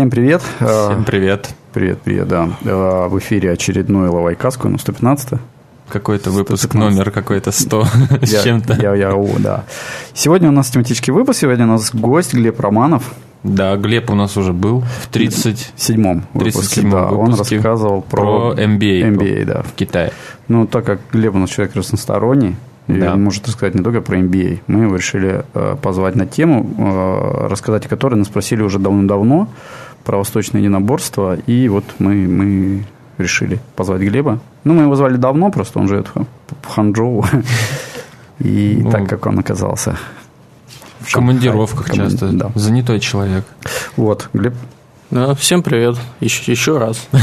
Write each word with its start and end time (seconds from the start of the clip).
Всем 0.00 0.08
привет. 0.08 0.40
Всем 0.56 1.04
привет. 1.04 1.50
Привет, 1.74 1.98
привет, 2.02 2.26
да. 2.26 2.48
В 2.62 3.18
эфире 3.18 3.52
очередной 3.52 4.08
Лавайкаску, 4.08 4.66
ну, 4.70 4.78
115 4.78 5.38
какой-то 5.90 6.30
выпуск, 6.30 6.62
115. 6.62 6.96
номер 6.96 7.10
какой-то 7.10 7.52
100 7.52 7.84
с 8.22 8.42
чем-то. 8.42 8.78
Я, 8.80 8.94
я, 8.94 9.14
о, 9.14 9.28
да. 9.38 9.64
Сегодня 10.14 10.48
у 10.48 10.52
нас 10.52 10.70
тематический 10.70 11.12
выпуск, 11.12 11.40
сегодня 11.40 11.66
у 11.66 11.68
нас 11.68 11.94
гость 11.94 12.32
Глеб 12.32 12.58
Романов. 12.60 13.12
Да, 13.42 13.76
Глеб 13.76 14.08
у 14.10 14.14
нас 14.14 14.38
уже 14.38 14.54
был 14.54 14.80
в 14.80 15.10
37-м 15.14 16.24
выпуске. 16.32 16.80
Да, 16.80 17.10
он 17.10 17.34
рассказывал 17.34 18.00
про, 18.00 18.54
про 18.54 18.62
MBA, 18.62 19.16
MBA 19.16 19.44
да. 19.44 19.62
в 19.62 19.74
Китае. 19.74 20.12
Ну, 20.48 20.66
так 20.66 20.86
как 20.86 21.00
Глеб 21.12 21.34
у 21.34 21.38
нас 21.38 21.50
человек 21.50 21.76
разносторонний, 21.76 22.56
да. 22.98 23.06
И 23.06 23.08
он 23.08 23.22
может 23.22 23.46
рассказать 23.46 23.74
не 23.74 23.82
только 23.82 24.00
про 24.00 24.18
MBA. 24.18 24.60
Мы 24.66 24.84
его 24.84 24.96
решили 24.96 25.44
э, 25.54 25.76
позвать 25.80 26.16
на 26.16 26.26
тему, 26.26 26.68
э, 26.76 27.46
рассказать 27.48 27.86
о 27.86 27.88
которой 27.88 28.16
нас 28.16 28.26
спросили 28.26 28.62
уже 28.62 28.78
давно-давно, 28.78 29.48
про 30.04 30.18
восточное 30.18 30.60
единоборство. 30.60 31.36
И 31.46 31.68
вот 31.68 31.84
мы, 31.98 32.14
мы 32.28 32.84
решили 33.18 33.60
позвать 33.76 34.00
Глеба. 34.00 34.40
Ну, 34.64 34.74
мы 34.74 34.82
его 34.82 34.94
звали 34.94 35.16
давно, 35.16 35.50
просто 35.50 35.78
он 35.78 35.88
живет 35.88 36.08
в 36.14 36.66
Ханчжоу. 36.66 37.24
И 38.38 38.80
ну, 38.82 38.90
так 38.90 39.08
как 39.08 39.26
он 39.26 39.38
оказался 39.38 39.96
в 41.00 41.12
командировках 41.12 41.90
часто. 41.90 42.32
Да. 42.32 42.50
Занятой 42.54 43.00
человек. 43.00 43.44
Вот, 43.96 44.28
Глеб, 44.32 44.54
да, 45.10 45.34
всем 45.34 45.62
привет. 45.62 45.96
Еще, 46.20 46.52
еще 46.52 46.78
раз. 46.78 47.08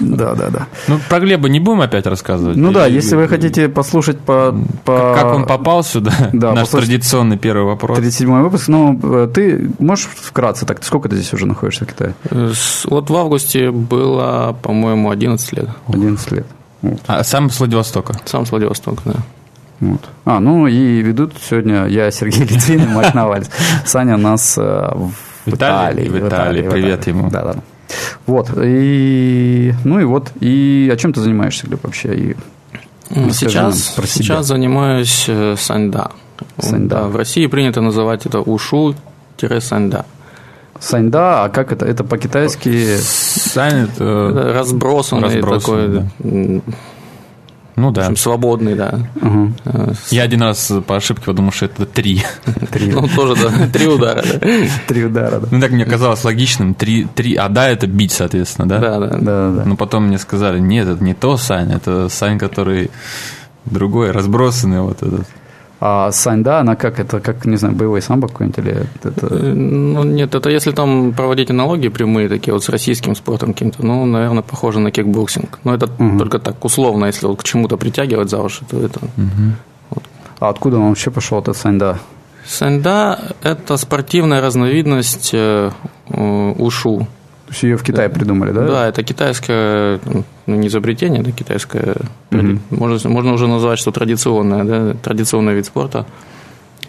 Да, 0.00 0.34
да, 0.34 0.50
да. 0.50 0.66
Ну, 0.88 0.98
про 1.08 1.20
Глеба 1.20 1.48
не 1.48 1.60
будем 1.60 1.80
опять 1.80 2.06
рассказывать. 2.06 2.56
Ну 2.56 2.72
да, 2.72 2.86
если 2.86 3.16
вы 3.16 3.28
хотите 3.28 3.68
послушать 3.68 4.20
по... 4.20 4.54
по... 4.84 5.14
Как 5.14 5.34
он 5.34 5.46
попал 5.46 5.82
сюда, 5.82 6.12
да, 6.32 6.52
наш 6.52 6.68
традиционный 6.68 7.38
первый 7.38 7.64
вопрос. 7.64 7.98
37-й 7.98 8.42
выпуск. 8.42 8.68
Ну, 8.68 8.98
э, 9.02 9.28
ты 9.32 9.70
можешь 9.78 10.06
вкратце, 10.06 10.66
так 10.66 10.84
сколько 10.84 11.08
ты 11.08 11.16
здесь 11.16 11.32
уже 11.32 11.46
находишься 11.46 11.84
в 11.84 11.88
Китае? 11.88 12.14
Вот 12.84 13.10
в 13.10 13.16
августе 13.16 13.70
было, 13.70 14.56
по-моему, 14.62 15.10
11 15.10 15.52
лет. 15.52 15.68
11 15.88 16.32
лет. 16.32 16.46
Вот. 16.82 17.00
А 17.06 17.24
сам 17.24 17.48
с 17.48 17.58
Владивостока? 17.58 18.14
Сам 18.24 18.44
с 18.44 18.50
Владивостока, 18.50 19.02
да. 19.04 19.14
Вот. 19.80 20.00
А, 20.24 20.38
ну 20.38 20.66
и 20.66 21.00
ведут 21.00 21.34
сегодня 21.48 21.86
я, 21.86 22.10
Сергей 22.10 22.44
Литвин 22.44 22.82
и 22.84 22.86
Марк 22.86 23.14
Навальц. 23.14 23.48
Саня 23.84 24.16
нас 24.16 24.56
э, 24.58 24.90
в 25.46 25.50
в 25.50 25.54
Италии. 25.54 26.08
В 26.08 26.28
Италии, 26.28 26.68
привет 26.68 27.06
ему. 27.06 27.30
Да, 27.30 27.42
да. 27.42 27.54
Вот, 28.26 28.50
и, 28.56 29.74
ну 29.84 30.00
и 30.00 30.04
вот, 30.04 30.32
и 30.40 30.90
о 30.92 30.96
чем 30.96 31.12
ты 31.12 31.20
занимаешься, 31.20 31.66
Глеб, 31.66 31.84
вообще? 31.84 32.14
И 32.14 32.36
сейчас, 33.32 33.94
сейчас 34.06 34.46
занимаюсь 34.46 35.26
э, 35.28 35.56
саньда. 35.58 36.12
саньда. 36.58 37.02
Да, 37.02 37.08
в 37.08 37.16
России 37.16 37.46
принято 37.46 37.80
называть 37.80 38.24
это 38.24 38.40
ушу-саньда. 38.40 40.06
Саньда, 40.80 41.44
а 41.44 41.48
как 41.48 41.72
это? 41.72 41.84
Это 41.86 42.02
по-китайски? 42.04 42.96
Сань 42.96 43.88
это 43.88 44.52
разбросанный, 44.54 45.40
разбросанный 45.40 45.60
такой 45.60 46.58
да. 46.58 46.62
Ну 47.82 47.90
да. 47.90 48.02
В 48.02 48.04
общем, 48.04 48.16
свободный, 48.16 48.76
да. 48.76 49.00
Угу. 49.20 49.52
Я 50.10 50.22
один 50.22 50.42
раз 50.42 50.72
по 50.86 50.94
ошибке 50.96 51.24
подумал, 51.26 51.50
что 51.50 51.64
это 51.64 51.84
три. 51.84 52.22
три. 52.70 52.92
Ну, 52.92 53.08
тоже, 53.08 53.34
да. 53.42 53.66
Три 53.72 53.88
удара, 53.88 54.22
да. 54.22 54.38
Три 54.86 55.04
удара, 55.04 55.40
да. 55.40 55.48
Ну, 55.50 55.60
так 55.60 55.72
мне 55.72 55.84
казалось 55.84 56.22
логичным. 56.22 56.74
Три, 56.74 57.08
три, 57.12 57.34
а 57.34 57.48
да, 57.48 57.68
это 57.68 57.88
бить, 57.88 58.12
соответственно, 58.12 58.68
да? 58.68 58.78
Да, 58.78 58.98
да. 59.00 59.08
да, 59.18 59.50
да. 59.50 59.64
Но 59.64 59.74
потом 59.74 60.06
мне 60.06 60.18
сказали, 60.18 60.60
нет, 60.60 60.86
это 60.86 61.02
не 61.02 61.14
то 61.14 61.36
Сань, 61.36 61.72
это 61.72 62.08
Сань, 62.08 62.38
который 62.38 62.92
другой, 63.64 64.12
разбросанный 64.12 64.80
вот 64.80 65.02
этот. 65.02 65.26
А 65.84 66.12
саньда, 66.12 66.60
она 66.60 66.76
как? 66.76 67.00
Это 67.00 67.18
как, 67.18 67.44
не 67.44 67.56
знаю, 67.56 67.74
боевой 67.74 68.00
самбо 68.00 68.28
какой-нибудь 68.28 68.58
или 68.58 68.86
это... 69.02 69.34
Ну, 69.34 70.04
нет, 70.04 70.32
это 70.32 70.48
если 70.48 70.70
там 70.70 71.12
проводить 71.12 71.50
аналогии 71.50 71.88
прямые 71.88 72.28
такие 72.28 72.54
вот 72.54 72.62
с 72.62 72.68
российским 72.68 73.16
спортом 73.16 73.52
каким-то, 73.52 73.84
ну, 73.84 74.06
наверное, 74.06 74.42
похоже 74.42 74.78
на 74.78 74.92
кикбоксинг. 74.92 75.58
Но 75.64 75.74
это 75.74 75.86
угу. 75.86 76.18
только 76.18 76.38
так 76.38 76.64
условно, 76.64 77.06
если 77.06 77.26
вот 77.26 77.40
к 77.40 77.42
чему-то 77.42 77.76
притягивать 77.76 78.30
за 78.30 78.38
уши, 78.38 78.64
то 78.70 78.80
это... 78.80 79.00
Угу. 79.00 79.52
Вот. 79.90 80.04
А 80.38 80.50
откуда 80.50 80.76
он 80.76 80.90
вообще 80.90 81.10
пошел, 81.10 81.40
этот 81.40 81.56
саньда? 81.56 81.98
Саньда– 82.46 83.18
это 83.42 83.76
спортивная 83.76 84.40
разновидность 84.40 85.30
э, 85.32 85.72
ушу 87.52 87.54
есть 87.54 87.62
ее 87.64 87.76
в 87.76 87.82
Китае 87.82 88.08
придумали, 88.08 88.50
да? 88.52 88.66
Да, 88.66 88.88
это 88.88 89.02
китайское, 89.02 90.00
ну, 90.46 90.56
не 90.56 90.68
изобретение, 90.68 91.20
это 91.20 91.32
китайское, 91.32 91.96
mm 92.30 92.58
можно, 92.70 93.08
можно 93.10 93.32
уже 93.34 93.46
назвать, 93.46 93.78
что 93.78 93.90
традиционное, 93.90 94.64
да, 94.64 94.94
традиционный 94.94 95.54
вид 95.54 95.66
спорта. 95.66 96.06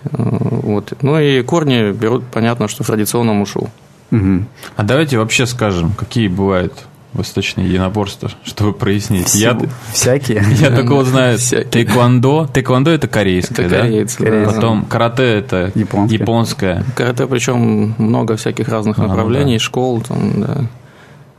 Э, 0.06 0.09
вот. 0.18 0.94
Ну 1.01 1.19
и 1.19 1.41
корни 1.44 1.91
берут, 1.91 2.24
понятно, 2.31 2.68
что 2.68 2.84
в 2.84 2.88
традиционном 2.88 3.41
ушу. 3.41 3.69
Угу. 4.12 4.46
А 4.78 4.84
давайте 4.84 5.18
вообще 5.18 5.46
скажем, 5.46 5.91
какие 5.91 6.28
бывают 6.28 6.74
восточные 7.13 7.68
единоборства, 7.68 8.31
чтобы 8.44 8.74
прояснить. 8.74 9.28
Всего, 9.28 9.62
я, 9.62 9.69
всякие. 9.91 10.44
Я 10.59 10.72
только 10.72 10.94
вот 10.94 11.07
знаю 11.07 11.38
тэквондо. 11.38 12.47
Тэквондо 12.51 12.91
это 12.91 13.07
корейское, 13.07 13.68
это 13.68 13.75
корейцы, 13.78 14.18
да? 14.19 14.51
Потом 14.51 14.85
карате 14.85 15.24
это 15.24 15.72
японское. 15.75 16.18
японское. 16.18 16.84
Карате 16.96 17.28
причем 17.28 17.96
много 17.97 18.35
всяких 18.35 18.68
разных 18.68 19.00
а, 19.00 19.03
направлений, 19.03 19.57
да. 19.57 19.59
школ, 19.59 20.01
там, 20.01 20.41
да. 20.41 20.57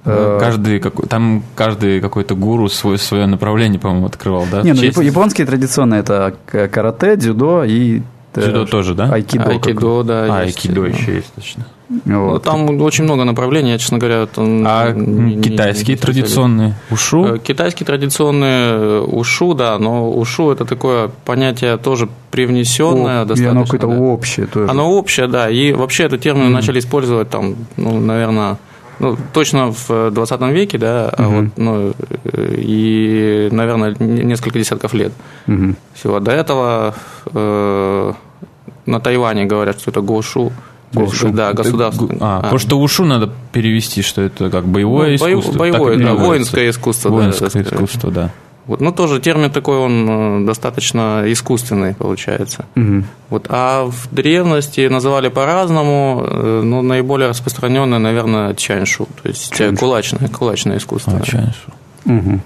Э, 0.06 0.38
каждый, 0.40 0.80
там 0.80 1.42
каждый 1.54 2.00
какой-то 2.00 2.34
гуру 2.34 2.68
свое, 2.68 2.98
свое 2.98 3.26
направление, 3.26 3.80
по-моему, 3.80 4.06
открывал, 4.06 4.46
да? 4.50 4.62
Не, 4.62 4.72
ну 4.72 5.02
японские 5.02 5.46
традиционные 5.46 6.00
это 6.00 6.34
карате, 6.46 7.16
дзюдо 7.16 7.64
и 7.64 8.02
Дзюдо 8.34 8.66
тоже, 8.66 8.94
да? 8.94 9.12
Айкидо. 9.12 9.44
Айкидо, 9.44 10.02
да. 10.02 10.26
А, 10.28 10.40
айкидо 10.40 10.86
еще 10.86 11.16
есть, 11.16 11.32
точно. 11.34 11.66
Вот. 11.88 12.06
Ну, 12.06 12.38
там 12.38 12.80
очень 12.80 13.04
много 13.04 13.24
направлений, 13.24 13.72
я, 13.72 13.78
честно 13.78 13.98
говоря... 13.98 14.26
Там 14.26 14.64
а 14.66 14.90
не, 14.92 15.40
китайские 15.42 15.96
не, 15.96 16.00
не 16.00 16.00
традиционные 16.00 16.74
ушу? 16.90 17.34
Э, 17.34 17.38
китайские 17.38 17.86
традиционные 17.86 18.70
э, 18.70 19.00
ушу, 19.00 19.54
да, 19.54 19.78
но 19.78 20.10
ушу 20.10 20.50
это 20.50 20.64
такое 20.64 21.10
понятие 21.24 21.76
тоже 21.76 22.08
привнесенное 22.30 23.22
О, 23.22 23.24
достаточно. 23.24 23.44
И 23.44 23.50
оно 23.50 23.64
какое-то 23.64 23.86
да. 23.88 23.98
общее 23.98 24.46
тоже. 24.46 24.70
Оно 24.70 24.90
общее, 24.90 25.26
да, 25.26 25.50
и 25.50 25.72
вообще 25.72 26.04
этот 26.04 26.22
термин 26.22 26.46
mm. 26.46 26.50
начали 26.50 26.78
использовать 26.78 27.28
там, 27.28 27.54
ну, 27.76 28.00
наверное, 28.00 28.56
ну, 28.98 29.16
точно 29.32 29.72
в 29.72 30.10
20 30.10 30.40
веке, 30.52 30.78
да, 30.78 31.12
угу. 31.18 31.28
вот, 31.28 31.44
ну, 31.56 31.94
и, 32.34 33.48
наверное, 33.50 33.94
несколько 33.98 34.58
десятков 34.58 34.94
лет 34.94 35.12
угу. 35.46 35.74
всего. 35.94 36.20
До 36.20 36.30
этого 36.30 36.94
э, 37.26 38.12
на 38.86 39.00
Тайване 39.00 39.46
говорят, 39.46 39.80
что 39.80 39.90
это 39.90 40.00
гошу. 40.00 40.52
Гошу. 40.94 41.30
Да, 41.30 41.52
государственное. 41.52 42.18
А, 42.20 42.38
а, 42.38 42.40
потому 42.42 42.58
что 42.58 42.78
ушу 42.78 43.04
надо 43.04 43.30
перевести, 43.52 44.02
что 44.02 44.22
это 44.22 44.50
как 44.50 44.66
боевое 44.66 45.10
ну, 45.10 45.14
искусство. 45.16 45.58
Боевое, 45.58 45.98
да, 45.98 46.14
воинское 46.14 46.70
искусство. 46.70 47.10
Воинское 47.10 47.50
да, 47.50 47.60
искусство, 47.62 48.10
да. 48.10 48.30
Вот, 48.66 48.80
ну, 48.80 48.92
тоже 48.92 49.20
термин 49.20 49.50
такой, 49.50 49.76
он 49.76 50.08
э, 50.08 50.46
достаточно 50.46 51.24
искусственный, 51.26 51.94
получается. 51.94 52.64
Угу. 52.76 53.04
Вот, 53.28 53.46
а 53.50 53.84
в 53.84 54.08
древности 54.10 54.88
называли 54.88 55.28
по-разному, 55.28 56.24
э, 56.26 56.62
но 56.64 56.80
наиболее 56.80 57.28
распространенное, 57.28 57.98
наверное, 57.98 58.54
чаньшу, 58.54 59.06
то 59.22 59.28
есть 59.28 59.52
чаньшу. 59.52 59.76
кулачное, 59.76 60.28
кулачное 60.28 60.78
искусство. 60.78 61.20
А, 61.20 61.26
чаньшу. 61.26 61.72
Угу. 62.06 62.40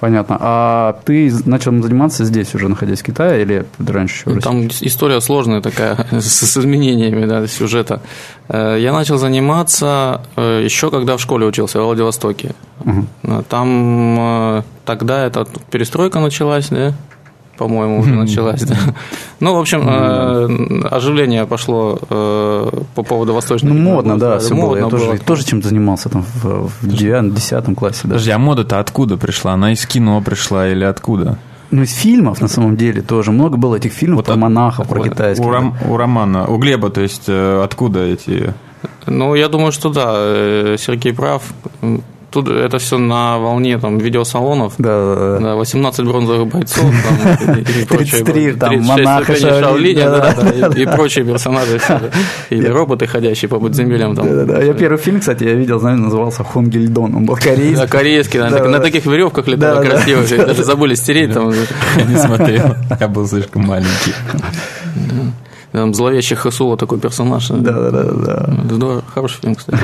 Понятно. 0.00 0.36
А 0.40 1.00
ты 1.04 1.32
начал 1.44 1.72
заниматься 1.82 2.24
здесь 2.24 2.54
уже, 2.54 2.68
находясь 2.68 3.00
в 3.00 3.04
Китае, 3.04 3.42
или 3.42 3.66
раньше 3.78 4.28
еще 4.28 4.40
Там 4.40 4.68
история 4.80 5.20
сложная 5.20 5.60
такая, 5.60 6.06
с 6.12 6.56
изменениями 6.56 7.26
да, 7.26 7.46
сюжета. 7.46 8.00
Э, 8.48 8.76
я 8.78 8.92
начал 8.92 9.18
заниматься 9.18 10.22
э, 10.36 10.62
еще 10.64 10.90
когда 10.90 11.16
в 11.16 11.20
школе 11.20 11.46
учился, 11.46 11.80
в 11.80 11.84
Владивостоке. 11.84 12.54
Угу. 12.84 13.44
Там 13.48 14.64
тогда 14.84 15.26
эта 15.26 15.46
перестройка 15.70 16.20
началась, 16.20 16.68
да? 16.68 16.94
По-моему, 17.58 17.98
уже 17.98 18.14
началась. 18.14 18.62
Да. 18.62 18.76
Ну, 19.40 19.54
в 19.54 19.60
общем, 19.60 19.88
э, 19.88 20.88
оживление 20.88 21.46
пошло 21.46 21.98
э, 22.10 22.70
по 22.96 23.02
поводу 23.04 23.34
восточного. 23.34 23.72
Ну, 23.72 23.80
модно, 23.80 24.18
да, 24.18 24.38
все 24.38 24.54
модно 24.54 24.88
было. 24.88 24.98
Я 24.98 25.06
тоже, 25.06 25.18
тоже 25.24 25.44
чем-то 25.44 25.68
занимался 25.68 26.08
там 26.08 26.24
в, 26.42 26.70
в 26.82 26.88
9 26.88 27.78
классе. 27.78 28.00
Да. 28.02 28.08
Подожди, 28.08 28.30
а 28.32 28.38
мода-то 28.38 28.80
откуда 28.80 29.16
пришла? 29.16 29.52
Она 29.52 29.72
из 29.72 29.86
кино 29.86 30.20
пришла 30.22 30.68
или 30.68 30.82
откуда? 30.84 31.38
Ну, 31.70 31.82
из 31.82 31.92
фильмов, 31.94 32.40
на 32.40 32.48
самом 32.48 32.76
деле, 32.76 33.00
тоже. 33.00 33.30
Много 33.30 33.56
было 33.56 33.76
этих 33.76 33.92
фильмов 33.92 34.18
вот 34.18 34.26
про 34.26 34.34
от, 34.34 34.40
монахов, 34.40 34.88
про 34.88 35.04
китайских. 35.04 35.44
У, 35.44 35.50
Ром, 35.50 35.76
у 35.88 35.96
Романа, 35.96 36.46
у 36.46 36.56
Глеба, 36.56 36.90
то 36.90 37.00
есть, 37.00 37.24
э, 37.28 37.62
откуда 37.62 38.00
эти... 38.00 38.54
Ну, 39.06 39.36
я 39.36 39.48
думаю, 39.48 39.70
что 39.70 39.90
да, 39.90 40.76
Сергей 40.78 41.12
прав 41.12 41.42
тут 42.30 42.48
это 42.48 42.78
все 42.78 42.98
на 42.98 43.38
волне 43.38 43.78
там 43.78 43.98
видеосалонов. 43.98 44.74
Да, 44.78 45.14
да, 45.14 45.38
да. 45.38 45.54
18 45.56 46.06
бронзовых 46.06 46.48
бойцов, 46.48 46.84
там, 46.84 47.56
и, 47.56 47.60
и 47.60 47.84
33, 47.84 48.52
там, 48.52 48.82
монаха 48.82 49.36
Шаолиня, 49.36 50.10
да, 50.10 50.34
да, 50.34 50.68
да, 50.68 50.78
и, 50.78 50.82
и 50.82 50.86
прочие 50.86 51.24
персонажи, 51.24 51.80
или 52.50 52.66
роботы, 52.66 53.06
ходящие 53.06 53.48
по 53.48 53.58
подземельям. 53.58 54.14
Там. 54.14 54.26
Да, 54.26 54.44
да, 54.44 54.44
да. 54.44 54.62
Я 54.62 54.74
первый 54.74 54.98
фильм, 54.98 55.20
кстати, 55.20 55.44
я 55.44 55.54
видел, 55.54 55.78
знаете, 55.80 56.02
назывался 56.02 56.44
Хонгельдон, 56.44 57.14
он 57.14 57.26
был 57.26 57.36
корейский. 57.36 57.76
Да, 57.76 57.86
корейский, 57.86 58.38
да, 58.38 58.50
да, 58.50 58.64
на 58.64 58.80
таких 58.80 59.06
веревках 59.06 59.46
летал 59.48 59.76
да, 59.76 59.90
красиво, 59.90 60.22
да. 60.28 60.46
даже 60.46 60.64
забыли 60.64 60.94
стереть. 60.94 61.32
Там. 61.32 61.50
Не 61.50 62.16
смотрел, 62.16 62.76
я 63.00 63.08
был 63.08 63.26
слишком 63.26 63.66
маленький. 63.66 64.14
Там 65.72 65.94
зловещий 65.94 66.34
Хасула 66.34 66.76
такой 66.76 66.98
персонаж. 66.98 67.48
Да, 67.48 67.72
да, 67.72 67.90
да. 67.90 68.04
да. 68.04 68.50
Здорово, 68.70 69.02
хороший 69.14 69.40
фильм, 69.40 69.54
кстати. 69.54 69.78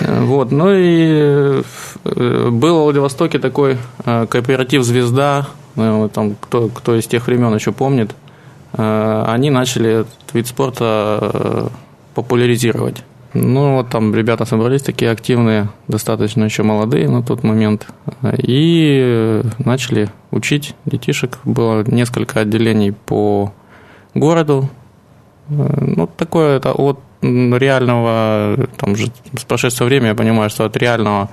Вот, 0.00 0.52
ну 0.52 0.72
и 0.72 1.62
был 2.04 2.80
в 2.80 2.82
Владивостоке 2.84 3.38
такой 3.38 3.78
кооператив 4.04 4.82
«Звезда», 4.82 5.46
там, 5.74 6.36
кто, 6.40 6.68
кто 6.68 6.96
из 6.96 7.06
тех 7.06 7.26
времен 7.26 7.54
еще 7.54 7.72
помнит, 7.72 8.14
они 8.72 9.50
начали 9.50 10.00
этот 10.00 10.34
вид 10.34 10.46
спорта 10.46 11.70
популяризировать. 12.14 13.04
Ну, 13.34 13.76
вот 13.76 13.88
там 13.88 14.14
ребята 14.14 14.44
собрались 14.44 14.82
такие 14.82 15.10
активные, 15.10 15.70
достаточно 15.88 16.44
еще 16.44 16.62
молодые 16.62 17.08
на 17.08 17.22
тот 17.22 17.42
момент, 17.42 17.86
и 18.36 19.42
начали 19.58 20.10
учить 20.30 20.74
детишек. 20.84 21.38
Было 21.44 21.82
несколько 21.84 22.40
отделений 22.40 22.92
по 22.92 23.54
городу. 24.14 24.68
Ну, 25.48 26.06
такое 26.14 26.58
это 26.58 26.72
от 26.72 26.98
реального, 27.22 28.68
там 28.76 28.96
же 28.96 29.06
с 29.38 29.44
прошедшего 29.44 29.86
времени 29.86 30.08
я 30.08 30.14
понимаю, 30.14 30.50
что 30.50 30.64
от 30.64 30.76
реального 30.76 31.30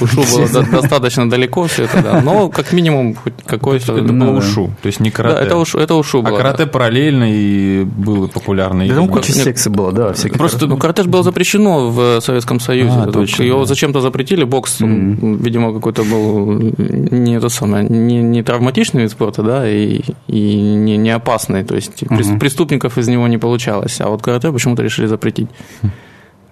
Ушу 0.00 0.22
было 0.22 0.64
достаточно 0.64 1.30
далеко 1.30 1.66
все 1.66 1.84
это, 1.84 2.02
да. 2.02 2.20
Но 2.20 2.48
как 2.48 2.72
минимум 2.72 3.14
хоть 3.14 3.34
какой-то... 3.44 3.96
Это 3.96 4.12
было 4.12 4.38
ушу, 4.38 4.70
то 4.82 4.86
есть 4.86 5.00
не 5.00 5.10
карате. 5.10 5.36
Да, 5.36 5.44
это 5.44 5.56
ушу, 5.56 5.78
это 5.78 5.94
ушу 5.94 6.22
было. 6.22 6.34
А 6.34 6.36
карате 6.36 6.66
параллельно 6.66 7.24
и 7.28 7.84
было 7.84 8.26
популярно. 8.26 8.86
Да, 8.86 8.94
там 8.94 9.08
куча 9.08 9.32
секций 9.32 9.70
было, 9.70 9.92
да. 9.92 10.14
Просто, 10.36 10.66
ну, 10.66 10.76
карате 10.76 11.02
же 11.02 11.08
было 11.08 11.22
запрещено 11.22 11.90
в 11.90 12.20
Советском 12.20 12.60
Союзе. 12.60 12.92
А, 12.92 13.42
Его 13.42 13.64
зачем-то 13.64 14.00
запретили, 14.00 14.44
бокс, 14.44 14.80
видимо, 14.80 15.72
какой-то 15.72 16.02
был 16.02 16.52
не 16.78 17.40
то 17.40 17.48
самое, 17.48 17.84
не, 17.88 18.22
не 18.22 18.42
травматичный 18.42 19.02
вид 19.02 19.10
спорта, 19.10 19.42
да, 19.42 19.68
и, 19.68 20.00
и 20.26 20.56
не, 20.56 20.96
не 20.96 21.10
опасный, 21.10 21.64
то 21.64 21.74
есть 21.74 21.92
преступников 22.40 22.98
из 22.98 23.08
него 23.08 23.28
не 23.28 23.38
получалось, 23.38 24.00
а 24.00 24.08
вот 24.08 24.22
карате 24.22 24.52
почему-то 24.52 24.82
решили 24.82 25.06
запретить. 25.06 25.48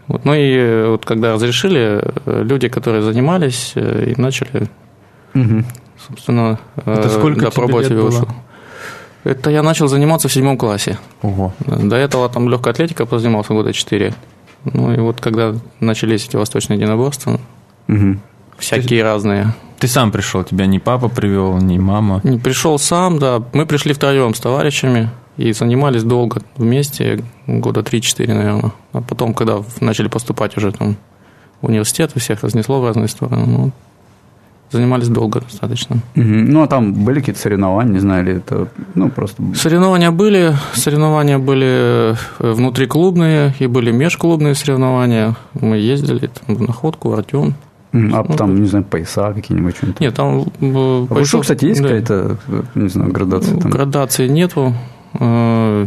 Вот, 0.06 0.24
ну 0.24 0.34
и 0.34 0.54
э, 0.56 0.88
вот 0.88 1.04
когда 1.04 1.32
разрешили, 1.32 2.02
э, 2.26 2.42
люди, 2.44 2.68
которые 2.68 3.02
занимались, 3.02 3.72
э, 3.74 4.12
и 4.12 4.20
начали, 4.20 4.68
угу. 5.34 5.64
собственно, 6.06 6.58
Это 6.84 7.08
сколько 7.08 7.46
да, 7.46 7.50
пробовать 7.50 7.88
лет 7.88 7.98
было? 7.98 8.28
Это 9.24 9.50
я 9.50 9.62
начал 9.62 9.88
заниматься 9.88 10.28
в 10.28 10.32
седьмом 10.32 10.58
классе. 10.58 10.98
Ого. 11.22 11.54
До 11.66 11.96
этого 11.96 12.28
там 12.28 12.48
легкая 12.50 12.74
атлетика 12.74 13.06
позанимался 13.06 13.54
года 13.54 13.72
четыре. 13.72 14.14
Ну 14.64 14.92
и 14.92 14.98
вот 14.98 15.20
когда 15.20 15.54
начались 15.80 16.26
эти 16.26 16.36
восточные 16.36 16.78
единоборства, 16.78 17.40
угу. 17.88 18.18
всякие 18.58 19.00
ты, 19.00 19.04
разные. 19.04 19.54
Ты 19.78 19.88
сам 19.88 20.12
пришел, 20.12 20.44
тебя 20.44 20.66
ни 20.66 20.78
папа 20.78 21.08
привел, 21.08 21.56
ни 21.56 21.78
мама? 21.78 22.20
Не 22.22 22.38
пришел 22.38 22.78
сам, 22.78 23.18
да. 23.18 23.42
Мы 23.54 23.64
пришли 23.64 23.94
втроем 23.94 24.34
с 24.34 24.40
товарищами. 24.40 25.08
И 25.36 25.52
занимались 25.52 26.04
долго 26.04 26.42
вместе, 26.56 27.24
года 27.46 27.80
3-4, 27.80 28.32
наверное. 28.32 28.72
А 28.92 29.00
потом, 29.00 29.34
когда 29.34 29.62
начали 29.80 30.08
поступать 30.08 30.56
уже 30.56 30.70
там 30.72 30.96
в 31.60 31.66
университет, 31.66 32.12
всех 32.14 32.42
разнесло 32.42 32.80
в 32.80 32.86
разные 32.86 33.08
стороны. 33.08 33.46
Ну, 33.46 33.72
занимались 34.74 35.08
долго 35.08 35.40
достаточно. 35.40 35.96
Угу. 36.16 36.24
Ну, 36.24 36.62
а 36.62 36.66
там 36.66 36.92
были 36.92 37.20
какие-то 37.20 37.40
соревнования, 37.40 37.92
не 37.92 38.00
знаю, 38.00 38.24
или 38.24 38.36
это, 38.36 38.68
ну, 38.94 39.08
просто... 39.08 39.42
Соревнования 39.54 40.10
были, 40.10 40.54
соревнования 40.74 41.38
были 41.38 42.12
э, 42.12 42.14
внутриклубные 42.38 43.54
и 43.58 43.66
были 43.66 43.92
межклубные 43.92 44.54
соревнования. 44.54 45.36
Мы 45.54 45.76
ездили 45.78 46.28
там, 46.28 46.56
в 46.56 46.62
Находку, 46.62 47.12
Артем. 47.12 47.54
А 47.92 48.24
ну, 48.28 48.36
там, 48.36 48.60
не 48.60 48.66
знаю, 48.66 48.84
пояса 48.84 49.32
какие-нибудь? 49.32 49.76
Что-нибудь? 49.76 50.00
Нет, 50.00 50.14
там... 50.14 50.40
Э, 50.60 51.06
а 51.10 51.14
поясов, 51.14 51.42
кстати, 51.42 51.66
есть 51.66 51.80
да. 51.80 51.88
какая-то, 51.88 52.36
не 52.74 52.88
знаю, 52.88 53.12
градация? 53.12 53.58
Там? 53.58 53.70
Градации 53.70 54.26
нету. 54.28 54.74
Э, 55.20 55.86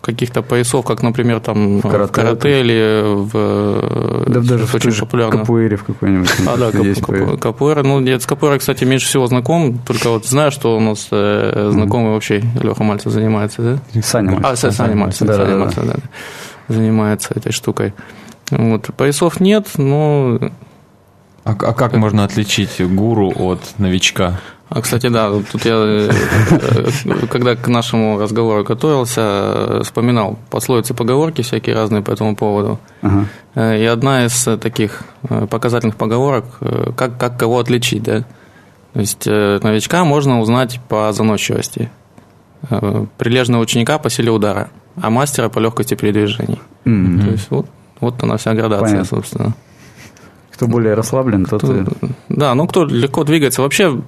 каких-то 0.00 0.42
поясов, 0.42 0.84
как, 0.84 1.02
например, 1.02 1.40
там 1.40 1.78
в 1.78 1.82
карате, 1.82 2.12
в 2.12 2.14
карате 2.14 2.60
или 2.60 3.02
в... 3.04 4.24
Да, 4.26 4.40
даже 4.40 4.66
в 4.66 4.74
очень 4.74 4.92
популярно. 4.92 5.38
капуэре 5.40 5.76
в 5.76 5.84
какой-нибудь. 5.84 6.30
А, 6.46 6.56
да, 6.56 6.70
кап, 6.72 7.40
капуэра. 7.40 7.82
Ну, 7.82 8.00
я 8.00 8.18
с 8.18 8.26
капуэрой, 8.26 8.58
кстати, 8.58 8.84
меньше 8.84 9.06
всего 9.06 9.26
знаком, 9.26 9.78
только 9.78 10.10
вот 10.10 10.26
знаю, 10.26 10.50
что 10.50 10.76
у 10.76 10.80
нас 10.80 11.08
э, 11.10 11.70
знакомый 11.72 12.12
вообще 12.12 12.42
Леха 12.60 12.82
Мальцев 12.82 13.12
занимается, 13.12 13.62
да? 13.92 14.02
Саня 14.02 14.32
Мальцев. 14.32 14.64
А, 14.64 14.72
Саня 14.72 14.96
Мальцев, 14.96 15.28
да, 15.28 15.36
Саня 15.36 15.56
Мальцев, 15.56 15.84
да, 15.84 15.94
занимается 16.68 17.34
этой 17.34 17.52
штукой. 17.52 17.92
Вот. 18.50 18.90
Поясов 18.96 19.40
нет, 19.40 19.68
но... 19.76 20.38
А, 21.44 21.52
а 21.52 21.72
как 21.72 21.94
можно 21.94 22.24
отличить 22.24 22.80
гуру 22.80 23.32
от 23.36 23.60
новичка? 23.78 24.40
А, 24.70 24.80
кстати, 24.82 25.08
да, 25.08 25.32
тут 25.50 25.64
я, 25.64 25.74
э, 25.74 26.10
когда 27.28 27.56
к 27.56 27.66
нашему 27.66 28.20
разговору 28.20 28.62
готовился, 28.62 29.80
вспоминал 29.82 30.38
пословицы, 30.48 30.94
поговорки 30.94 31.42
всякие 31.42 31.74
разные 31.74 32.02
по 32.02 32.12
этому 32.12 32.36
поводу. 32.36 32.78
Ага. 33.02 33.26
Э, 33.56 33.82
и 33.82 33.84
одна 33.84 34.26
из 34.26 34.48
таких 34.60 35.02
э, 35.28 35.48
показательных 35.50 35.96
поговорок, 35.96 36.44
как, 36.96 37.18
как 37.18 37.36
кого 37.36 37.58
отличить, 37.58 38.04
да? 38.04 38.24
То 38.92 39.00
есть 39.00 39.26
новичка 39.26 40.04
можно 40.04 40.40
узнать 40.40 40.80
по 40.88 41.12
заносчивости, 41.12 41.90
прилежного 43.18 43.62
ученика 43.62 43.98
по 43.98 44.10
силе 44.10 44.30
удара, 44.32 44.70
а 45.00 45.10
мастера 45.10 45.48
по 45.48 45.60
легкости 45.60 45.94
передвижеий. 45.94 46.60
Mm-hmm. 46.84 47.24
То 47.24 47.30
есть 47.30 47.50
вот, 47.50 47.66
вот 48.00 48.22
она 48.22 48.36
вся 48.36 48.52
градация, 48.54 48.88
Понятно. 48.88 49.04
собственно. 49.04 49.54
Кто 50.60 50.66
более 50.66 50.92
расслаблен, 50.92 51.46
тот... 51.46 51.62
Кто, 51.62 51.86
да, 52.28 52.54
ну 52.54 52.66
кто 52.66 52.84
легко 52.84 53.24
двигается. 53.24 53.62
Вообще, 53.62 53.98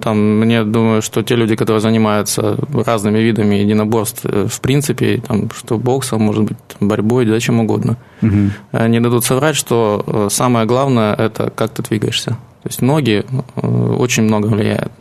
там, 0.00 0.40
мне 0.40 0.64
думаю, 0.64 1.02
что 1.02 1.22
те 1.22 1.36
люди, 1.36 1.54
которые 1.54 1.82
занимаются 1.82 2.56
разными 2.72 3.18
видами 3.18 3.56
единоборств, 3.56 4.24
э, 4.24 4.46
в 4.48 4.60
принципе, 4.62 5.18
там, 5.18 5.50
что 5.50 5.76
боксом, 5.76 6.22
может 6.22 6.44
быть, 6.44 6.56
борьбой, 6.80 7.26
да, 7.26 7.38
чем 7.40 7.60
угодно, 7.60 7.98
угу. 8.22 8.86
не 8.88 9.00
дадут 9.00 9.26
соврать, 9.26 9.54
что 9.54 10.02
э, 10.06 10.28
самое 10.30 10.64
главное– 10.64 11.14
это 11.18 11.50
как 11.50 11.72
ты 11.72 11.82
двигаешься. 11.82 12.30
То 12.62 12.68
есть 12.68 12.80
ноги 12.80 13.22
очень 13.54 14.22
много 14.22 14.46
влияют 14.46 14.92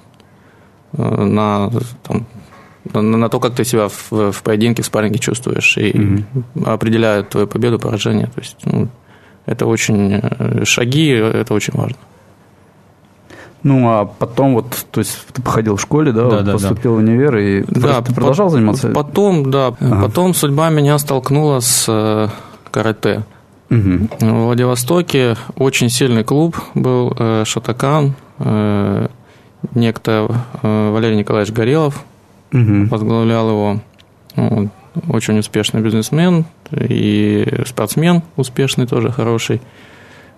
на, 0.91 1.71
там, 2.03 2.25
на 2.93 3.29
то, 3.29 3.39
как 3.39 3.55
ты 3.55 3.63
себя 3.63 3.87
в, 3.87 4.31
в 4.33 4.43
поединке, 4.43 4.81
в 4.81 4.85
спарринге 4.85 5.19
чувствуешь, 5.19 5.77
и 5.77 6.23
угу. 6.53 6.65
определяют 6.65 7.29
твою 7.29 7.47
победу, 7.47 7.79
поражение. 7.79 8.27
То 8.27 8.41
есть, 8.41 8.57
ну, 8.65 8.89
это 9.45 9.65
очень 9.65 10.19
э, 10.21 10.65
шаги, 10.65 11.09
это 11.09 11.53
очень 11.53 11.73
важно. 11.73 11.97
Ну, 13.61 13.89
а 13.89 14.05
потом 14.05 14.53
вот, 14.53 14.85
то 14.89 14.99
есть 14.99 15.17
ты 15.33 15.41
походил 15.41 15.75
в 15.75 15.81
школе, 15.81 16.11
да, 16.13 16.29
да, 16.29 16.41
да 16.41 16.53
поступил 16.53 16.95
да. 16.95 17.01
в 17.01 17.03
универ, 17.03 17.37
и 17.37 17.63
да, 17.67 18.01
ты 18.01 18.13
продолжал 18.13 18.47
по- 18.47 18.51
заниматься? 18.53 18.89
Потом, 18.89 19.51
да, 19.51 19.67
ага. 19.67 20.01
потом 20.03 20.33
судьба 20.33 20.69
меня 20.69 20.97
столкнула 20.97 21.59
с 21.59 21.85
э, 21.89 22.27
карате. 22.71 23.23
Угу. 23.69 24.09
В 24.21 24.45
Владивостоке 24.45 25.35
очень 25.55 25.89
сильный 25.89 26.23
клуб 26.23 26.57
был 26.73 27.13
э, 27.17 27.43
Шатакан, 27.45 28.15
некто 29.75 30.45
Валерий 30.63 31.17
Николаевич 31.17 31.53
Горелов 31.53 32.05
угу. 32.53 32.87
возглавлял 32.89 33.49
его 33.49 33.79
очень 35.07 35.39
успешный 35.39 35.81
бизнесмен 35.81 36.45
и 36.71 37.47
спортсмен 37.65 38.23
успешный 38.35 38.87
тоже 38.87 39.11
хороший. 39.11 39.61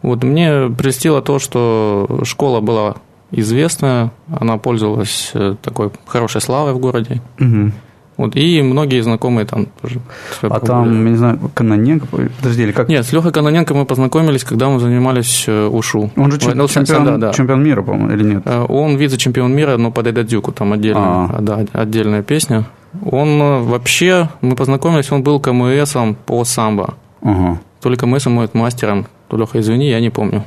Вот 0.02 0.24
мне 0.24 0.70
прельстило 0.70 1.22
то, 1.22 1.40
что 1.40 2.22
школа 2.24 2.60
была 2.60 2.96
известная, 3.32 4.12
она 4.30 4.58
пользовалась 4.58 5.32
э, 5.34 5.56
такой 5.62 5.92
хорошей 6.06 6.42
славой 6.42 6.74
в 6.74 6.80
городе. 6.80 7.22
Угу. 7.40 7.72
Вот, 8.18 8.36
и 8.36 8.62
многие 8.62 9.02
знакомые 9.02 9.46
там 9.46 9.68
тоже. 9.82 10.00
А 10.44 10.60
там, 10.60 11.06
я 11.06 11.12
не 11.12 11.18
знаю, 11.18 11.40
Каноненко, 11.54 12.06
подожди, 12.06 12.64
или 12.64 12.72
как? 12.72 12.90
Нет, 12.90 13.06
с 13.06 13.14
Лехой 13.14 13.32
Каноненко 13.32 13.74
мы 13.74 13.86
познакомились, 13.86 14.44
когда 14.44 14.70
мы 14.70 14.80
занимались 14.80 15.46
э, 15.48 15.68
УШУ. 15.68 16.12
Он 16.16 16.32
же 16.32 16.38
ну, 16.54 16.68
чемпион, 16.68 17.06
да, 17.06 17.18
да. 17.18 17.34
чемпион 17.34 17.64
мира, 17.64 17.82
по-моему, 17.82 18.12
или 18.12 18.24
нет? 18.24 18.44
Э, 18.46 18.66
он 18.68 18.96
вице-чемпион 18.98 19.52
мира, 19.56 19.78
но 19.78 19.92
под 19.92 20.08
Эдадзюку, 20.08 20.52
там 20.52 20.74
отдельная, 20.74 21.30
да, 21.40 21.66
отдельная 21.74 22.22
песня. 22.22 22.66
Он 23.06 23.42
э, 23.42 23.62
вообще, 23.62 24.30
мы 24.42 24.56
познакомились, 24.56 25.12
он 25.12 25.24
был 25.24 25.40
КМСом 25.40 26.16
по 26.16 26.44
самбо. 26.44 26.96
Ага. 27.22 27.60
То 27.82 27.90
ли 27.90 27.96
КМСом, 27.96 28.34
может, 28.34 28.54
мастером. 28.54 29.06
Леха, 29.32 29.60
извини, 29.60 29.90
я 29.90 30.02
не 30.02 30.10
помню. 30.10 30.44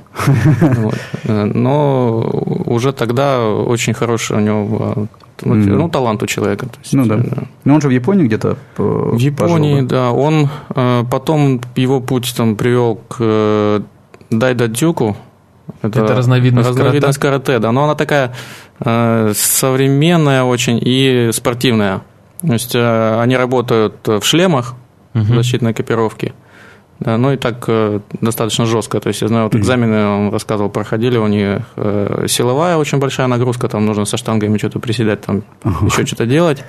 Но 1.25 2.21
уже 2.67 2.93
тогда 2.93 3.41
очень 3.49 3.95
хороший 3.95 4.37
у 4.37 4.41
него 4.41 5.09
ну, 5.43 5.55
ну, 5.55 5.89
талант 5.89 6.23
у 6.23 6.27
человека. 6.27 6.67
Есть, 6.83 6.95
ну 6.95 7.07
да. 7.07 7.17
да. 7.17 7.43
Но 7.65 7.75
он 7.75 7.81
же 7.81 7.89
в 7.89 7.91
Японии 7.91 8.25
где-то 8.25 8.57
В 8.77 9.17
Японии, 9.17 9.75
пожил, 9.75 9.89
да? 9.89 9.97
да. 9.97 10.11
Он 10.13 10.49
э, 10.75 11.05
потом 11.11 11.61
его 11.77 12.01
путь 12.01 12.35
там 12.37 12.57
привел 12.57 12.97
к 13.09 13.17
э, 13.21 13.81
дайдадзюку. 14.31 15.17
Это, 15.83 16.01
Это 16.05 16.15
разновидность, 16.15 16.69
разновидность 16.69 17.19
карате? 17.19 17.45
карате, 17.45 17.59
да. 17.59 17.73
Но 17.73 17.85
она 17.85 17.95
такая 17.95 18.33
э, 18.81 19.33
современная 19.35 20.45
очень 20.45 20.79
и 20.81 21.31
спортивная. 21.33 22.03
То 22.47 22.53
есть 22.53 22.75
они 22.77 23.37
работают 23.37 24.07
в 24.07 24.23
шлемах 24.23 24.75
угу. 25.15 25.35
защитной 25.35 25.73
экипировки. 25.73 26.35
Да, 27.01 27.19
ну 27.19 27.33
и 27.33 27.37
так 27.37 27.65
э, 27.67 28.01
достаточно 28.21 28.67
жестко. 28.67 29.01
То 29.01 29.09
есть 29.09 29.21
я 29.21 29.29
знаю, 29.29 29.45
вот 29.45 29.57
экзамены, 29.57 30.07
он 30.07 30.31
рассказывал, 30.31 30.71
проходили 30.71 31.19
у 31.19 31.27
них 31.27 31.63
э, 31.77 32.27
силовая 32.29 32.77
очень 32.77 32.99
большая 32.99 33.27
нагрузка, 33.27 33.69
там 33.69 33.85
нужно 33.85 34.05
со 34.05 34.17
штангами 34.17 34.59
что-то 34.59 34.79
приседать, 34.79 35.21
там 35.23 35.43
uh-huh. 35.65 35.87
еще 35.87 36.07
что-то 36.07 36.27
делать. 36.27 36.65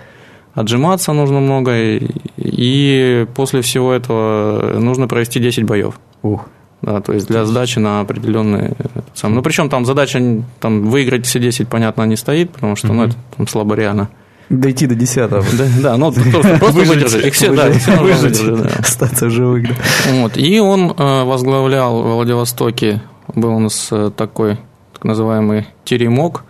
Отжиматься 0.56 1.14
нужно 1.14 1.42
много, 1.42 1.78
и, 1.78 2.08
и 2.38 3.28
после 3.36 3.62
всего 3.62 3.94
этого 3.94 4.80
нужно 4.80 5.08
провести 5.08 5.40
10 5.40 5.64
боев. 5.66 6.00
Uh. 6.24 6.40
да, 6.82 7.02
то 7.02 7.14
есть 7.14 7.28
для 7.28 7.46
сдачи 7.46 7.78
на 7.78 8.00
определенные... 8.00 8.74
Сам, 9.14 9.36
ну, 9.36 9.42
причем 9.44 9.70
там 9.70 9.86
задача 9.86 10.20
там, 10.60 10.88
выиграть 10.88 11.26
все 11.26 11.40
10, 11.40 11.68
понятно, 11.68 12.04
не 12.04 12.16
стоит, 12.16 12.50
потому 12.52 12.76
что, 12.76 12.94
ну, 12.94 13.04
это 13.04 13.16
там 13.38 13.48
слабо 13.48 13.76
реально. 13.76 14.10
Дойти 14.50 14.86
до 14.86 14.96
десятого. 14.96 15.44
Да, 15.58 15.66
да 15.82 15.98
ну 15.98 16.12
просто, 16.12 16.58
просто 16.60 16.80
выдержать. 16.82 17.26
Их 17.26 17.34
все, 17.34 17.52
да, 17.54 17.72
все 17.72 17.98
выжить, 17.98 18.40
выдержать, 18.40 18.64
да. 18.64 18.80
Остаться 18.80 19.30
живых, 19.30 19.68
да. 19.70 19.76
Вот. 20.22 20.38
И 20.38 20.60
он 20.60 20.92
э, 20.92 21.24
возглавлял 21.24 22.02
в 22.02 22.16
Владивостоке, 22.16 23.02
был 23.34 23.56
у 23.56 23.60
нас 23.60 23.88
э, 23.92 24.12
такой 24.16 24.60
так 24.94 25.04
называемый 25.04 25.68
теремок, 25.84 26.44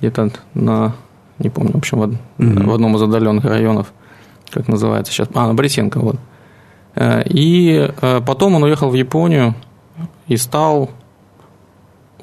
где-то 0.00 0.30
на, 0.54 0.94
не 1.38 1.50
помню, 1.50 1.72
в 1.72 1.76
общем, 1.76 2.00
в, 2.00 2.04
mm-hmm. 2.42 2.66
в 2.66 2.72
одном 2.72 2.96
из 2.96 3.02
отдаленных 3.02 3.44
районов, 3.44 3.92
как 4.50 4.66
называется 4.68 5.12
сейчас, 5.12 5.28
а, 5.34 5.46
на 5.46 5.54
Борисенко, 5.54 5.98
вот. 6.00 6.16
Э, 6.94 7.22
и 7.26 7.92
потом 8.24 8.54
он 8.54 8.62
уехал 8.62 8.88
в 8.88 8.94
Японию 8.94 9.54
и 10.26 10.38
стал, 10.38 10.90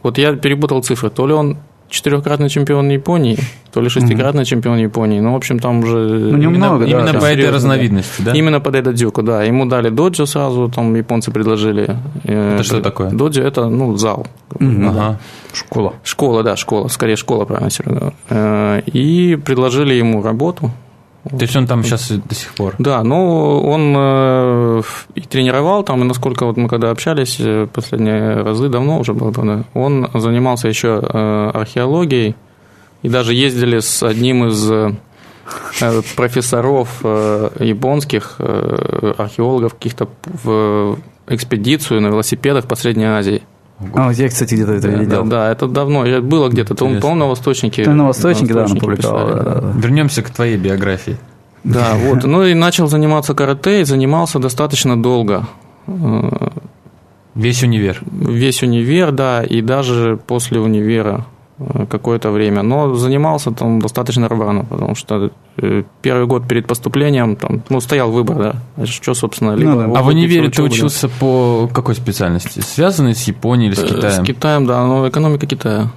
вот 0.01 0.17
я 0.17 0.35
перепутал 0.35 0.81
цифры, 0.81 1.11
то 1.11 1.27
ли 1.27 1.33
он 1.33 1.57
четырехкратный 1.93 2.49
чемпион 2.49 2.89
Японии, 2.89 3.37
то 3.71 3.79
ли 3.79 3.87
шестикратный 3.87 4.41
mm-hmm. 4.41 4.45
чемпион 4.45 4.77
Японии. 4.79 5.19
Ну, 5.19 5.33
в 5.33 5.35
общем, 5.35 5.59
там 5.59 5.79
уже... 5.79 5.97
Ну, 5.97 6.37
немного, 6.37 6.85
именно, 6.85 7.03
да, 7.03 7.09
именно 7.09 7.19
по 7.19 7.25
этой 7.25 7.49
разновидности, 7.51 8.21
да? 8.23 8.31
Именно 8.31 8.59
под 8.59 8.75
этот 8.75 8.95
дюку, 8.95 9.21
да. 9.21 9.43
Ему 9.43 9.67
дали 9.67 9.89
доджо 9.89 10.25
сразу, 10.25 10.71
там 10.75 10.95
японцы 10.95 11.31
предложили. 11.31 11.95
Э, 12.23 12.55
это 12.55 12.63
что 12.63 12.81
такое? 12.81 13.11
Доджо– 13.11 13.43
это, 13.43 13.69
ну, 13.69 13.95
зал. 13.95 14.25
Mm-hmm. 14.49 14.89
Ага. 14.89 15.19
Школа. 15.53 15.93
Школа, 16.03 16.43
да, 16.43 16.55
школа. 16.55 16.87
Скорее, 16.87 17.15
школа, 17.15 17.45
правильно, 17.45 17.69
Серега. 17.69 18.13
Э, 18.29 18.81
и 18.87 19.35
предложили 19.35 19.93
ему 19.93 20.23
работу. 20.23 20.71
То 21.29 21.41
есть 21.41 21.55
он 21.55 21.67
там 21.67 21.83
сейчас 21.83 22.09
до 22.09 22.35
сих 22.35 22.53
пор? 22.53 22.75
Да, 22.79 23.01
ну 23.03 23.61
он 23.61 23.95
э, 23.97 24.81
и 25.15 25.21
тренировал 25.21 25.83
там, 25.83 26.01
и 26.01 26.05
насколько 26.05 26.45
вот 26.45 26.57
мы 26.57 26.67
когда 26.67 26.91
общались 26.91 27.39
последние 27.71 28.41
разы, 28.41 28.67
давно 28.67 28.99
уже 28.99 29.13
было, 29.13 29.31
правда, 29.31 29.63
он 29.73 30.09
занимался 30.13 30.67
еще 30.67 30.97
археологией, 30.97 32.35
и 33.03 33.09
даже 33.09 33.33
ездили 33.33 33.79
с 33.79 34.01
одним 34.01 34.47
из 34.47 34.71
э, 34.71 34.91
профессоров 36.15 37.01
э, 37.03 37.49
японских, 37.59 38.35
э, 38.39 39.13
археологов 39.17 39.75
каких-то 39.75 40.07
в 40.43 40.97
экспедицию 41.27 42.01
на 42.01 42.07
велосипедах 42.07 42.65
по 42.65 42.75
Средней 42.75 43.05
Азии. 43.05 43.43
А, 43.93 44.07
вот 44.07 44.15
я, 44.15 44.29
кстати, 44.29 44.53
где-то 44.53 44.73
это 44.73 44.87
видел. 44.87 45.23
Да, 45.23 45.45
да, 45.45 45.51
это 45.51 45.67
давно, 45.67 46.05
было 46.21 46.49
где-то, 46.49 46.75
по-моему, 46.75 47.15
на 47.15 47.25
Восточнике. 47.27 47.89
на 47.89 48.07
Восточнике, 48.07 48.53
да, 48.53 48.67
напубликовал. 48.67 49.27
Да, 49.27 49.43
да. 49.43 49.73
Вернемся 49.75 50.21
к 50.21 50.29
твоей 50.29 50.57
биографии. 50.57 51.17
Да, 51.63 51.95
вот. 51.95 52.23
Ну 52.23 52.43
и 52.43 52.53
начал 52.53 52.87
заниматься 52.87 53.33
карате, 53.33 53.81
и 53.81 53.83
занимался 53.83 54.39
достаточно 54.39 55.01
долго. 55.01 55.47
Весь 57.35 57.63
универ. 57.63 58.01
Весь 58.11 58.61
универ, 58.63 59.11
да, 59.11 59.43
и 59.43 59.61
даже 59.61 60.19
после 60.27 60.59
универа 60.59 61.25
Э, 61.25 61.32
какое-то 61.89 62.31
время, 62.31 62.63
но 62.63 62.93
занимался 62.95 63.51
там 63.51 63.79
достаточно 63.79 64.27
рвано, 64.27 64.65
потому 64.65 64.95
что 64.95 65.31
э, 65.57 65.83
первый 66.01 66.27
год 66.27 66.47
перед 66.47 66.67
поступлением 66.67 67.35
там, 67.35 67.63
ну, 67.69 67.81
стоял 67.81 68.11
выбор, 68.11 68.37
да, 68.37 68.55
а 68.77 68.85
что, 68.85 69.13
собственно, 69.13 69.55
либо... 69.55 69.71
Ну, 69.71 69.93
да. 69.93 69.99
А 69.99 70.03
в 70.03 70.07
универе 70.07 70.49
ты 70.49 70.63
учился 70.63 71.09
по 71.09 71.69
какой 71.73 71.95
специальности? 71.95 72.59
Связанный 72.59 73.15
с 73.15 73.23
Японией 73.23 73.71
или 73.71 73.75
с 73.75 73.83
э, 73.83 73.87
Китаем? 73.87 74.23
С 74.23 74.27
Китаем, 74.27 74.65
да, 74.65 74.85
но 74.85 75.07
экономика 75.07 75.45
Китая. 75.45 75.91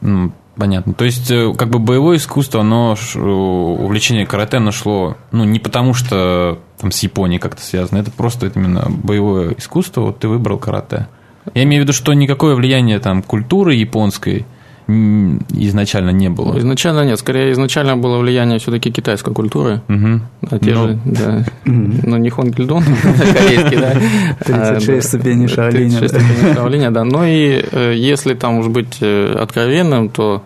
Ну, 0.00 0.32
понятно. 0.56 0.94
То 0.94 1.04
есть, 1.04 1.28
как 1.56 1.68
бы 1.68 1.78
боевое 1.78 2.18
искусство, 2.18 2.60
оно, 2.60 2.96
увлечение 3.14 4.26
карате, 4.26 4.58
оно 4.58 4.72
шло, 4.72 5.16
ну, 5.32 5.44
не 5.44 5.58
потому 5.58 5.94
что 5.94 6.58
там 6.78 6.90
с 6.90 7.02
Японией 7.02 7.40
как-то 7.40 7.62
связано, 7.62 7.98
это 7.98 8.10
просто 8.10 8.46
это 8.46 8.58
именно 8.58 8.86
боевое 8.88 9.54
искусство, 9.56 10.02
вот 10.02 10.18
ты 10.18 10.28
выбрал 10.28 10.58
карате. 10.58 11.08
Я 11.54 11.62
имею 11.62 11.82
в 11.82 11.84
виду, 11.84 11.92
что 11.92 12.12
никакое 12.12 12.54
влияние 12.54 12.98
там 12.98 13.22
культуры 13.22 13.74
японской 13.74 14.46
изначально 14.88 16.10
не 16.10 16.28
было? 16.28 16.58
Изначально 16.58 17.04
нет, 17.04 17.18
скорее 17.18 17.52
изначально 17.52 17.96
было 17.96 18.18
влияние 18.18 18.58
все-таки 18.58 18.92
китайской 18.92 19.34
культуры. 19.34 19.80
Угу. 19.88 20.20
А 20.50 20.58
те 20.60 20.74
ну. 20.74 20.88
же, 20.88 20.98
да, 21.04 21.44
ну 21.64 22.16
не 22.16 22.30
Хонгильдон, 22.30 22.84
корейский, 23.34 23.78
да. 23.78 23.96
36 24.44 25.08
ступеней 25.08 25.48
Шаолиня. 25.48 25.98
36 25.98 26.14
ступеней 26.14 26.54
Шаолиня, 26.54 26.90
да. 26.92 27.04
Но 27.04 27.24
и 27.24 27.64
э, 27.70 27.94
если 27.96 28.34
там 28.34 28.58
уж 28.58 28.68
быть 28.68 28.98
э, 29.00 29.34
откровенным, 29.34 30.08
то 30.08 30.42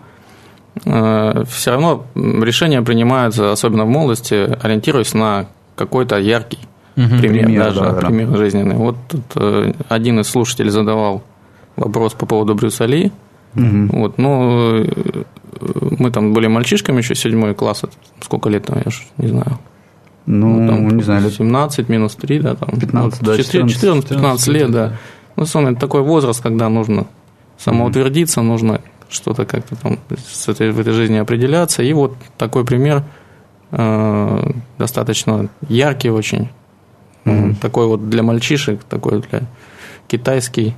э, 0.85 1.43
все 1.47 1.71
равно 1.71 2.05
решения 2.15 2.81
принимаются, 2.81 3.51
особенно 3.51 3.85
в 3.85 3.89
молодости, 3.89 4.57
ориентируясь 4.59 5.13
на 5.13 5.45
какой-то 5.75 6.17
яркий 6.17 6.59
угу, 6.97 7.09
пример, 7.19 7.45
пример, 7.45 7.63
даже, 7.65 7.79
да, 7.81 7.93
пример 7.93 8.29
да. 8.29 8.37
жизненный. 8.37 8.75
Вот 8.75 8.95
тут 9.07 9.23
один 9.87 10.19
из 10.19 10.27
слушателей 10.27 10.71
задавал 10.71 11.21
вопрос 11.75 12.13
по 12.13 12.25
поводу 12.25 12.55
Брюса 12.55 12.85
Ли, 12.85 13.11
Угу. 13.55 13.99
Вот, 13.99 14.17
но 14.17 14.77
э, 14.77 15.23
мы 15.99 16.11
там 16.11 16.33
были 16.33 16.47
мальчишками 16.47 16.97
еще, 16.97 17.15
седьмой 17.15 17.53
класс, 17.53 17.83
сколько 18.21 18.49
лет 18.49 18.65
там, 18.65 18.77
я 18.83 18.91
же 18.91 19.01
не 19.17 19.27
знаю. 19.27 19.59
Ну, 20.25 20.61
ну 20.61 20.67
там, 20.67 20.89
не 20.89 21.03
знаю, 21.03 21.23
лет 21.23 21.33
17 21.33 21.89
минус 21.89 22.15
3, 22.15 22.39
да, 22.39 22.55
там. 22.55 22.79
15, 22.79 23.21
да, 23.23 23.35
14-15 23.35 24.51
лет, 24.51 24.71
да. 24.71 24.93
Ну, 25.35 25.43
это 25.43 25.79
такой 25.79 26.01
возраст, 26.01 26.41
когда 26.41 26.69
нужно 26.69 27.07
самоутвердиться, 27.57 28.41
нужно 28.41 28.81
что-то 29.09 29.45
как-то 29.45 29.75
там 29.75 29.99
с 30.17 30.47
этой, 30.47 30.71
в 30.71 30.79
этой 30.79 30.93
жизни 30.93 31.17
определяться. 31.17 31.83
И 31.83 31.93
вот 31.93 32.15
такой 32.37 32.65
пример 32.65 33.03
э, 33.71 34.51
достаточно 34.77 35.49
яркий 35.67 36.09
очень. 36.09 36.49
Mm-hmm. 37.25 37.55
Такой 37.61 37.87
вот 37.87 38.09
для 38.09 38.23
мальчишек, 38.23 38.83
такой 38.83 39.21
для 39.21 39.41
китайский 40.07 40.75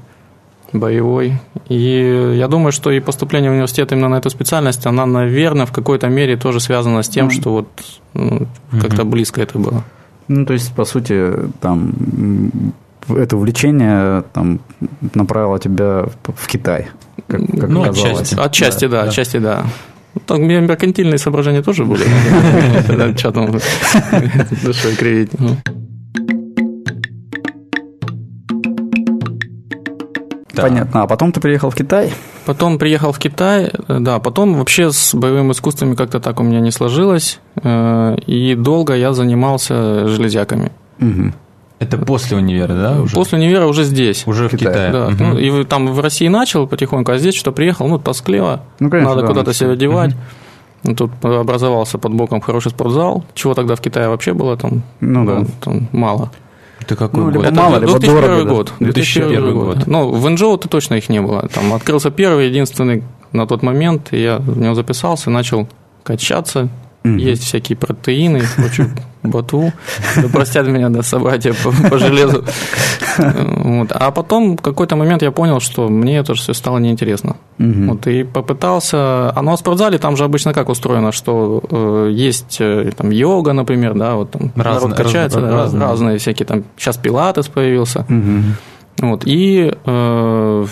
боевой. 0.73 1.33
И 1.69 2.33
я 2.35 2.47
думаю, 2.47 2.71
что 2.71 2.91
и 2.91 2.99
поступление 2.99 3.51
в 3.51 3.53
университет 3.53 3.91
именно 3.91 4.09
на 4.09 4.15
эту 4.15 4.29
специальность, 4.29 4.85
она, 4.85 5.05
наверное, 5.05 5.65
в 5.65 5.71
какой-то 5.71 6.07
мере 6.07 6.35
тоже 6.35 6.59
связана 6.59 7.03
с 7.03 7.09
тем, 7.09 7.29
что 7.29 7.51
вот 7.51 7.67
ну, 8.13 8.47
как-то 8.81 9.05
близко 9.05 9.41
это 9.41 9.59
было. 9.59 9.83
Ну, 10.27 10.45
то 10.45 10.53
есть, 10.53 10.73
по 10.73 10.85
сути, 10.85 11.31
там 11.61 11.93
это 13.09 13.37
увлечение 13.37 14.23
там, 14.33 14.59
направило 15.13 15.59
тебя 15.59 16.05
в 16.23 16.47
Китай, 16.47 16.87
как, 17.27 17.41
как 17.59 17.69
ну, 17.69 17.83
отчасти. 17.83 18.35
Отчасти, 18.39 18.87
да, 18.87 19.03
да, 19.03 19.09
отчасти, 19.09 19.37
да. 19.37 19.65
Так, 20.25 20.39
меркантильные 20.39 21.17
соображения 21.17 21.63
тоже 21.63 21.85
были. 21.85 22.03
Что 23.17 23.31
там 23.31 23.51
душой 24.63 24.95
кривить. 24.95 25.31
Да. 30.53 30.63
Понятно. 30.63 31.03
А 31.03 31.07
потом 31.07 31.31
ты 31.31 31.39
приехал 31.39 31.71
в 31.71 31.75
Китай? 31.75 32.13
Потом 32.45 32.77
приехал 32.77 33.11
в 33.11 33.19
Китай, 33.19 33.71
да. 33.87 34.19
Потом 34.19 34.55
вообще 34.55 34.91
с 34.91 35.15
боевыми 35.15 35.51
искусствами 35.51 35.95
как-то 35.95 36.19
так 36.19 36.39
у 36.39 36.43
меня 36.43 36.59
не 36.59 36.71
сложилось. 36.71 37.39
Э, 37.63 38.15
и 38.27 38.53
долго 38.55 38.93
я 38.93 39.13
занимался 39.13 40.07
железяками. 40.07 40.71
Угу. 40.99 41.33
Это 41.79 41.97
после 41.97 42.37
универа, 42.37 42.73
да? 42.73 43.01
Уже? 43.01 43.15
После 43.15 43.39
универа 43.39 43.65
уже 43.65 43.83
здесь. 43.83 44.27
Уже 44.27 44.47
в 44.47 44.55
Китае. 44.55 44.91
Да. 44.91 45.07
Угу. 45.07 45.15
Ну, 45.19 45.37
и 45.37 45.63
там 45.65 45.91
в 45.91 45.99
России 45.99 46.27
начал 46.27 46.67
потихоньку, 46.67 47.11
а 47.11 47.17
здесь 47.17 47.35
что 47.35 47.51
приехал, 47.51 47.87
ну, 47.87 47.97
тоскливо. 47.97 48.61
Ну, 48.79 48.89
конечно, 48.91 49.15
Надо 49.15 49.21
да, 49.21 49.27
куда-то 49.27 49.53
себя 49.53 49.75
девать. 49.75 50.13
Угу. 50.83 50.95
Тут 50.95 51.11
образовался 51.23 51.97
под 51.97 52.13
боком 52.13 52.41
хороший 52.41 52.69
спортзал, 52.71 53.23
чего 53.33 53.53
тогда 53.53 53.75
в 53.75 53.81
Китае 53.81 54.09
вообще 54.09 54.33
было 54.33 54.57
там, 54.57 54.83
ну, 54.99 55.25
да. 55.25 55.45
там 55.61 55.87
мало. 55.93 56.29
Это 56.83 56.97
какой 56.97 57.19
ну, 57.19 57.25
год? 57.25 57.33
Либо 57.35 57.45
это 57.45 57.55
мало, 57.55 57.75
либо 57.77 57.99
2001 57.99 58.21
дорого, 58.21 58.49
год. 58.49 58.73
2001 58.79 59.53
год. 59.53 59.77
год. 59.77 59.87
Ну, 59.87 60.11
в 60.11 60.29
НЖО-то 60.29 60.67
точно 60.67 60.95
их 60.95 61.07
не 61.07 61.21
было. 61.21 61.47
Там 61.47 61.73
открылся 61.73 62.11
первый, 62.11 62.47
единственный 62.47 63.03
на 63.31 63.47
тот 63.47 63.63
момент, 63.63 64.09
и 64.11 64.21
я 64.21 64.37
в 64.37 64.59
него 64.59 64.75
записался, 64.75 65.29
начал 65.29 65.69
качаться, 66.03 66.67
Mm-hmm. 67.03 67.19
Есть 67.19 67.43
всякие 67.43 67.77
протеины, 67.77 68.43
очень 68.63 68.91
ботву. 69.23 69.73
Да 70.15 70.27
простят 70.29 70.67
меня, 70.67 70.89
да, 70.89 71.03
собратья 71.03 71.53
по, 71.53 71.71
по 71.89 71.97
железу. 71.97 72.45
Вот. 73.17 73.91
А 73.91 74.11
потом 74.11 74.57
в 74.57 74.61
какой-то 74.61 74.95
момент 74.95 75.21
я 75.21 75.31
понял, 75.31 75.59
что 75.59 75.89
мне 75.89 76.17
это 76.17 76.33
все 76.33 76.53
стало 76.53 76.77
неинтересно. 76.77 77.35
Mm-hmm. 77.57 77.87
Вот, 77.87 78.07
и 78.07 78.23
попытался... 78.23 79.29
А 79.31 79.41
ну, 79.41 79.55
в 79.55 79.59
спортзале 79.59 79.97
там 79.97 80.15
же 80.15 80.23
обычно 80.23 80.53
как 80.53 80.69
устроено, 80.69 81.11
что 81.11 81.61
э, 81.69 82.09
есть 82.11 82.57
э, 82.59 82.91
там 82.95 83.09
йога, 83.09 83.53
например, 83.53 83.95
да, 83.95 84.15
вот 84.15 84.31
там 84.31 84.51
разные, 84.55 84.89
народ 84.89 84.97
качается, 84.97 85.41
раз, 85.41 85.49
да, 85.49 85.57
разные. 85.57 85.81
разные 85.81 86.17
всякие 86.17 86.45
там... 86.45 86.63
Сейчас 86.77 86.97
пилатес 86.97 87.47
появился. 87.49 88.05
Mm-hmm. 88.07 88.43
Вот, 89.01 89.23
и 89.25 89.75
э, 89.85 90.65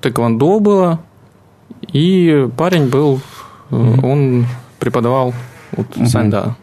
тэквондо 0.00 0.60
было, 0.60 1.00
и 1.92 2.48
парень 2.56 2.88
был, 2.88 3.20
mm-hmm. 3.70 4.06
он 4.06 4.46
преподавал. 4.78 5.34
Вот. 5.72 5.86
Сань, 6.08 6.30
да. 6.30 6.56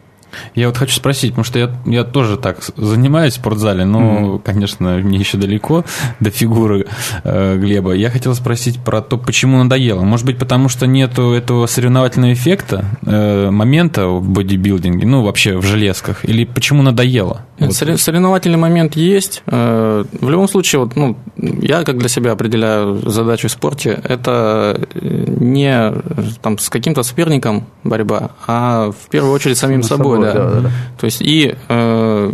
Я 0.56 0.68
вот 0.68 0.78
хочу 0.78 0.96
спросить, 0.96 1.32
потому 1.32 1.44
что 1.44 1.60
я, 1.60 1.72
я 1.86 2.04
тоже 2.04 2.38
так 2.38 2.58
занимаюсь 2.78 3.34
в 3.34 3.38
спортзале, 3.38 3.86
но, 3.86 4.00
mm 4.00 4.42
конечно, 4.44 4.98
мне 4.98 5.18
еще 5.18 5.38
далеко 5.38 5.84
до 6.20 6.30
фигуры 6.30 6.86
э, 7.24 7.58
Глеба. 7.58 7.94
Я 7.94 8.10
хотел 8.10 8.36
спросить 8.36 8.80
про 8.80 9.02
то, 9.02 9.18
почему 9.18 9.58
надоело. 9.58 10.02
Может 10.02 10.26
быть, 10.26 10.38
потому 10.38 10.70
что 10.70 10.88
нету 10.88 11.32
этого 11.32 11.68
соревновательного 11.68 12.34
эффекта, 12.34 12.86
э, 13.06 13.50
момента 13.50 14.08
в 14.08 14.28
бодибилдинге, 14.28 15.06
ну, 15.06 15.24
вообще 15.24 15.58
в 15.58 15.64
железках, 15.64 16.26
или 16.26 16.46
почему 16.46 16.84
надоело? 16.84 17.42
Вот. 17.60 17.74
Соревновательный 17.74 18.58
момент 18.58 18.96
есть. 18.96 19.44
Э, 19.48 20.04
в 20.20 20.30
любом 20.30 20.48
случае, 20.48 20.80
вот, 20.82 20.96
ну, 20.96 21.18
я 21.38 21.84
как 21.84 21.98
для 21.98 22.10
себя 22.10 22.32
определяю 22.32 23.10
задачу 23.10 23.48
в 23.48 23.52
спорте, 23.52 24.00
это 24.04 24.80
не 25.02 25.94
там, 26.42 26.58
с 26.58 26.70
каким-то 26.70 27.04
соперником 27.04 27.66
борьба, 27.84 28.32
а 28.48 28.92
в 28.92 29.10
первую 29.10 29.34
очередь 29.34 29.58
самим 29.58 29.84
собой. 29.84 30.18
собой 30.18 30.25
да. 30.34 30.50
Да, 30.50 30.60
да. 30.62 30.72
То 31.00 31.06
есть 31.06 31.22
и 31.22 31.56
э, 31.70 32.34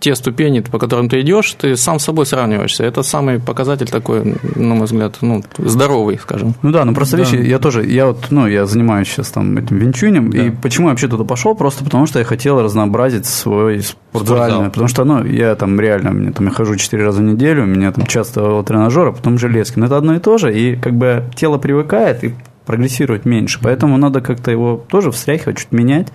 те 0.00 0.14
ступени, 0.14 0.60
по 0.60 0.78
которым 0.78 1.08
ты 1.08 1.20
идешь, 1.20 1.54
ты 1.54 1.76
сам 1.76 1.98
с 1.98 2.04
собой 2.04 2.26
сравниваешься. 2.26 2.84
Это 2.84 3.02
самый 3.02 3.40
показатель 3.40 3.88
такой, 3.88 4.36
на 4.54 4.74
мой 4.74 4.84
взгляд, 4.86 5.16
ну, 5.20 5.42
здоровый, 5.58 6.18
скажем. 6.18 6.54
Ну 6.62 6.70
да, 6.70 6.84
ну 6.84 6.94
просто 6.94 7.16
да. 7.16 7.22
вещи, 7.22 7.36
я 7.36 7.58
тоже, 7.58 7.84
я 7.86 8.06
вот, 8.06 8.26
ну, 8.30 8.46
я 8.46 8.66
занимаюсь 8.66 9.08
сейчас 9.08 9.30
там 9.30 9.56
этим 9.56 9.78
венчунем, 9.78 10.30
да. 10.30 10.46
и 10.46 10.50
почему 10.50 10.88
я 10.88 10.92
вообще 10.92 11.08
туда 11.08 11.24
пошел? 11.24 11.54
Просто 11.54 11.84
потому 11.84 12.06
что 12.06 12.18
я 12.18 12.24
хотел 12.24 12.62
разнообразить 12.62 13.26
свой 13.26 13.82
спортзальный, 13.82 14.70
потому 14.70 14.88
что, 14.88 15.04
ну, 15.04 15.24
я 15.24 15.54
там 15.54 15.80
реально, 15.80 16.10
мне 16.10 16.32
там, 16.32 16.46
я 16.46 16.52
хожу 16.52 16.76
4 16.76 17.04
раза 17.04 17.20
в 17.20 17.24
неделю, 17.24 17.64
у 17.64 17.66
меня 17.66 17.92
там 17.92 18.06
часто 18.06 18.62
тренажера, 18.62 19.12
потом 19.12 19.38
железки, 19.38 19.78
но 19.78 19.86
это 19.86 19.96
одно 19.96 20.14
и 20.14 20.18
то 20.18 20.38
же, 20.38 20.56
и 20.56 20.76
как 20.76 20.94
бы 20.94 21.24
тело 21.36 21.58
привыкает, 21.58 22.24
и 22.24 22.34
прогрессировать 22.66 23.24
меньше, 23.24 23.58
поэтому 23.62 23.96
надо 23.96 24.20
как-то 24.20 24.50
его 24.50 24.82
тоже 24.88 25.10
встряхивать, 25.10 25.58
чуть 25.58 25.72
менять. 25.72 26.08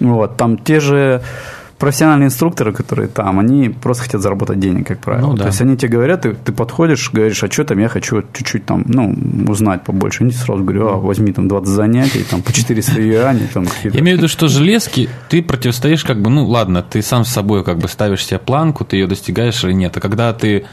Вот, 0.00 0.36
там 0.36 0.58
те 0.58 0.80
же 0.80 1.22
профессиональные 1.78 2.28
инструкторы, 2.28 2.72
которые 2.72 3.08
там, 3.08 3.38
они 3.38 3.68
просто 3.68 4.04
хотят 4.04 4.22
заработать 4.22 4.58
денег, 4.58 4.86
как 4.86 4.98
правило. 5.00 5.28
Ну, 5.28 5.34
да. 5.34 5.44
То 5.44 5.48
есть 5.48 5.60
они 5.60 5.76
тебе 5.76 5.90
говорят, 5.90 6.22
ты, 6.22 6.32
ты 6.32 6.52
подходишь, 6.52 7.10
говоришь, 7.12 7.42
а 7.44 7.50
что 7.50 7.64
там, 7.64 7.78
я 7.78 7.88
хочу 7.88 8.22
чуть-чуть 8.32 8.64
там, 8.64 8.84
ну, 8.86 9.14
узнать 9.46 9.84
побольше. 9.84 10.24
Они 10.24 10.32
сразу 10.32 10.62
говорю, 10.62 10.88
а, 10.88 10.96
возьми 10.96 11.32
там 11.32 11.48
20 11.48 11.68
занятий, 11.68 12.24
там, 12.28 12.42
по 12.42 12.52
400 12.52 13.00
юаней, 13.00 13.48
там, 13.52 13.66
Я 13.82 14.00
имею 14.00 14.16
в 14.16 14.20
виду, 14.20 14.28
что 14.28 14.48
железки, 14.48 15.08
ты 15.28 15.42
противостоишь, 15.42 16.04
как 16.04 16.20
бы, 16.20 16.30
ну, 16.30 16.46
ладно, 16.46 16.82
ты 16.82 17.02
сам 17.02 17.24
с 17.24 17.28
собой 17.30 17.64
как 17.64 17.78
бы 17.78 17.88
ставишь 17.88 18.24
себе 18.24 18.38
планку, 18.38 18.84
ты 18.84 18.96
ее 18.96 19.06
достигаешь 19.06 19.62
или 19.64 19.72
нет. 19.72 19.96
А 19.96 20.00
когда 20.00 20.32
ты 20.32 20.64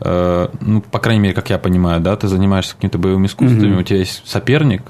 ну, 0.00 0.80
по 0.90 0.98
крайней 0.98 1.20
мере, 1.20 1.34
как 1.34 1.50
я 1.50 1.58
понимаю, 1.58 2.00
да, 2.00 2.16
ты 2.16 2.28
занимаешься 2.28 2.74
какими-то 2.74 2.98
боевыми 2.98 3.26
искусствами, 3.26 3.76
mm-hmm. 3.76 3.80
у 3.80 3.82
тебя 3.84 3.98
есть 3.98 4.22
соперник, 4.26 4.82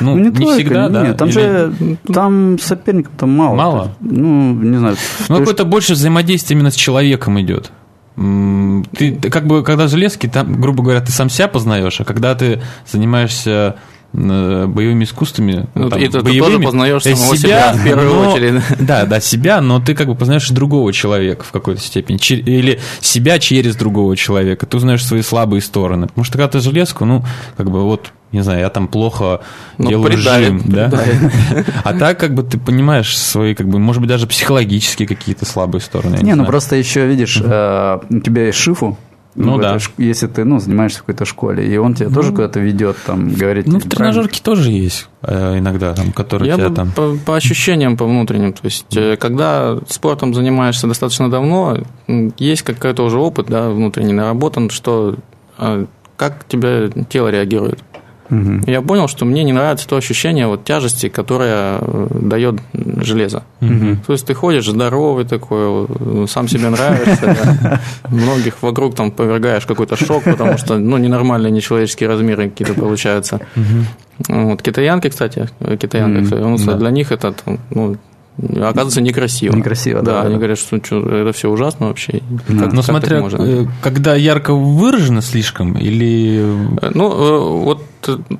ну, 0.00 0.16
не, 0.16 0.30
не 0.30 0.30
только, 0.30 0.54
всегда, 0.54 0.88
нет, 0.88 0.92
да. 0.92 1.14
Там 1.14 1.28
Или... 1.28 1.34
же 1.34 1.96
там 2.12 2.58
соперников 2.58 3.12
там 3.16 3.30
мало. 3.30 3.56
Мало? 3.56 3.94
Ну, 4.00 4.54
не 4.54 4.78
знаю. 4.78 4.96
Ну, 5.28 5.38
какое-то 5.38 5.64
больше 5.64 5.94
взаимодействие 5.94 6.58
именно 6.58 6.70
с 6.70 6.74
человеком 6.74 7.40
идет. 7.40 7.70
Ты, 8.16 9.14
как 9.30 9.46
бы, 9.46 9.62
когда 9.62 9.88
железки, 9.88 10.26
там, 10.26 10.60
грубо 10.60 10.82
говоря, 10.82 11.00
ты 11.00 11.12
сам 11.12 11.30
себя 11.30 11.48
познаешь, 11.48 12.00
а 12.00 12.04
когда 12.04 12.34
ты 12.34 12.60
занимаешься 12.86 13.50
э, 13.50 13.74
боевыми 14.12 15.04
искусствами. 15.04 15.66
Ну, 15.74 15.88
там, 15.88 16.00
это 16.00 16.20
боевыми, 16.20 16.40
ты 16.40 16.52
тоже 16.52 16.58
познаешь 16.60 17.02
самого 17.02 17.36
себя, 17.36 17.72
себя 17.72 17.72
в 17.72 17.84
первую 17.84 18.14
но, 18.14 18.30
очередь. 18.30 18.62
Да, 18.80 19.06
да, 19.06 19.20
себя, 19.20 19.60
но 19.60 19.80
ты 19.80 19.94
как 19.94 20.08
бы 20.08 20.14
познаешь 20.14 20.48
другого 20.50 20.92
человека 20.92 21.44
в 21.44 21.52
какой-то 21.52 21.80
степени. 21.80 22.18
Или 22.18 22.80
себя 23.00 23.38
через 23.38 23.76
другого 23.76 24.16
человека. 24.16 24.66
Ты 24.66 24.76
узнаешь 24.76 25.04
свои 25.04 25.22
слабые 25.22 25.62
стороны. 25.62 26.08
Потому 26.08 26.24
что 26.24 26.32
когда 26.38 26.48
ты 26.48 26.60
железку, 26.60 27.04
ну, 27.04 27.24
как 27.56 27.70
бы 27.70 27.82
вот 27.82 28.12
не 28.32 28.40
знаю, 28.40 28.60
я 28.60 28.70
там 28.70 28.88
плохо 28.88 29.42
ну, 29.76 29.90
делаю 29.90 30.10
придавит, 30.10 30.48
жим, 30.48 30.62
да? 30.64 30.90
А 31.84 31.92
так, 31.92 32.18
как 32.18 32.34
бы, 32.34 32.42
ты 32.42 32.58
понимаешь 32.58 33.16
свои, 33.16 33.54
как 33.54 33.68
бы, 33.68 33.78
может 33.78 34.00
быть, 34.00 34.08
даже 34.08 34.26
психологические 34.26 35.06
какие-то 35.06 35.44
слабые 35.44 35.82
стороны. 35.82 36.16
Не, 36.22 36.34
ну 36.34 36.46
просто 36.46 36.76
еще, 36.76 37.06
видишь, 37.06 37.40
э, 37.44 37.98
у 38.08 38.20
тебя 38.20 38.46
есть 38.46 38.58
шифу, 38.58 38.96
ну 39.34 39.58
да. 39.58 39.78
если 39.96 40.26
ты 40.26 40.44
ну, 40.44 40.58
занимаешься 40.58 40.98
в 40.98 41.02
какой-то 41.02 41.24
школе, 41.24 41.66
и 41.66 41.76
он 41.78 41.94
тебя 41.94 42.08
ну, 42.08 42.14
тоже 42.14 42.30
куда-то 42.32 42.60
ведет, 42.60 42.96
там, 43.06 43.32
говорит. 43.32 43.66
Ну, 43.66 43.78
в 43.78 43.88
тренажерке 43.88 44.42
тоже 44.42 44.70
есть 44.70 45.08
э, 45.22 45.58
иногда, 45.58 45.94
там, 45.94 46.12
которые 46.12 46.48
Я 46.48 46.56
тебя 46.56 46.68
бы 46.68 46.74
там. 46.74 46.90
По, 46.92 47.16
по 47.24 47.36
ощущениям, 47.36 47.96
по 47.96 48.04
внутренним. 48.04 48.52
То 48.52 48.64
есть, 48.64 48.94
э, 48.96 49.16
когда 49.16 49.78
спортом 49.88 50.34
занимаешься 50.34 50.86
достаточно 50.86 51.30
давно, 51.30 51.78
есть 52.38 52.62
какой-то 52.62 53.04
уже 53.04 53.18
опыт, 53.18 53.46
да, 53.46 53.70
внутренний 53.70 54.12
наработан, 54.12 54.68
что 54.70 55.16
как 56.16 56.46
тебя 56.46 56.88
тело 57.08 57.28
реагирует. 57.28 57.80
Угу. 58.32 58.70
Я 58.70 58.80
понял, 58.80 59.08
что 59.08 59.26
мне 59.26 59.44
не 59.44 59.52
нравится 59.52 59.86
то 59.86 59.96
ощущение 59.96 60.46
вот 60.46 60.64
тяжести, 60.64 61.10
которое 61.10 61.78
э, 61.80 62.06
дает 62.14 62.60
железо. 62.72 63.42
Угу. 63.60 63.96
То 64.06 64.12
есть 64.12 64.26
ты 64.26 64.32
ходишь 64.34 64.66
здоровый 64.66 65.26
такой, 65.26 65.86
сам 66.28 66.48
себе 66.48 66.70
нравишься, 66.70 67.80
многих 68.08 68.62
вокруг 68.62 68.94
там 68.94 69.10
повергаешь 69.10 69.66
какой-то 69.66 69.96
шок, 69.96 70.24
потому 70.24 70.56
что 70.56 70.78
ну, 70.78 70.96
ненормальные 70.96 71.52
нечеловеческие 71.52 72.08
размеры 72.08 72.48
какие-то 72.48 72.74
получаются. 72.74 73.40
Вот, 74.28 74.62
китаянки, 74.62 75.08
кстати, 75.08 75.48
китаянки, 75.80 76.76
для 76.76 76.90
них 76.90 77.12
это 77.12 77.34
ну, 77.70 77.96
оказывается 78.38 79.00
некрасиво. 79.00 79.54
Некрасиво, 79.54 80.02
да. 80.02 80.22
Да, 80.22 80.28
они 80.28 80.36
говорят, 80.36 80.58
что, 80.58 80.82
что 80.82 81.00
это 81.08 81.32
все 81.32 81.50
ужасно 81.50 81.88
вообще. 81.88 82.22
Да. 82.48 82.64
Как, 82.64 82.72
Но 82.72 82.82
как 82.82 82.84
смотря, 82.84 83.22
э, 83.38 83.66
когда 83.82 84.14
ярко 84.14 84.54
выражено 84.54 85.22
слишком 85.22 85.74
или... 85.74 86.44
Ну, 86.94 87.12
э, 87.12 87.64
вот 87.64 87.82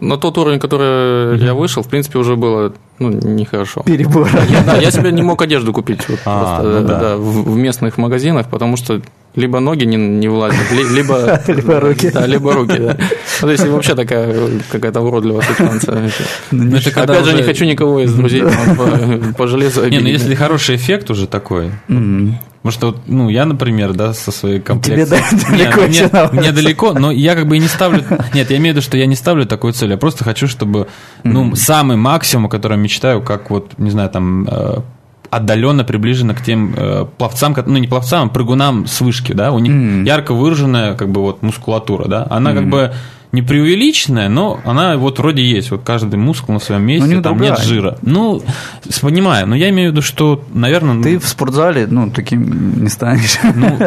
на 0.01 0.17
тот 0.17 0.39
уровень, 0.39 0.59
который 0.59 1.37
mm-hmm. 1.37 1.45
я 1.45 1.55
вышел, 1.55 1.83
в 1.83 1.89
принципе, 1.89 2.19
уже 2.19 2.37
было 2.37 2.73
ну, 2.99 3.11
нехорошо. 3.11 3.83
Перебор. 3.83 4.29
Я, 4.49 4.63
да, 4.63 4.77
я 4.77 4.91
себе 4.91 5.13
не 5.13 5.23
мог 5.31 5.43
одежду 5.43 5.73
купить 5.73 6.09
вот, 6.09 6.21
а, 6.25 6.59
просто, 6.59 6.81
ну, 6.81 6.89
да. 6.89 7.01
Да, 7.01 7.17
в, 7.17 7.53
в 7.53 7.57
местных 7.57 7.99
магазинах, 7.99 8.49
потому 8.49 8.77
что 8.77 9.01
либо 9.35 9.61
ноги 9.61 9.85
не, 9.85 9.97
не 9.97 10.29
влазят, 10.29 10.71
либо, 10.73 11.41
либо 11.49 11.81
руки. 11.81 12.11
Да, 12.11 12.27
либо 12.27 12.53
руки, 12.53 12.79
да. 12.79 12.97
Ну, 13.41 13.47
то 13.47 13.51
есть 13.51 13.67
вообще 13.67 13.95
такая 13.95 14.35
какая-то 14.71 15.01
уродливая 15.01 15.43
субстанция. 15.43 16.11
Ну, 16.51 16.77
Опять 16.77 17.25
же, 17.25 17.35
не 17.35 17.43
хочу 17.43 17.65
никого 17.65 18.01
из 18.01 18.13
друзей 18.13 18.43
по, 18.77 19.35
по 19.35 19.47
железу 19.47 19.89
Не, 19.89 20.01
ну 20.01 20.07
если 20.07 20.35
хороший 20.35 20.77
эффект 20.77 21.11
уже 21.11 21.27
такой, 21.27 21.71
Потому 22.63 22.73
что, 22.93 23.01
ну, 23.09 23.29
я, 23.29 23.45
например, 23.45 23.93
да, 23.93 24.15
со 24.15 24.31
своей 24.31 24.61
комплекцией... 24.61 25.07
Тебе 25.07 25.51
далеко 25.51 25.87
нет, 25.87 26.13
мне, 26.13 26.41
мне 26.41 26.53
далеко, 26.53 26.93
но 26.93 27.11
я 27.11 27.35
как 27.35 27.49
бы 27.49 27.57
и 27.57 27.59
не 27.59 27.67
ставлю... 27.67 28.05
Нет, 28.35 28.51
я 28.51 28.57
имею 28.59 28.75
в 28.75 28.77
виду, 28.77 28.83
что 28.83 28.97
я 28.97 29.07
не 29.07 29.17
ставлю 29.17 29.47
такую 29.47 29.73
цель. 29.73 29.91
Я 29.91 29.97
просто 29.97 30.23
хочу, 30.23 30.47
чтобы, 30.47 30.87
ну, 31.25 31.51
mm-hmm. 31.51 31.57
самый 31.57 31.97
максимум, 31.97 32.47
о 32.47 32.49
котором 32.49 32.81
мечтаю, 32.81 33.21
как 33.21 33.51
вот, 33.51 33.77
не 33.79 33.91
знаю, 33.91 34.11
там, 34.11 34.47
э, 34.49 34.79
отдаленно 35.29 35.83
приближена 35.83 36.35
к 36.35 36.45
тем 36.45 36.75
э, 36.77 37.07
пловцам, 37.19 37.57
ну 37.67 37.79
не 37.79 37.89
пловцам, 37.89 38.29
а 38.29 38.31
прыгунам 38.31 38.87
с 38.87 39.01
вышки, 39.01 39.33
да, 39.33 39.51
у 39.51 39.59
них 39.59 39.73
mm-hmm. 39.73 40.07
ярко 40.07 40.33
выраженная 40.33 40.95
как 40.95 41.09
бы 41.09 41.21
вот 41.23 41.43
мускулатура, 41.43 42.07
да, 42.07 42.27
она 42.31 42.51
mm-hmm. 42.51 42.55
как 42.55 42.69
бы 42.69 42.95
не 43.33 43.41
преувеличенная, 43.41 44.29
но 44.29 44.61
она 44.65 44.99
вот 44.99 45.19
вроде 45.19 45.43
есть. 45.43 45.71
Вот 45.71 45.83
каждый 45.85 46.17
мускул 46.17 46.53
на 46.53 46.61
своем 46.61 46.83
месте, 46.83 47.09
ну, 47.09 47.17
не 47.17 47.23
там 47.23 47.41
нет 47.41 47.59
жира. 47.61 47.99
Ну, 48.03 48.43
понимаю, 49.01 49.47
но 49.47 49.57
я 49.57 49.71
имею 49.71 49.91
в 49.91 49.93
виду, 49.93 50.03
что, 50.03 50.45
наверное... 50.53 51.03
Ты 51.03 51.19
в 51.19 51.27
спортзале, 51.27 51.87
ну, 51.87 52.11
таким 52.11 52.83
не 52.83 52.89
станешь. 52.89 53.39
Ну, 53.55 53.79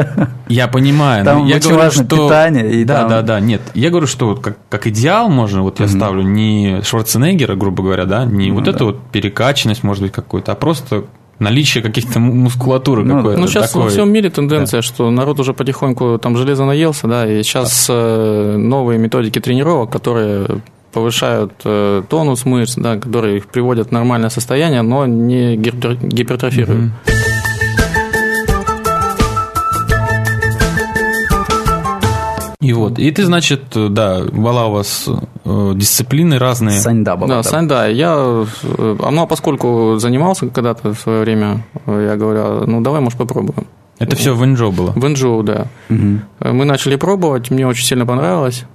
я 0.47 0.67
понимаю. 0.67 1.23
Там 1.25 1.45
я 1.45 1.58
очень 1.58 1.69
говорю, 1.69 1.86
важно 1.86 2.05
что... 2.05 2.25
питание. 2.25 2.81
И 2.81 2.86
да, 2.86 3.01
там... 3.01 3.10
да, 3.10 3.21
да, 3.21 3.39
нет. 3.39 3.62
Я 3.75 3.89
говорю, 3.91 4.08
что 4.08 4.27
вот 4.27 4.41
как, 4.41 4.58
как 4.69 4.88
идеал 4.88 5.29
можно, 5.29 5.62
вот 5.62 5.79
я 5.79 5.86
mm-hmm. 5.86 5.97
ставлю 5.97 6.23
не 6.23 6.81
Шварценеггера, 6.84 7.55
грубо 7.55 7.84
говоря, 7.84 8.05
да, 8.05 8.25
не 8.25 8.49
ну, 8.49 8.55
вот 8.55 8.63
да. 8.63 8.71
эту 8.71 8.86
вот 8.86 8.99
перекачанность, 9.12 9.84
может 9.84 10.01
быть, 10.01 10.12
какой-то, 10.12 10.53
а 10.53 10.55
просто 10.55 11.05
наличие 11.39 11.83
каких-то 11.83 12.19
мускулатуры 12.19 13.03
ну, 13.03 13.17
какой-то. 13.17 13.39
Ну, 13.39 13.47
сейчас 13.47 13.71
такой. 13.71 13.83
во 13.83 13.89
всем 13.89 14.11
мире 14.11 14.29
тенденция, 14.29 14.79
да. 14.79 14.81
что 14.81 15.11
народ 15.11 15.39
уже 15.39 15.53
потихоньку 15.53 16.17
там 16.21 16.37
железо 16.37 16.65
наелся, 16.65 17.07
да, 17.07 17.27
и 17.27 17.43
сейчас 17.43 17.87
да. 17.87 18.57
новые 18.57 18.99
методики 18.99 19.39
тренировок, 19.39 19.91
которые 19.91 20.61
повышают 20.93 21.51
э, 21.65 22.03
тонус 22.09 22.45
мышц, 22.45 22.75
да, 22.77 22.97
которые 22.97 23.37
их 23.37 23.47
приводят 23.47 23.89
в 23.89 23.91
нормальное 23.91 24.29
состояние, 24.29 24.81
но 24.81 25.05
не 25.05 25.57
гипертрофируют. 25.57 26.91
Mm-hmm. 27.05 27.34
И 32.65 32.73
вот, 32.73 32.97
и 32.97 33.12
ты, 33.12 33.25
значит, 33.25 33.62
да, 33.75 34.23
была 34.23 34.65
у 34.65 34.71
вас 34.71 35.08
э, 35.08 35.73
дисциплины 35.75 36.39
разные. 36.39 36.80
Саньда 36.80 37.15
была. 37.15 37.28
Да, 37.28 37.36
да. 37.36 37.43
Саньда. 37.43 37.88
Я, 37.88 38.15
э, 38.17 38.95
ну, 39.12 39.21
а 39.21 39.28
поскольку 39.28 39.97
занимался 39.99 40.47
когда-то 40.47 40.95
в 40.95 40.99
свое 40.99 41.21
время, 41.21 41.63
я 41.86 42.15
говорю, 42.15 42.65
ну, 42.65 42.82
давай, 42.82 43.01
может, 43.01 43.19
попробуем. 43.19 43.67
Это 43.99 44.15
все 44.15 44.34
в 44.34 44.43
Инжоу 44.43 44.71
было? 44.71 44.93
В 44.95 45.06
Инжоу, 45.06 45.43
да. 45.43 45.67
Угу. 45.91 46.54
Мы 46.54 46.65
начали 46.65 46.95
пробовать, 46.95 47.51
мне 47.51 47.67
очень 47.67 47.86
сильно 47.86 48.08
понравилось. 48.08 48.65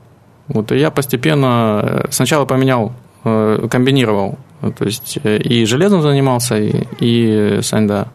Вот, 0.47 0.71
и 0.71 0.79
я 0.79 0.93
постепенно 0.93 2.07
сначала 2.11 2.45
поменял, 2.45 2.93
комбинировал, 3.25 4.39
то 4.79 4.85
есть 4.85 5.19
и 5.25 5.65
железом 5.65 6.03
занимался, 6.03 6.59
и, 6.59 6.87
и 7.01 7.61
саньда 7.63 8.07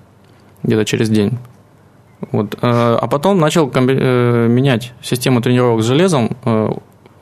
где-то 0.63 0.85
через 0.85 1.09
день. 1.09 1.37
Вот. 2.31 2.55
Э, 2.61 2.97
а 3.01 3.07
потом 3.07 3.39
начал 3.39 3.71
э, 3.73 4.47
менять 4.47 4.93
систему 5.01 5.41
тренировок 5.41 5.83
с 5.83 5.85
железом, 5.85 6.35
э, 6.45 6.71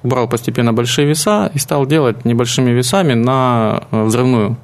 убрал 0.04 0.28
постепенно 0.28 0.74
большие 0.74 1.08
веса 1.08 1.52
и 1.54 1.60
стал 1.60 1.86
делать 1.86 2.26
небольшими 2.26 2.72
весами 2.72 3.14
на 3.14 3.84
взрывную 3.92 4.58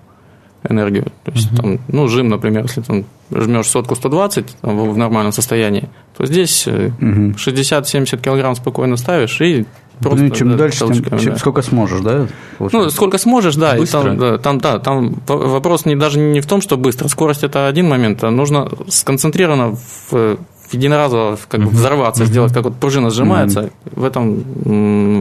энергию. 0.68 1.06
То 1.24 1.32
есть, 1.32 1.52
uh-huh. 1.52 1.56
там, 1.56 1.80
ну, 1.88 2.08
жим, 2.10 2.28
например, 2.28 2.64
если 2.64 2.82
там 2.82 3.06
жмешь 3.32 3.68
сотку 3.68 3.96
120 3.96 4.58
там, 4.62 4.92
в 4.92 4.98
нормальном 4.98 5.32
состоянии, 5.32 5.88
то 6.18 6.26
здесь 6.26 6.68
uh-huh. 6.68 7.36
60-70 7.36 8.22
килограмм 8.22 8.56
спокойно 8.56 8.98
ставишь 8.98 9.40
и 9.40 9.66
просто, 10.00 10.24
ну, 10.24 10.30
чем 10.36 10.50
да, 10.52 10.58
дальше, 10.58 10.80
тем, 10.80 11.20
чем, 11.20 11.34
да. 11.34 11.38
сколько 11.38 11.62
сможешь, 11.62 12.02
да? 12.02 12.28
Ну, 12.60 12.90
сколько 12.90 13.18
сможешь, 13.18 13.56
да. 13.56 13.76
Быстро. 13.76 14.00
И 14.00 14.04
там, 14.04 14.18
да, 14.18 14.38
там, 14.38 14.58
да, 14.60 14.80
там 14.80 15.16
вопрос 15.28 15.86
не, 15.86 15.96
даже 15.96 16.20
не 16.20 16.42
в 16.42 16.46
том, 16.48 16.62
что 16.62 16.78
быстро. 16.78 17.08
Скорость– 17.08 17.44
это 17.46 17.68
один 17.68 17.88
момент, 17.88 18.24
а 18.24 18.32
нужно 18.32 18.70
сконцентрированно 18.88 19.76
в, 20.12 20.38
единоразово 20.74 21.38
как 21.48 21.62
бы 21.62 21.70
взорваться, 21.70 22.26
сделать, 22.26 22.54
как 22.54 22.64
вот 22.64 22.76
пружина 22.76 23.10
сжимается. 23.10 23.70
В, 23.86 24.04
этом, 24.04 24.44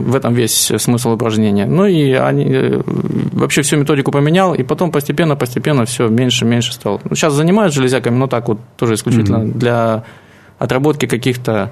в 0.03 0.15
этом 0.15 0.33
весь 0.33 0.71
смысл 0.77 1.13
упражнения. 1.13 1.65
Ну 1.65 1.85
и 1.85 2.11
они, 2.13 2.45
э, 2.47 2.81
вообще 3.33 3.61
всю 3.61 3.77
методику 3.77 4.11
поменял, 4.11 4.53
и 4.53 4.63
потом 4.63 4.91
постепенно-постепенно 4.91 5.85
все 5.85 6.07
меньше-меньше 6.07 6.73
стал. 6.73 7.01
Ну, 7.03 7.15
сейчас 7.15 7.33
занимаюсь 7.33 7.73
железяками, 7.73 8.15
но 8.15 8.27
так 8.27 8.47
вот 8.47 8.59
тоже 8.77 8.95
исключительно 8.95 9.45
для 9.45 10.03
отработки 10.57 11.05
каких-то 11.05 11.71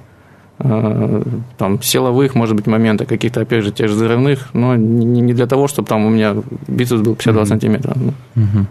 там 0.58 1.82
силовых, 1.82 2.34
может 2.36 2.56
быть, 2.56 2.68
моментов, 2.68 3.08
каких-то, 3.08 3.42
опять 3.42 3.64
же, 3.64 3.72
тех 3.72 3.90
же 3.90 3.94
взрывных, 3.94 4.50
но 4.54 4.76
не 4.76 5.34
для 5.34 5.46
того, 5.46 5.68
чтобы 5.68 5.88
там 5.88 6.06
у 6.06 6.10
меня 6.10 6.36
бицепс 6.68 7.02
был 7.02 7.16
52 7.16 7.42
mm-hmm. 7.42 7.46
сантиметра. 7.46 7.96
Mm-hmm. 8.36 8.66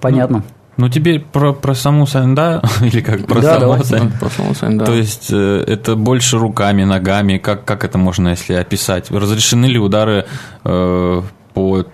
Понятно. 0.00 0.44
Ну, 0.76 0.88
теперь 0.88 1.20
про, 1.20 1.52
про 1.52 1.74
саму 1.74 2.04
Саньда, 2.06 2.62
или 2.80 3.00
как, 3.00 3.26
про 3.26 3.40
да, 3.40 3.60
саму 3.60 3.84
Сань. 3.84 4.10
Про 4.18 4.28
саму 4.28 4.54
Сань, 4.54 4.78
да. 4.78 4.86
То 4.86 4.94
есть, 4.94 5.28
э, 5.30 5.64
это 5.66 5.94
больше 5.94 6.38
руками, 6.38 6.82
ногами, 6.82 7.38
как, 7.38 7.64
как 7.64 7.84
это 7.84 7.96
можно, 7.96 8.30
если 8.30 8.54
описать? 8.54 9.10
Разрешены 9.12 9.66
ли 9.66 9.78
удары 9.78 10.26
э, 10.64 11.22
по 11.54 11.76
ну, 11.76 11.86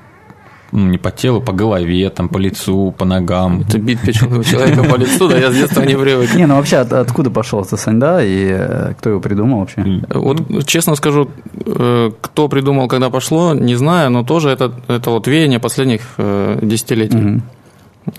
не 0.72 0.98
по 0.98 1.10
телу, 1.10 1.40
по 1.40 1.52
голове, 1.52 2.10
там, 2.10 2.28
по 2.28 2.38
лицу, 2.38 2.94
по 2.96 3.04
ногам. 3.04 3.62
Это 3.62 3.78
бить 3.78 4.00
печенного 4.00 4.44
человека 4.44 4.84
по 4.84 4.96
лицу, 4.96 5.28
да, 5.28 5.38
я 5.38 5.50
с 5.50 5.54
детства 5.54 5.82
не 5.82 5.96
привык. 5.96 6.34
Не, 6.34 6.46
ну 6.46 6.56
вообще, 6.56 6.78
от, 6.78 6.92
откуда 6.92 7.30
пошел 7.30 7.62
этот 7.62 7.80
Саньда 7.80 8.22
и 8.22 8.48
э, 8.50 8.94
кто 8.98 9.10
его 9.10 9.20
придумал 9.20 9.60
вообще? 9.60 10.02
Вот, 10.08 10.66
честно 10.66 10.94
скажу, 10.94 11.30
э, 11.66 12.10
кто 12.20 12.48
придумал, 12.48 12.88
когда 12.88 13.10
пошло, 13.10 13.54
не 13.54 13.74
знаю, 13.74 14.10
но 14.10 14.24
тоже 14.24 14.50
это, 14.50 14.72
это 14.88 15.10
вот 15.10 15.26
веяние 15.26 15.58
последних 15.58 16.02
десятилетий. 16.62 17.36
Угу. 17.36 17.42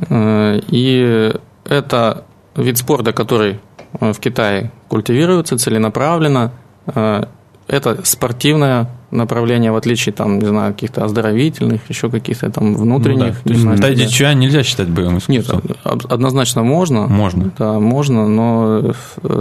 Э, 0.10 0.60
и 0.68 1.34
это 1.66 2.26
вид 2.56 2.78
спорта, 2.78 3.14
который 3.14 3.60
э, 4.00 4.14
в 4.14 4.20
Китае 4.20 4.72
культивируется 4.88 5.58
целенаправленно. 5.58 6.52
Э, 6.88 7.26
это 7.68 8.00
спортивное 8.04 8.90
направление, 9.12 9.72
в 9.72 9.76
отличие, 9.76 10.14
там, 10.14 10.40
не 10.40 10.46
знаю, 10.46 10.74
каких-то 10.74 11.06
оздоровительных, 11.06 11.82
еще 11.90 12.10
каких-то 12.10 12.50
там 12.50 12.76
внутренних. 12.76 13.36
Ну, 13.44 13.54
да. 13.54 13.78
То 13.78 13.90
есть 13.90 14.18
тайди 14.18 14.36
нельзя 14.40 14.64
считать 14.64 14.90
боевым 14.90 15.18
искусством? 15.18 15.62
Нет, 15.68 16.06
однозначно 16.10 16.64
можно. 16.64 17.08
Можно. 17.08 17.52
Да, 17.58 17.80
можно, 17.80 18.28
но, 18.28 18.94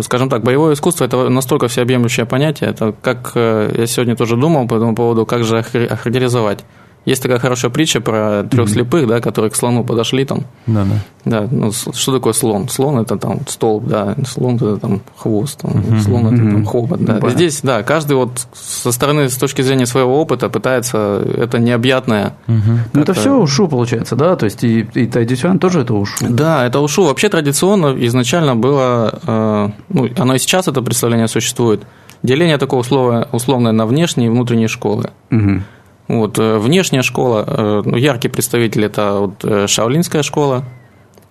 скажем 0.02 0.28
так, 0.28 0.42
боевое 0.42 0.74
искусство– 0.74 1.04
это 1.06 1.28
настолько 1.28 1.68
всеобъемлющее 1.68 2.26
понятие, 2.26 2.70
это 2.70 2.94
как 3.00 3.32
я 3.34 3.86
сегодня 3.86 4.16
тоже 4.16 4.36
думал 4.36 4.66
по 4.66 4.74
этому 4.74 4.94
поводу, 4.94 5.26
как 5.26 5.44
же 5.44 5.58
охарактеризовать. 5.58 6.64
Есть 7.06 7.22
такая 7.22 7.38
хорошая 7.38 7.70
притча 7.70 8.00
про 8.00 8.44
трех 8.44 8.68
mm-hmm. 8.68 8.72
слепых, 8.72 9.06
да, 9.06 9.20
которые 9.20 9.50
к 9.50 9.56
слону 9.56 9.84
подошли 9.84 10.24
там. 10.26 10.44
Да, 10.66 10.84
да. 10.84 11.00
Да, 11.24 11.48
ну 11.50 11.72
что 11.72 12.12
такое 12.12 12.32
слон? 12.34 12.68
Слон 12.68 12.98
это 12.98 13.16
там 13.16 13.40
столб, 13.46 13.86
да, 13.86 14.16
слон 14.26 14.56
это 14.56 14.76
там 14.76 15.00
хвост, 15.16 15.60
там, 15.60 15.72
mm-hmm. 15.72 16.00
слон 16.00 16.26
это 16.26 16.36
там 16.36 16.64
хобот, 16.64 17.02
да. 17.02 17.18
Mm-hmm. 17.18 17.30
Здесь, 17.30 17.60
да, 17.62 17.82
каждый 17.82 18.16
вот 18.16 18.46
со 18.52 18.92
стороны, 18.92 19.30
с 19.30 19.36
точки 19.36 19.62
зрения 19.62 19.86
своего 19.86 20.20
опыта 20.20 20.50
пытается 20.50 21.22
это 21.36 21.58
необъятное. 21.58 22.34
Mm-hmm. 22.46 22.78
Ну 22.92 23.00
это 23.00 23.14
все 23.14 23.34
ушу 23.34 23.66
получается, 23.66 24.14
да, 24.14 24.36
то 24.36 24.44
есть 24.44 24.62
и, 24.62 24.80
и 24.80 25.06
традиционно 25.06 25.58
тоже 25.58 25.80
это 25.80 25.94
ушу. 25.94 26.26
Да, 26.28 26.66
это 26.66 26.80
ушу. 26.80 27.04
Вообще 27.04 27.30
традиционно 27.30 27.96
изначально 28.06 28.56
было, 28.56 29.20
э, 29.26 29.68
ну 29.88 30.08
оно 30.18 30.34
и 30.34 30.38
сейчас 30.38 30.68
это 30.68 30.82
представление 30.82 31.28
существует. 31.28 31.82
Деление 32.22 32.58
такого 32.58 32.82
слова 32.82 33.28
условное 33.32 33.72
на 33.72 33.86
внешние 33.86 34.28
и 34.28 34.30
внутренние 34.30 34.68
школы. 34.68 35.10
Mm-hmm. 35.30 35.62
Вот, 36.10 36.40
э, 36.40 36.58
внешняя 36.58 37.02
школа, 37.02 37.44
э, 37.46 37.82
ну, 37.84 37.96
яркий 37.96 38.26
представитель– 38.26 38.84
это 38.86 39.20
вот 39.20 39.44
э, 39.44 39.68
Шаолинская 39.68 40.22
школа, 40.22 40.64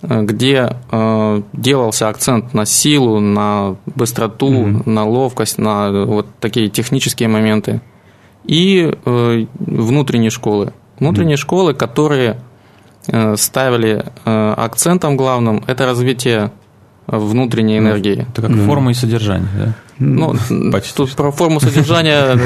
где 0.01 0.77
делался 1.51 2.07
акцент 2.07 2.53
на 2.53 2.65
силу, 2.65 3.19
на 3.19 3.75
быстроту, 3.85 4.49
mm-hmm. 4.49 4.89
на 4.89 5.05
ловкость, 5.05 5.57
на 5.57 6.05
вот 6.05 6.25
такие 6.39 6.69
технические 6.69 7.27
моменты. 7.27 7.81
И 8.45 8.93
внутренние 9.03 10.29
школы. 10.29 10.71
Внутренние 10.99 11.35
mm-hmm. 11.35 11.39
школы, 11.41 11.73
которые 11.73 12.39
ставили 13.35 14.05
акцентом 14.23 15.17
главным– 15.17 15.65
это 15.67 15.85
развитие 15.85 16.51
внутренней 17.05 17.81
ну, 17.81 17.89
энергии. 17.89 18.25
Это 18.31 18.41
как 18.43 18.51
mm-hmm. 18.51 18.65
форма 18.67 18.91
и 18.91 18.93
содержание, 18.93 19.49
да? 19.53 19.73
Ну, 19.99 20.33
Почти. 20.71 20.95
тут 20.95 21.15
про 21.15 21.31
форму 21.31 21.59
содержания, 21.59 22.39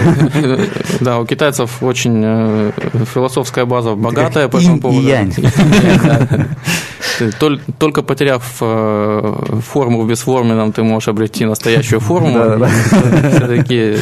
да, 1.01 1.19
у 1.19 1.25
китайцев 1.25 1.83
очень 1.83 2.21
э, 2.25 2.71
философская 3.13 3.65
база 3.65 3.93
богатая 3.95 4.47
по 4.47 4.57
этому 4.57 4.79
поводу. 4.79 5.07
Только 7.77 8.01
потеряв 8.01 8.57
э, 8.61 9.59
форму 9.61 10.01
в 10.01 10.07
бесформенном, 10.07 10.71
ты 10.71 10.81
можешь 10.81 11.09
обрести 11.09 11.45
настоящую 11.45 11.99
форму. 11.99 12.65
Все-таки, 13.35 13.75
э, 13.75 13.97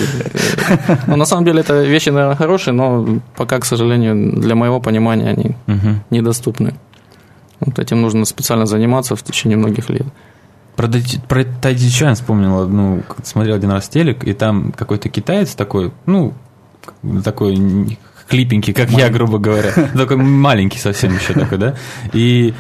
ну, 1.07 1.17
на 1.17 1.25
самом 1.25 1.43
деле, 1.43 1.59
это 1.59 1.83
вещи, 1.83 2.09
наверное, 2.09 2.37
хорошие, 2.37 2.73
но 2.73 3.05
пока, 3.35 3.59
к 3.59 3.65
сожалению, 3.65 4.41
для 4.41 4.55
моего 4.55 4.79
понимания 4.79 5.29
они 5.29 5.55
недоступны. 6.09 6.73
Вот 7.59 7.79
этим 7.79 8.01
нужно 8.01 8.25
специально 8.25 8.65
заниматься 8.65 9.15
в 9.15 9.23
течение 9.23 9.57
многих 9.57 9.89
лет. 9.89 10.05
Про, 10.75 10.89
про 11.27 11.43
Тайдичан 11.43 12.15
вспомнил 12.15 12.59
одну, 12.61 13.03
смотрел 13.23 13.55
один 13.55 13.71
раз 13.71 13.89
телек, 13.89 14.23
и 14.23 14.33
там 14.33 14.71
какой-то 14.71 15.09
китаец 15.09 15.53
такой, 15.53 15.91
ну, 16.05 16.33
такой 17.23 17.97
клипенький, 18.27 18.73
как 18.73 18.89
маленький. 18.89 19.01
я, 19.01 19.09
грубо 19.09 19.37
говоря. 19.37 19.71
Такой 19.93 20.15
маленький 20.15 20.79
совсем 20.79 21.13
еще 21.13 21.33
такой, 21.33 21.57
да? 21.57 21.75
И 22.13 22.53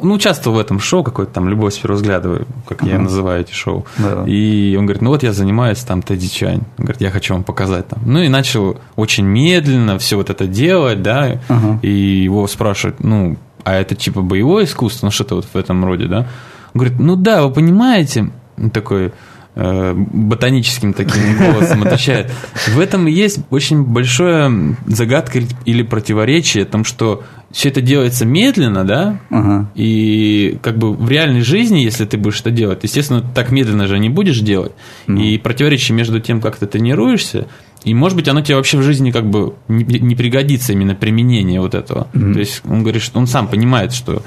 ну, 0.00 0.14
участвовал 0.14 0.56
в 0.56 0.60
этом 0.60 0.80
шоу 0.80 1.04
какой-то 1.04 1.32
там 1.32 1.48
«Любовь 1.48 1.74
с 1.74 1.78
первого 1.78 1.96
взгляда», 1.96 2.46
как 2.66 2.82
я 2.82 2.98
называю 2.98 3.42
эти 3.42 3.52
шоу. 3.52 3.84
Да. 3.98 4.24
И 4.26 4.74
он 4.78 4.86
говорит, 4.86 5.02
ну 5.02 5.10
вот 5.10 5.22
я 5.22 5.32
занимаюсь 5.32 5.78
там 5.80 6.02
Тедди 6.02 6.28
Чань. 6.28 6.62
Он 6.78 6.84
говорит, 6.84 7.00
я 7.00 7.10
хочу 7.10 7.34
вам 7.34 7.44
показать 7.44 7.88
там. 7.88 8.00
Ну 8.04 8.20
и 8.20 8.28
начал 8.28 8.78
очень 8.96 9.24
медленно 9.24 9.98
все 9.98 10.16
вот 10.16 10.30
это 10.30 10.46
делать, 10.46 11.02
да, 11.02 11.40
и 11.82 11.90
его 11.90 12.46
спрашивают, 12.46 13.04
ну, 13.04 13.36
а 13.64 13.74
это 13.74 13.94
типа 13.94 14.22
боевое 14.22 14.64
искусство, 14.64 15.06
ну 15.06 15.10
что-то 15.12 15.36
вот 15.36 15.46
в 15.52 15.56
этом 15.56 15.84
роде, 15.84 16.06
да? 16.06 16.26
Говорит, 16.74 16.98
ну 16.98 17.16
да, 17.16 17.42
вы 17.46 17.52
понимаете, 17.52 18.30
такой 18.72 19.12
э, 19.54 19.94
ботаническим 19.94 20.92
таким 20.92 21.38
голосом 21.38 21.82
отвечает. 21.82 22.30
В 22.68 22.78
этом 22.78 23.06
есть 23.06 23.40
очень 23.50 23.82
большое 23.82 24.76
загадка 24.86 25.40
или 25.64 25.82
противоречие, 25.82 26.64
о 26.64 26.66
том, 26.66 26.84
что 26.84 27.24
все 27.50 27.68
это 27.68 27.82
делается 27.82 28.24
медленно, 28.24 28.84
да, 28.84 29.20
ага. 29.30 29.70
и 29.74 30.58
как 30.62 30.78
бы 30.78 30.94
в 30.94 31.08
реальной 31.08 31.42
жизни, 31.42 31.80
если 31.80 32.06
ты 32.06 32.16
будешь 32.16 32.40
это 32.40 32.50
делать, 32.50 32.80
естественно, 32.82 33.22
так 33.22 33.50
медленно 33.50 33.86
же 33.86 33.98
не 33.98 34.08
будешь 34.08 34.40
делать, 34.40 34.72
mm. 35.06 35.22
и 35.22 35.38
противоречие 35.38 35.94
между 35.94 36.18
тем, 36.18 36.40
как 36.40 36.56
ты 36.56 36.66
тренируешься, 36.66 37.46
и, 37.84 37.94
может 37.94 38.16
быть, 38.16 38.28
оно 38.28 38.40
тебе 38.40 38.56
вообще 38.56 38.78
в 38.78 38.82
жизни 38.82 39.10
как 39.10 39.28
бы 39.28 39.54
не, 39.68 39.84
не 39.84 40.14
пригодится 40.14 40.72
именно 40.72 40.94
применение 40.94 41.60
вот 41.60 41.74
этого. 41.74 42.06
Mm. 42.14 42.32
То 42.32 42.38
есть 42.38 42.62
он 42.64 42.82
говорит, 42.82 43.02
что 43.02 43.18
он 43.18 43.26
сам 43.26 43.48
понимает, 43.48 43.92
что 43.92 44.22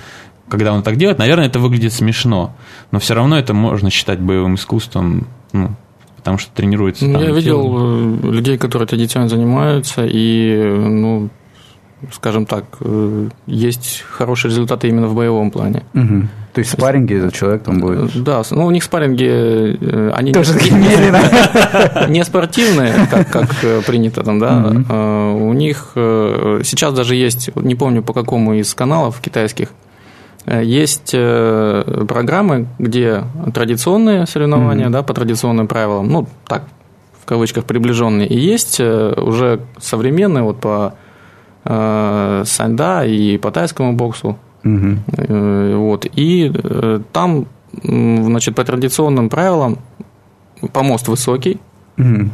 когда 0.50 0.74
он 0.74 0.84
так 0.84 0.98
делает, 0.98 1.18
наверное, 1.18 1.48
это 1.48 1.60
выглядит 1.60 1.94
смешно, 1.94 2.56
но 2.92 3.00
все 3.00 3.16
равно 3.16 3.38
это 3.38 3.54
можно 3.54 3.90
считать 3.90 4.20
боевым 4.20 4.56
искусством, 4.56 5.28
ну, 5.54 5.76
потому 6.18 6.38
что 6.38 6.52
тренируется. 6.54 7.06
Ну, 7.06 7.22
я 7.22 7.32
видел 7.32 7.64
тело. 7.64 8.30
Э, 8.30 8.32
людей, 8.32 8.58
которые 8.58 8.88
традиционно 8.88 9.30
занимаются, 9.30 10.06
и, 10.06 10.56
ну, 10.58 11.30
скажем 12.12 12.46
так, 12.46 12.66
э, 12.82 13.30
есть 13.48 14.04
хорошие 14.10 14.50
результаты 14.50 14.88
именно 14.88 15.08
в 15.08 15.16
боевом 15.16 15.50
плане. 15.50 15.84
Угу. 15.94 16.28
То 16.54 16.60
есть 16.60 16.72
спарринги 16.72 17.16
этот 17.16 17.34
человек 17.34 17.64
там 17.64 17.80
будет? 17.80 18.16
Э, 18.16 18.20
да, 18.20 18.42
ну 18.52 18.66
у 18.66 18.72
них 18.72 18.84
спарринги, 18.84 20.12
они 20.14 20.32
Тоже 20.32 20.54
не, 20.54 22.10
не 22.10 22.24
спортивные, 22.24 22.94
как, 23.10 23.32
как 23.32 23.86
принято 23.86 24.24
там, 24.24 24.40
да. 24.40 24.74
Угу. 24.90 25.46
У 25.48 25.54
них 25.54 25.92
сейчас 25.96 26.94
даже 26.94 27.16
есть, 27.16 27.56
не 27.56 27.76
помню 27.76 28.04
по 28.04 28.14
какому 28.14 28.54
из 28.54 28.74
каналов 28.74 29.20
китайских, 29.22 29.70
есть 30.48 31.12
э, 31.14 32.06
программы, 32.08 32.68
где 32.78 33.24
традиционные 33.54 34.28
соревнования, 34.28 34.88
mm-hmm. 34.88 34.92
да, 34.92 35.04
по 35.04 35.14
традиционным 35.14 35.68
правилам, 35.68 36.08
ну, 36.08 36.28
так, 36.48 36.64
в 37.20 37.26
кавычках, 37.26 37.66
приближенные, 37.66 38.28
и 38.28 38.38
есть 38.38 38.80
э, 38.80 39.14
уже 39.18 39.62
современные, 39.80 40.44
вот 40.44 40.60
по 40.60 40.94
э, 41.64 42.44
саньда 42.46 43.06
и 43.06 43.38
по 43.38 43.52
тайскому 43.52 43.94
боксу. 43.94 44.38
Mm-hmm. 44.64 45.78
вот, 45.78 46.08
и 46.12 46.52
там, 47.12 47.46
значит, 47.84 48.56
по 48.56 48.64
традиционным 48.64 49.30
правилам 49.30 49.78
помост 50.74 51.08
высокий, 51.08 51.60
Угу. 51.98 52.30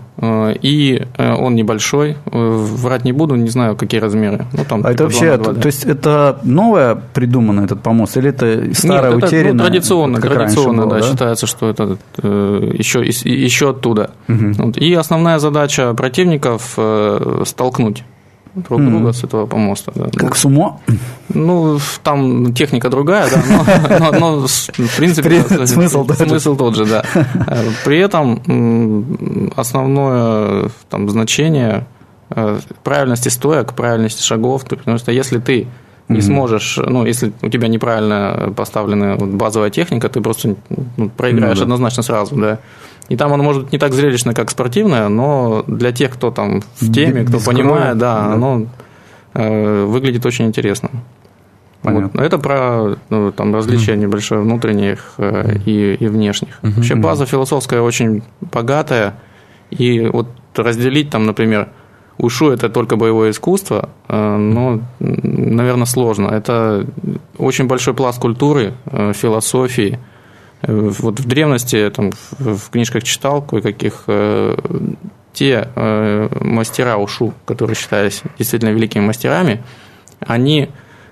И 0.61 1.05
он 1.17 1.55
небольшой. 1.55 2.17
Врать 2.25 3.05
не 3.05 3.11
буду, 3.11 3.35
не 3.35 3.49
знаю, 3.49 3.75
какие 3.75 4.01
размеры. 4.01 4.45
Ну, 4.53 4.65
там, 4.65 4.81
а 4.83 4.91
это 4.91 5.03
вообще, 5.03 5.37
то, 5.37 5.53
то 5.53 5.67
есть 5.67 5.85
это 5.85 6.39
новое 6.43 6.95
придумано 7.13 7.61
этот 7.61 7.81
помост, 7.81 8.17
или 8.17 8.29
это 8.29 8.73
старое 8.73 9.15
Нет, 9.15 9.23
утерянное? 9.23 9.53
Ну, 9.53 9.63
традиционно, 9.63 10.19
традиционно, 10.19 10.83
было, 10.83 10.95
да, 10.95 10.99
да, 11.01 11.11
считается, 11.11 11.47
что 11.47 11.69
это 11.69 11.97
еще, 12.23 13.03
еще 13.03 13.69
оттуда. 13.69 14.11
Угу. 14.27 14.71
И 14.77 14.93
основная 14.93 15.37
задача 15.39 15.93
противников 15.93 16.77
столкнуть 17.45 18.03
друг 18.55 18.81
mm. 18.81 18.89
друга 18.89 19.13
с 19.13 19.23
этого 19.23 19.45
помоста. 19.45 19.91
Да. 19.95 20.09
Как 20.13 20.35
сумо? 20.35 20.79
Ну, 21.29 21.79
там 22.03 22.53
техника 22.53 22.89
другая, 22.89 23.29
да, 23.29 23.43
но, 23.47 24.11
но, 24.11 24.19
но 24.19 24.47
в 24.47 24.97
принципе 24.97 25.41
смысл, 25.67 26.07
смысл 26.07 26.55
тот 26.55 26.75
же, 26.75 26.85
да. 26.85 27.03
При 27.85 27.99
этом 27.99 29.51
основное 29.55 30.69
там, 30.89 31.09
значение 31.09 31.87
э, 32.29 32.59
правильности 32.83 33.29
стоек, 33.29 33.73
правильности 33.73 34.23
шагов, 34.23 34.65
потому 34.65 34.97
что 34.97 35.11
если 35.11 35.39
ты 35.39 35.67
не 36.11 36.19
mm-hmm. 36.19 36.21
сможешь, 36.21 36.77
ну, 36.77 37.05
если 37.05 37.31
у 37.41 37.49
тебя 37.49 37.67
неправильно 37.67 38.53
поставлена 38.55 39.15
базовая 39.17 39.69
техника, 39.69 40.09
ты 40.09 40.21
просто 40.21 40.55
ну, 40.97 41.09
проиграешь 41.09 41.57
mm-hmm. 41.57 41.63
однозначно 41.63 42.03
сразу, 42.03 42.35
да. 42.35 42.59
И 43.09 43.17
там 43.17 43.33
оно 43.33 43.43
может 43.43 43.63
быть 43.63 43.73
не 43.73 43.79
так 43.79 43.93
зрелищно, 43.93 44.33
как 44.33 44.51
спортивное, 44.51 45.09
но 45.09 45.63
для 45.67 45.91
тех, 45.91 46.11
кто 46.11 46.31
там 46.31 46.61
в 46.79 46.91
теме, 46.91 47.23
кто 47.23 47.37
Без 47.37 47.45
понимает, 47.45 47.97
да, 47.97 48.21
да, 48.21 48.33
оно 48.33 48.67
э, 49.33 49.85
выглядит 49.85 50.25
очень 50.25 50.45
интересно. 50.45 50.89
Вот. 51.83 52.15
Это 52.15 52.37
про 52.37 52.95
ну, 53.09 53.31
там, 53.31 53.55
различия 53.55 53.93
mm-hmm. 53.93 53.97
небольшое 53.97 54.41
внутренних 54.41 55.13
э, 55.17 55.57
и, 55.65 55.95
и 55.95 56.07
внешних. 56.07 56.59
Mm-hmm. 56.61 56.71
Вообще 56.71 56.95
база 56.95 57.25
философская 57.25 57.81
очень 57.81 58.23
богатая, 58.39 59.15
и 59.71 60.07
вот 60.07 60.27
разделить 60.55 61.09
там, 61.09 61.25
например, 61.25 61.69
Ушу 62.17 62.51
это 62.51 62.69
только 62.69 62.97
боевое 62.97 63.31
искусство, 63.31 63.89
э, 64.07 64.37
но, 64.37 64.81
наверное, 64.99 65.85
сложно. 65.85 66.27
Это 66.27 66.85
очень 67.37 67.67
большой 67.67 67.93
пласт 67.93 68.19
культуры, 68.19 68.73
э, 68.85 69.13
философии, 69.13 69.99
вот 70.63 71.19
в 71.19 71.27
древности, 71.27 71.89
там, 71.89 72.11
в 72.37 72.69
книжках 72.69 73.03
читал 73.03 73.41
кое-каких, 73.41 74.03
э, 74.07 74.55
те 75.33 75.69
э, 75.75 76.29
мастера 76.41 76.97
ушу, 76.97 77.33
которые 77.45 77.75
считались 77.75 78.21
действительно 78.37 78.69
великими 78.69 79.03
мастерами, 79.03 79.63
они 80.19 80.69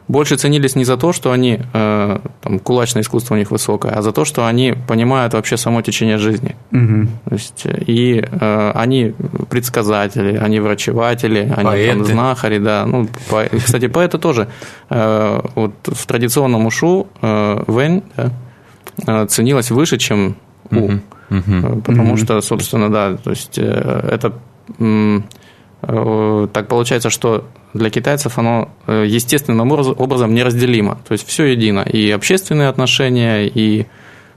больше 0.10 0.36
ценились 0.36 0.76
не 0.76 0.84
за 0.84 0.98
то, 0.98 1.13
что 1.13 1.32
они, 1.32 1.62
э, 1.74 2.19
там, 2.41 2.60
кулачное 2.60 3.04
искусство 3.04 3.36
у 3.36 3.38
них 3.38 3.52
высокое, 3.52 3.93
а 3.93 4.02
за 4.02 4.12
то, 4.12 4.26
что 4.26 4.45
они 4.45 4.76
понимают 4.88 5.34
вообще 5.34 5.56
само 5.56 5.82
течение 5.82 6.17
жизни. 6.17 6.58
Угу. 6.74 7.08
То 7.30 7.36
есть, 7.36 7.65
и 7.88 8.22
э, 8.30 8.72
они 8.76 9.13
предсказатели, 9.50 10.36
они 10.36 10.60
врачеватели, 10.60 11.54
они 11.56 11.69
поэты. 11.69 11.95
там, 11.95 12.06
знахари, 12.06 12.60
да. 12.60 12.86
Ну, 12.86 13.08
по, 13.30 13.45
кстати, 13.58 13.88
поэты 13.88 14.17
тоже. 14.17 14.50
Э, 14.89 15.39
вот 15.56 15.74
в 15.86 16.06
традиционном 16.06 16.65
ушу 16.65 17.08
э, 17.22 17.63
вэнь, 17.67 18.04
да, 18.17 18.32
Э, 19.08 19.26
ценилась 19.28 19.72
выше, 19.72 19.98
чем 19.98 20.36
У. 20.72 20.76
Uh-huh. 20.76 21.82
Потому 21.82 22.13
uh-huh. 22.13 22.24
что, 22.24 22.41
собственно, 22.41 22.89
да, 22.89 23.15
то 23.15 23.30
есть 23.30 23.58
э, 23.58 24.10
это 24.12 24.34
так 26.54 26.67
получается, 26.67 27.10
что 27.10 27.45
для 27.73 27.89
китайцев 27.89 28.38
оно 28.38 28.69
естественным 28.88 29.71
образом 29.71 30.34
неразделимо. 30.34 30.99
То 31.08 31.13
есть 31.13 31.27
все 31.27 31.45
едино. 31.45 31.82
И 31.82 32.10
общественные 32.12 32.67
отношения, 32.69 33.47
и 33.47 33.86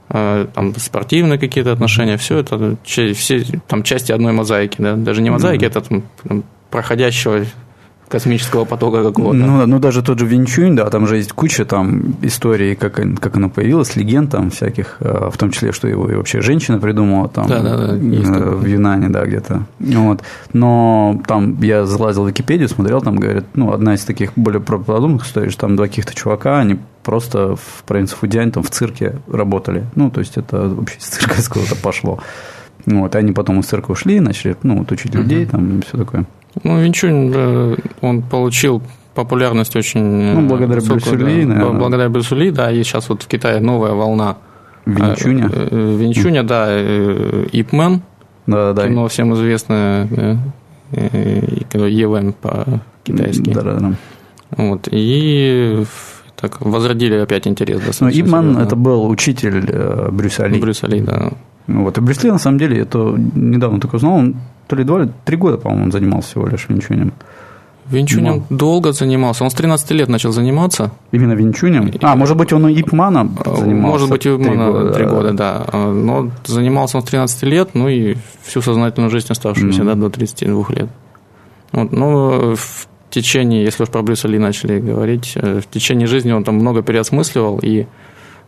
там, 0.09 0.75
спортивные 0.77 1.39
какие-то 1.39 1.71
отношения, 1.71 2.17
все 2.17 2.37
это 2.37 2.77
все 2.83 3.43
там 3.67 3.83
части 3.83 4.11
одной 4.11 4.33
мозаики, 4.33 4.75
да? 4.79 4.95
даже 4.95 5.21
не 5.21 5.29
мозаики, 5.29 5.63
mm-hmm. 5.63 5.67
это 5.67 6.03
там, 6.27 6.43
проходящего 6.69 7.45
космического 8.13 8.65
потока 8.65 9.01
какого-то. 9.03 9.39
Ну, 9.39 9.65
ну, 9.65 9.79
даже 9.79 10.03
тот 10.03 10.19
же 10.19 10.27
Винчунь, 10.27 10.75
да, 10.75 10.87
там 10.91 11.07
же 11.07 11.17
есть 11.17 11.33
куча 11.33 11.65
там 11.65 12.15
историй, 12.21 12.75
как, 12.75 13.01
как 13.19 13.35
оно 13.35 13.49
появилось, 13.49 13.95
легенд 13.95 14.29
там 14.29 14.51
всяких, 14.51 14.97
э, 14.99 15.29
в 15.31 15.37
том 15.37 15.49
числе, 15.49 15.71
что 15.71 15.87
его 15.87 16.07
и 16.11 16.13
вообще 16.13 16.41
женщина 16.41 16.77
придумала 16.77 17.27
там 17.27 17.47
да, 17.47 17.63
да, 17.63 17.77
да, 17.77 17.95
э, 17.95 17.97
в 17.97 18.67
Юнане, 18.67 19.09
да, 19.09 19.25
где-то. 19.25 19.65
Вот. 19.79 20.21
Но 20.53 21.19
там 21.25 21.59
я 21.61 21.87
залазил 21.87 22.25
в 22.25 22.27
Википедию, 22.27 22.69
смотрел, 22.69 23.01
там 23.01 23.15
говорят, 23.15 23.45
ну, 23.55 23.73
одна 23.73 23.95
из 23.95 24.05
таких 24.05 24.33
более 24.35 24.61
правдоподобных 24.61 25.25
историй, 25.25 25.49
что 25.49 25.61
там 25.61 25.75
два 25.75 25.87
каких-то 25.87 26.13
чувака, 26.13 26.59
они 26.59 26.77
просто 27.03 27.55
в 27.55 27.83
провинции 27.87 28.15
Фудянь 28.15 28.51
там 28.51 28.61
в 28.61 28.69
цирке 28.69 29.15
работали. 29.27 29.85
Ну, 29.95 30.11
то 30.11 30.19
есть 30.19 30.37
это 30.37 30.69
вообще 30.69 30.99
из 30.99 31.05
цирка 31.05 31.35
откуда-то 31.39 31.75
пошло. 31.77 32.19
Вот, 32.85 33.15
и 33.15 33.17
они 33.17 33.31
потом 33.31 33.59
из 33.59 33.65
цирка 33.65 33.89
ушли, 33.89 34.19
начали, 34.19 34.55
ну, 34.61 34.77
вот 34.77 34.91
учить 34.91 35.15
людей, 35.15 35.45
uh-huh. 35.45 35.49
там, 35.49 35.79
и 35.79 35.81
все 35.81 35.97
такое. 35.97 36.25
Ну, 36.61 36.79
Винчунь, 36.79 37.33
он 38.01 38.21
получил 38.21 38.83
популярность 39.13 39.75
очень 39.75 40.03
ну, 40.03 40.47
благодаря 40.47 40.81
высокую, 40.81 41.17
Брюсу 41.17 41.25
Ли, 41.25 41.45
да, 41.45 41.69
благодаря 41.69 42.09
Брюсу 42.09 42.35
Ли, 42.35 42.51
да, 42.51 42.71
и 42.71 42.83
сейчас 42.83 43.09
вот 43.09 43.23
в 43.23 43.27
Китае 43.27 43.59
новая 43.59 43.93
волна 43.93 44.37
Винчуня. 44.85 45.49
Э, 45.51 45.67
э, 45.71 45.95
Винчуня, 45.97 46.43
да, 46.43 46.67
э, 46.69 47.47
Ипмен, 47.51 48.01
да, 48.47 48.73
да, 48.73 48.87
кино 48.87 49.07
всем 49.07 49.33
известное, 49.35 50.39
ЕВМ 50.91 52.33
по-китайски. 52.33 53.53
Да, 53.53 53.61
да, 53.61 53.79
да. 53.79 53.93
Вот, 54.57 54.87
и 54.91 55.83
так 56.35 56.61
возродили 56.61 57.15
опять 57.15 57.47
интерес. 57.47 58.01
Ну, 58.01 58.09
Ипман 58.09 58.57
это 58.57 58.75
был 58.75 59.07
учитель 59.07 60.11
Брюса 60.11 60.47
Ли. 60.47 60.59
Брюса 60.59 60.87
Ли, 60.87 61.01
да. 61.01 61.31
Вот, 61.67 61.97
и 61.97 62.01
Брюс 62.01 62.23
Ли, 62.23 62.31
на 62.31 62.39
самом 62.39 62.57
деле, 62.57 62.79
это 62.79 63.15
недавно 63.35 63.79
только 63.79 63.95
узнал, 63.95 64.15
он 64.15 64.35
то 64.67 64.75
ли 64.75 64.83
два, 64.83 65.07
три 65.25 65.37
года, 65.37 65.57
по-моему, 65.57 65.85
он 65.85 65.91
занимался 65.91 66.29
всего 66.29 66.47
лишь 66.47 66.67
винчунем. 66.69 67.13
Винчунем 67.89 68.31
Мал. 68.31 68.43
долго 68.49 68.93
занимался. 68.93 69.43
Он 69.43 69.49
с 69.49 69.53
13 69.53 69.91
лет 69.91 70.07
начал 70.07 70.31
заниматься. 70.31 70.91
Именно 71.11 71.33
винчунем? 71.33 71.91
А, 72.01 72.15
может 72.15 72.37
быть, 72.37 72.53
он 72.53 72.67
и 72.69 72.81
Ипмана 72.81 73.29
занимался? 73.45 73.65
Может 73.65 74.09
быть, 74.09 74.25
и 74.25 74.29
Ипмана 74.29 74.93
3 74.93 75.05
года, 75.05 75.33
да. 75.33 75.65
А, 75.67 75.91
но 75.91 76.31
занимался 76.45 76.97
он 76.97 77.03
с 77.03 77.07
13 77.07 77.43
лет, 77.43 77.69
ну 77.73 77.89
и 77.89 78.15
всю 78.43 78.61
сознательную 78.61 79.09
жизнь 79.11 79.27
оставшуюся 79.29 79.81
mm-hmm. 79.81 79.95
да, 79.95 79.95
до 79.95 80.09
32 80.09 80.65
лет. 80.69 80.89
Вот, 81.73 81.91
ну, 81.91 82.55
в 82.55 82.87
течение, 83.09 83.63
если 83.63 83.83
уж 83.83 83.89
про 83.89 84.01
Брюса 84.01 84.27
Ли 84.27 84.39
начали 84.39 84.79
говорить, 84.79 85.33
э, 85.35 85.59
в 85.59 85.71
течение 85.71 86.07
жизни 86.07 86.31
он 86.31 86.43
там 86.43 86.55
много 86.55 86.81
переосмысливал 86.81 87.59
и 87.61 87.85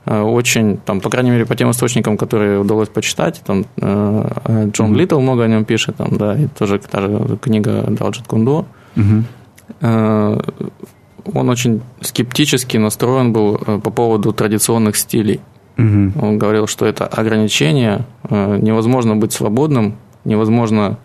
очень, 0.06 0.78
там, 0.78 1.02
по 1.02 1.10
крайней 1.10 1.32
мере, 1.32 1.46
по 1.46 1.56
тем 1.56 1.72
источникам, 1.72 2.18
которые 2.18 2.60
удалось 2.60 2.90
почитать, 2.90 3.42
там, 3.46 3.66
э, 3.78 4.70
Джон 4.72 4.94
mm-hmm. 4.94 4.96
Литтл 4.96 5.20
много 5.20 5.44
о 5.44 5.48
нем 5.48 5.66
пишет, 5.66 5.96
там, 5.96 6.18
да, 6.18 6.36
и 6.36 6.48
тоже 6.48 6.80
та 6.80 7.02
же 7.02 7.38
книга 7.42 7.84
Далджит 7.90 8.28
Кундо. 8.28 8.66
Mm-hmm. 8.96 10.64
Он 11.34 11.50
очень 11.50 11.82
скептически 12.02 12.78
настроен 12.78 13.34
был 13.34 13.58
по 13.58 13.90
поводу 13.90 14.32
традиционных 14.32 14.96
стилей. 14.96 15.42
Mm-hmm. 15.78 16.24
Он 16.24 16.38
говорил, 16.38 16.68
что 16.68 16.86
это 16.86 17.08
ограничение, 17.08 18.06
невозможно 18.30 19.16
быть 19.16 19.34
свободным, 19.34 19.96
невозможно 20.24 20.98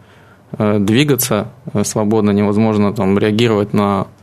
двигаться 0.59 1.49
свободно, 1.85 2.33
невозможно 2.33 2.93
там, 2.93 3.19
реагировать 3.19 3.73
на 3.73 4.09
Э, 4.11 4.20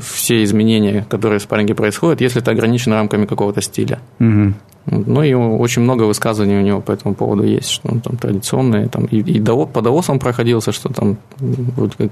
все 0.00 0.42
изменения, 0.42 1.06
которые 1.08 1.38
в 1.38 1.42
спарринге 1.42 1.74
происходят, 1.74 2.20
если 2.20 2.42
это 2.42 2.50
ограничено 2.50 2.96
рамками 2.96 3.26
какого-то 3.26 3.60
стиля. 3.60 4.00
Угу. 4.20 4.54
Ну 4.86 5.22
и 5.22 5.32
очень 5.32 5.82
много 5.82 6.02
высказываний 6.02 6.58
у 6.58 6.62
него 6.62 6.80
по 6.80 6.92
этому 6.92 7.14
поводу 7.14 7.42
есть, 7.42 7.70
что 7.70 7.88
он 7.90 8.00
там 8.00 8.16
традиционные, 8.16 8.88
там, 8.88 9.06
и, 9.06 9.18
и 9.20 9.40
до, 9.40 9.64
по 9.64 9.80
даосам 9.80 10.18
проходился, 10.18 10.72
что 10.72 10.92
там 10.92 11.16
вот 11.38 11.96
как 11.96 12.10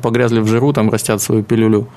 погрязли 0.00 0.40
в 0.40 0.46
жиру, 0.46 0.72
там 0.72 0.90
растят 0.90 1.20
свою 1.20 1.42
пилюлю. 1.42 1.88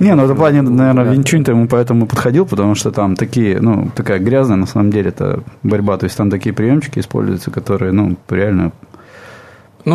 Не, 0.00 0.14
ну 0.14 0.22
в 0.22 0.24
этом 0.24 0.36
плане, 0.38 0.62
наверное, 0.62 1.04
да. 1.04 1.12
Винчунь-то 1.12 1.52
ему 1.52 1.68
поэтому 1.68 2.06
подходил, 2.06 2.46
потому 2.46 2.74
что 2.74 2.90
там 2.92 3.14
такие, 3.14 3.60
ну, 3.60 3.90
такая 3.94 4.18
грязная, 4.18 4.56
на 4.56 4.66
самом 4.66 4.90
деле, 4.90 5.10
это 5.10 5.42
борьба, 5.62 5.98
то 5.98 6.04
есть 6.04 6.16
там 6.16 6.30
такие 6.30 6.54
приемчики 6.54 6.98
используются, 6.98 7.50
которые, 7.50 7.92
ну, 7.92 8.16
реально 8.30 8.72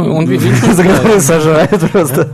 ну, 0.04 0.16
он 0.16 0.26
видит. 0.26 0.54
За 0.74 0.84
которые 0.84 1.20
сажает 1.20 1.92
просто. 1.92 2.28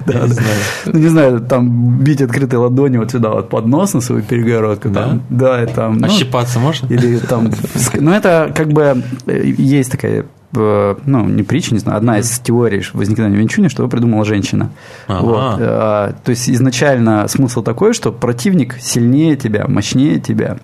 Ну, 0.86 1.00
не 1.00 1.08
знаю, 1.08 1.40
там 1.42 2.00
бить 2.00 2.22
открытой 2.22 2.60
ладонью 2.60 3.02
вот 3.02 3.12
сюда 3.12 3.30
вот 3.30 3.50
под 3.50 3.68
нос 3.68 3.94
на 3.94 4.02
свою 4.02 4.24
перегородку. 4.24 4.90
Да? 4.90 5.20
Да, 5.30 5.64
и 5.64 5.68
там... 5.68 5.98
Ну, 5.98 6.08
Ощипаться 6.08 6.60
можно? 6.60 6.88
Или 6.88 7.18
там... 7.18 7.52
Ну, 7.94 8.12
это 8.12 8.52
как 8.56 8.70
бы 8.70 9.04
э, 9.28 9.44
есть 9.58 9.92
такая 9.92 10.26
э, 10.56 10.96
ну, 11.06 11.26
не 11.26 11.44
притча, 11.44 11.74
не 11.74 11.80
знаю, 11.80 11.98
одна 11.98 12.20
из 12.20 12.40
теорий 12.40 12.84
возникновения 12.94 13.38
Винчуни, 13.38 13.68
что 13.68 13.84
его 13.84 13.90
придумала 13.90 14.26
женщина. 14.26 14.72
Ага. 15.08 15.22
Вот. 15.22 15.56
А, 15.60 16.14
то 16.24 16.30
есть 16.32 16.50
изначально 16.50 17.28
смысл 17.28 17.62
такой, 17.62 17.94
что 17.94 18.12
противник 18.12 18.78
сильнее 18.80 19.36
тебя, 19.36 19.66
мощнее 19.68 20.20
тебя, 20.20 20.58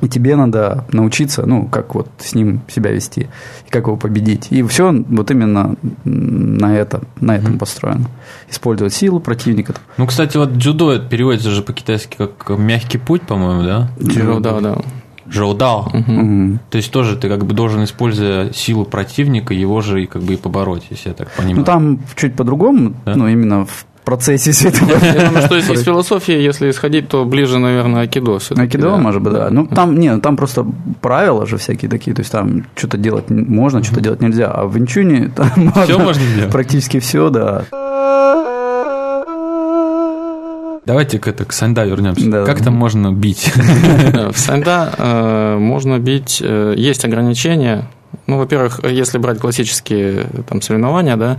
и 0.00 0.08
тебе 0.08 0.36
надо 0.36 0.84
научиться, 0.92 1.46
ну, 1.46 1.66
как 1.66 1.94
вот 1.94 2.08
с 2.18 2.34
ним 2.34 2.60
себя 2.68 2.90
вести, 2.90 3.28
и 3.66 3.70
как 3.70 3.86
его 3.86 3.96
победить. 3.96 4.48
И 4.50 4.62
все 4.62 4.92
вот 4.92 5.30
именно 5.30 5.76
на, 6.04 6.76
это, 6.76 7.02
на 7.20 7.36
этом 7.36 7.54
mm-hmm. 7.54 7.58
построено. 7.58 8.06
Использовать 8.50 8.94
силу 8.94 9.20
противника. 9.20 9.74
Ну, 9.96 10.06
кстати, 10.06 10.36
вот 10.36 10.56
дзюдо 10.56 10.98
переводится 10.98 11.50
же 11.50 11.62
по-китайски 11.62 12.16
как 12.16 12.58
мягкий 12.58 12.98
путь, 12.98 13.22
по-моему, 13.22 13.62
да? 13.62 13.90
Дзюдо, 13.98 14.40
да, 14.40 14.60
да. 14.60 14.78
Жоудао. 15.30 15.90
Угу. 15.92 16.58
То 16.70 16.76
есть 16.76 16.90
тоже 16.90 17.16
ты 17.16 17.28
как 17.28 17.44
бы 17.44 17.52
должен, 17.52 17.84
используя 17.84 18.52
силу 18.52 18.84
противника, 18.84 19.52
его 19.52 19.80
же 19.80 20.02
и 20.02 20.06
как 20.06 20.22
бы 20.22 20.34
и 20.34 20.36
побороть, 20.36 20.84
если 20.90 21.10
я 21.10 21.14
так 21.14 21.30
понимаю. 21.32 21.58
Ну 21.58 21.64
там 21.64 22.00
чуть 22.16 22.34
по-другому, 22.34 22.94
да? 23.04 23.14
ну 23.14 23.28
именно 23.28 23.66
в 23.66 23.86
процессе 24.08 24.52
все 24.52 24.68
это. 24.68 24.84
Я 24.86 25.26
думаю, 25.26 25.42
что 25.42 25.56
из 25.56 25.82
философии, 25.82 26.32
если 26.32 26.70
исходить, 26.70 27.08
то 27.08 27.26
ближе, 27.26 27.58
наверное, 27.58 28.04
акидо. 28.04 28.38
Акидо, 28.56 28.96
может 28.96 29.20
быть, 29.20 29.34
да. 29.34 29.50
Ну, 29.50 29.66
там, 29.66 29.98
не, 29.98 30.18
там 30.18 30.36
просто 30.36 30.66
правила 31.02 31.46
же 31.46 31.58
всякие 31.58 31.90
такие, 31.90 32.14
то 32.14 32.20
есть 32.20 32.32
там 32.32 32.64
что-то 32.74 32.96
делать 32.96 33.28
можно, 33.28 33.84
что-то 33.84 34.00
делать 34.00 34.22
нельзя, 34.22 34.50
а 34.50 34.64
в 34.64 34.74
Винчуне 34.74 35.30
там 35.36 35.72
все 35.84 35.98
можно 35.98 36.22
делать. 36.36 36.50
практически 36.50 37.00
все, 37.00 37.28
да. 37.28 37.64
Давайте 40.86 41.18
к, 41.18 41.28
это, 41.28 41.44
к 41.44 41.52
Санда 41.52 41.84
вернемся. 41.84 42.30
Да, 42.30 42.46
как 42.46 42.60
да. 42.60 42.64
там 42.64 42.74
можно 42.74 43.12
бить? 43.12 43.52
В 44.32 44.38
Санда 44.38 44.90
э, 44.96 45.58
можно 45.58 45.98
бить, 45.98 46.40
э, 46.42 46.72
есть 46.78 47.04
ограничения. 47.04 47.88
Ну, 48.26 48.38
во-первых, 48.38 48.80
если 48.84 49.18
брать 49.18 49.38
классические 49.38 50.24
там, 50.48 50.62
соревнования, 50.62 51.16
да, 51.16 51.36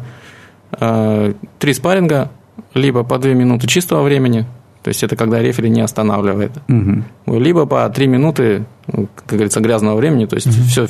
э, 0.79 1.33
три 1.57 1.73
спарринга, 1.73 2.29
либо 2.73 3.03
по 3.03 3.17
две 3.17 3.33
минуты 3.33 3.67
чистого 3.67 4.03
времени, 4.03 4.45
то 4.83 4.89
есть 4.89 5.03
это 5.03 5.15
когда 5.15 5.41
рефери 5.41 5.69
не 5.69 5.81
останавливает, 5.81 6.51
угу. 6.67 7.37
либо 7.37 7.65
по 7.65 7.89
три 7.89 8.07
минуты, 8.07 8.65
ну, 8.87 9.07
как 9.15 9.27
говорится, 9.27 9.59
грязного 9.59 9.95
времени, 9.95 10.25
то 10.25 10.35
есть 10.35 10.47
угу. 10.47 10.55
все, 10.67 10.87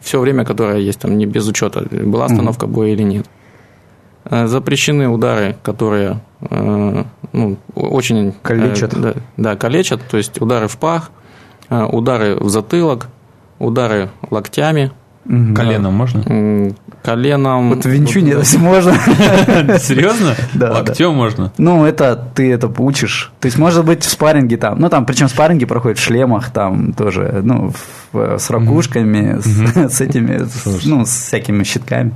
все 0.00 0.20
время, 0.20 0.44
которое 0.44 0.78
есть 0.78 1.00
там, 1.00 1.16
не 1.18 1.26
без 1.26 1.48
учета, 1.48 1.86
была 1.90 2.26
остановка 2.26 2.66
боя 2.66 2.90
или 2.90 3.02
нет. 3.02 3.26
Э, 4.24 4.46
запрещены 4.46 5.08
удары, 5.08 5.56
которые 5.62 6.20
э, 6.40 7.04
ну, 7.32 7.56
очень... 7.74 8.28
Э, 8.28 8.32
калечат. 8.42 9.00
Да, 9.00 9.14
да, 9.36 9.56
калечат, 9.56 10.00
то 10.08 10.16
есть 10.16 10.40
удары 10.40 10.68
в 10.68 10.78
пах, 10.78 11.10
удары 11.68 12.36
в 12.36 12.48
затылок, 12.48 13.08
удары 13.58 14.10
локтями. 14.30 14.92
Коленом 15.24 15.94
можно? 15.94 16.72
Коленом... 17.02 17.70
Вот 17.70 17.84
в 17.84 17.88
Винчуне 17.88 18.32
это 18.32 18.58
можно. 18.58 18.92
Серьезно? 19.78 20.34
Да. 20.54 20.72
Локтем 20.72 21.14
можно? 21.14 21.52
Ну, 21.58 21.84
это 21.84 22.16
ты 22.34 22.52
это 22.52 22.72
учишь. 22.78 23.32
То 23.40 23.46
есть, 23.46 23.58
может 23.58 23.84
быть, 23.84 24.04
в 24.04 24.10
спарринге 24.10 24.56
там, 24.56 24.80
ну, 24.80 24.88
там, 24.88 25.06
причем 25.06 25.28
спарринги 25.28 25.64
проходят 25.64 25.98
в 25.98 26.02
шлемах, 26.02 26.50
там 26.50 26.92
тоже, 26.92 27.40
ну, 27.44 27.72
с 28.12 28.50
ракушками, 28.50 29.38
с 29.88 30.00
этими, 30.00 30.46
ну, 30.84 31.04
с 31.04 31.10
всякими 31.10 31.64
щитками. 31.64 32.12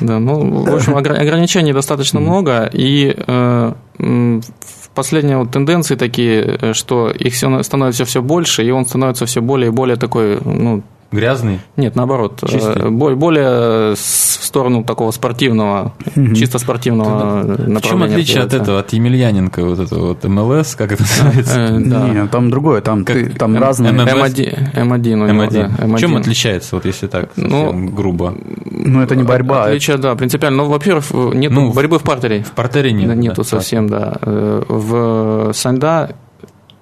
Да, 0.00 0.18
ну, 0.18 0.64
в 0.64 0.74
общем, 0.74 0.96
ограничений 0.96 1.72
достаточно 1.72 2.20
много, 2.20 2.68
и 2.72 3.14
э, 3.16 3.72
в 3.98 4.90
последние 4.94 5.38
вот 5.38 5.50
тенденции 5.50 5.94
такие, 5.94 6.58
э, 6.60 6.72
что 6.72 7.10
их 7.10 7.36
становится 7.36 8.04
все 8.04 8.20
больше, 8.20 8.64
и 8.64 8.70
он 8.70 8.86
становится 8.86 9.26
все 9.26 9.40
более 9.40 9.68
и 9.68 9.70
более 9.70 9.96
такой, 9.96 10.40
ну, 10.44 10.82
Грязный? 11.14 11.60
Нет, 11.76 11.94
наоборот. 11.94 12.42
Э, 12.42 12.48
Чистый? 12.48 12.90
Более 12.90 13.94
в 13.94 13.98
сторону 13.98 14.84
такого 14.84 15.12
спортивного, 15.12 15.94
mm-hmm. 16.00 16.34
чисто 16.34 16.58
спортивного 16.58 17.42
направления. 17.44 17.78
В 17.78 17.82
чем 17.82 18.02
отличие 18.02 18.42
от 18.42 18.52
этого, 18.52 18.80
от 18.80 18.92
Емельяненко, 18.92 19.64
вот 19.64 19.78
это 19.78 19.96
вот 19.96 20.24
МЛС, 20.24 20.74
как 20.74 20.92
это 20.92 21.02
называется? 21.02 21.60
Э, 21.60 21.78
Нет, 21.78 22.30
там 22.30 22.50
другое, 22.50 22.80
там, 22.80 23.04
там 23.04 23.56
разные. 23.56 23.92
М1, 23.92 24.72
М1. 24.74 25.96
В 25.96 25.98
чем 25.98 26.16
отличается, 26.16 26.76
вот 26.76 26.84
если 26.84 27.06
так, 27.06 27.30
ну, 27.36 27.90
грубо? 27.90 28.34
Ну, 28.64 29.00
это 29.00 29.14
не 29.14 29.22
борьба. 29.22 29.64
Отличие, 29.64 29.96
да, 29.98 30.14
принципиально. 30.16 30.64
Ну, 30.64 30.68
во-первых, 30.68 31.04
нет 31.34 31.52
ну, 31.52 31.72
борьбы 31.72 31.98
в 31.98 32.02
партере. 32.02 32.42
В 32.42 32.52
партере 32.52 32.92
нет. 32.92 33.14
Нету 33.16 33.44
совсем, 33.44 33.88
да. 33.88 34.14
Э, 34.20 34.62
в 34.68 35.52
Санда 35.52 36.16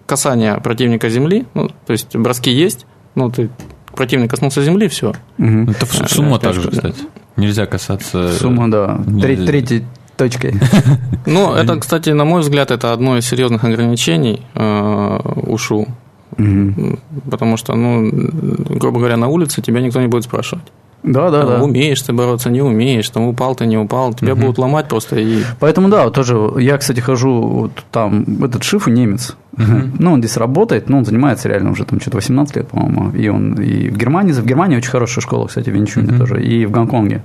касание 0.07 0.61
противника 0.61 1.09
земли, 1.09 1.47
ну, 1.55 1.69
то 1.69 1.93
есть 1.93 2.17
броски 2.17 2.51
есть, 2.51 2.87
ну, 3.15 3.31
ты 3.31 3.51
противник 3.95 4.31
коснулся 4.31 4.63
земли, 4.63 4.89
все. 4.89 5.13
Угу. 5.39 5.71
Это 5.71 5.87
в 5.87 6.09
сумо 6.09 6.39
также, 6.39 6.71
кстати. 6.71 7.03
Нельзя 7.37 7.67
касаться... 7.67 8.33
Сумо, 8.33 8.71
да. 8.71 9.01
Нельзя. 9.07 9.47
Третьей 9.47 9.85
точкой. 10.17 10.55
Ну, 11.25 11.55
это, 11.55 11.79
кстати, 11.79 12.11
на 12.11 12.25
мой 12.25 12.41
взгляд, 12.41 12.73
это 12.73 12.93
одно 12.93 13.17
из 13.17 13.27
серьезных 13.27 13.63
ограничений 13.63 14.43
э, 14.55 15.19
ушу. 15.47 15.87
Потому 17.31 17.57
что, 17.57 17.75
ну, 17.75 18.11
грубо 18.11 18.99
говоря, 18.99 19.17
на 19.17 19.29
улице 19.29 19.63
тебя 19.63 19.81
никто 19.81 20.01
не 20.01 20.09
будет 20.09 20.25
спрашивать. 20.25 20.65
Да, 21.03 21.31
да, 21.31 21.45
да. 21.45 21.63
Умеешь 21.63 22.01
ты 22.03 22.13
бороться, 22.13 22.49
не 22.51 22.63
умеешь, 22.63 23.09
там 23.11 23.25
упал 23.25 23.57
ты, 23.57 23.67
не 23.67 23.77
упал, 23.77 24.15
тебя 24.15 24.35
угу. 24.35 24.43
будут 24.43 24.59
ломать 24.59 24.89
просто 24.89 25.17
и. 25.17 25.43
Поэтому 25.59 25.89
да, 25.89 26.05
вот 26.05 26.15
тоже 26.15 26.39
я, 26.59 26.79
кстати, 26.79 27.01
хожу 27.01 27.43
вот 27.43 27.73
там 27.91 28.25
этот 28.45 28.63
Шифу 28.63 28.91
немец. 28.91 29.37
Угу. 29.55 29.99
Ну, 29.99 30.13
он 30.13 30.21
здесь 30.21 30.37
работает, 30.37 30.89
но 30.89 30.99
он 30.99 31.05
занимается 31.05 31.49
реально 31.49 31.73
уже 31.73 31.85
там 31.85 32.01
что-то 32.01 32.19
18 32.19 32.57
лет, 32.57 32.69
по-моему. 32.69 33.11
И 33.17 33.29
он 33.29 33.55
и 33.55 33.89
в 33.91 33.97
Германии, 33.97 34.33
в 34.33 34.47
Германии 34.47 34.77
очень 34.77 34.91
хорошая 34.91 35.23
школа, 35.23 35.47
кстати, 35.47 35.71
в 35.71 35.75
Винчуне 35.75 36.13
угу. 36.13 36.19
тоже, 36.19 36.43
и 36.43 36.67
в 36.67 36.71
Гонконге. 36.71 37.23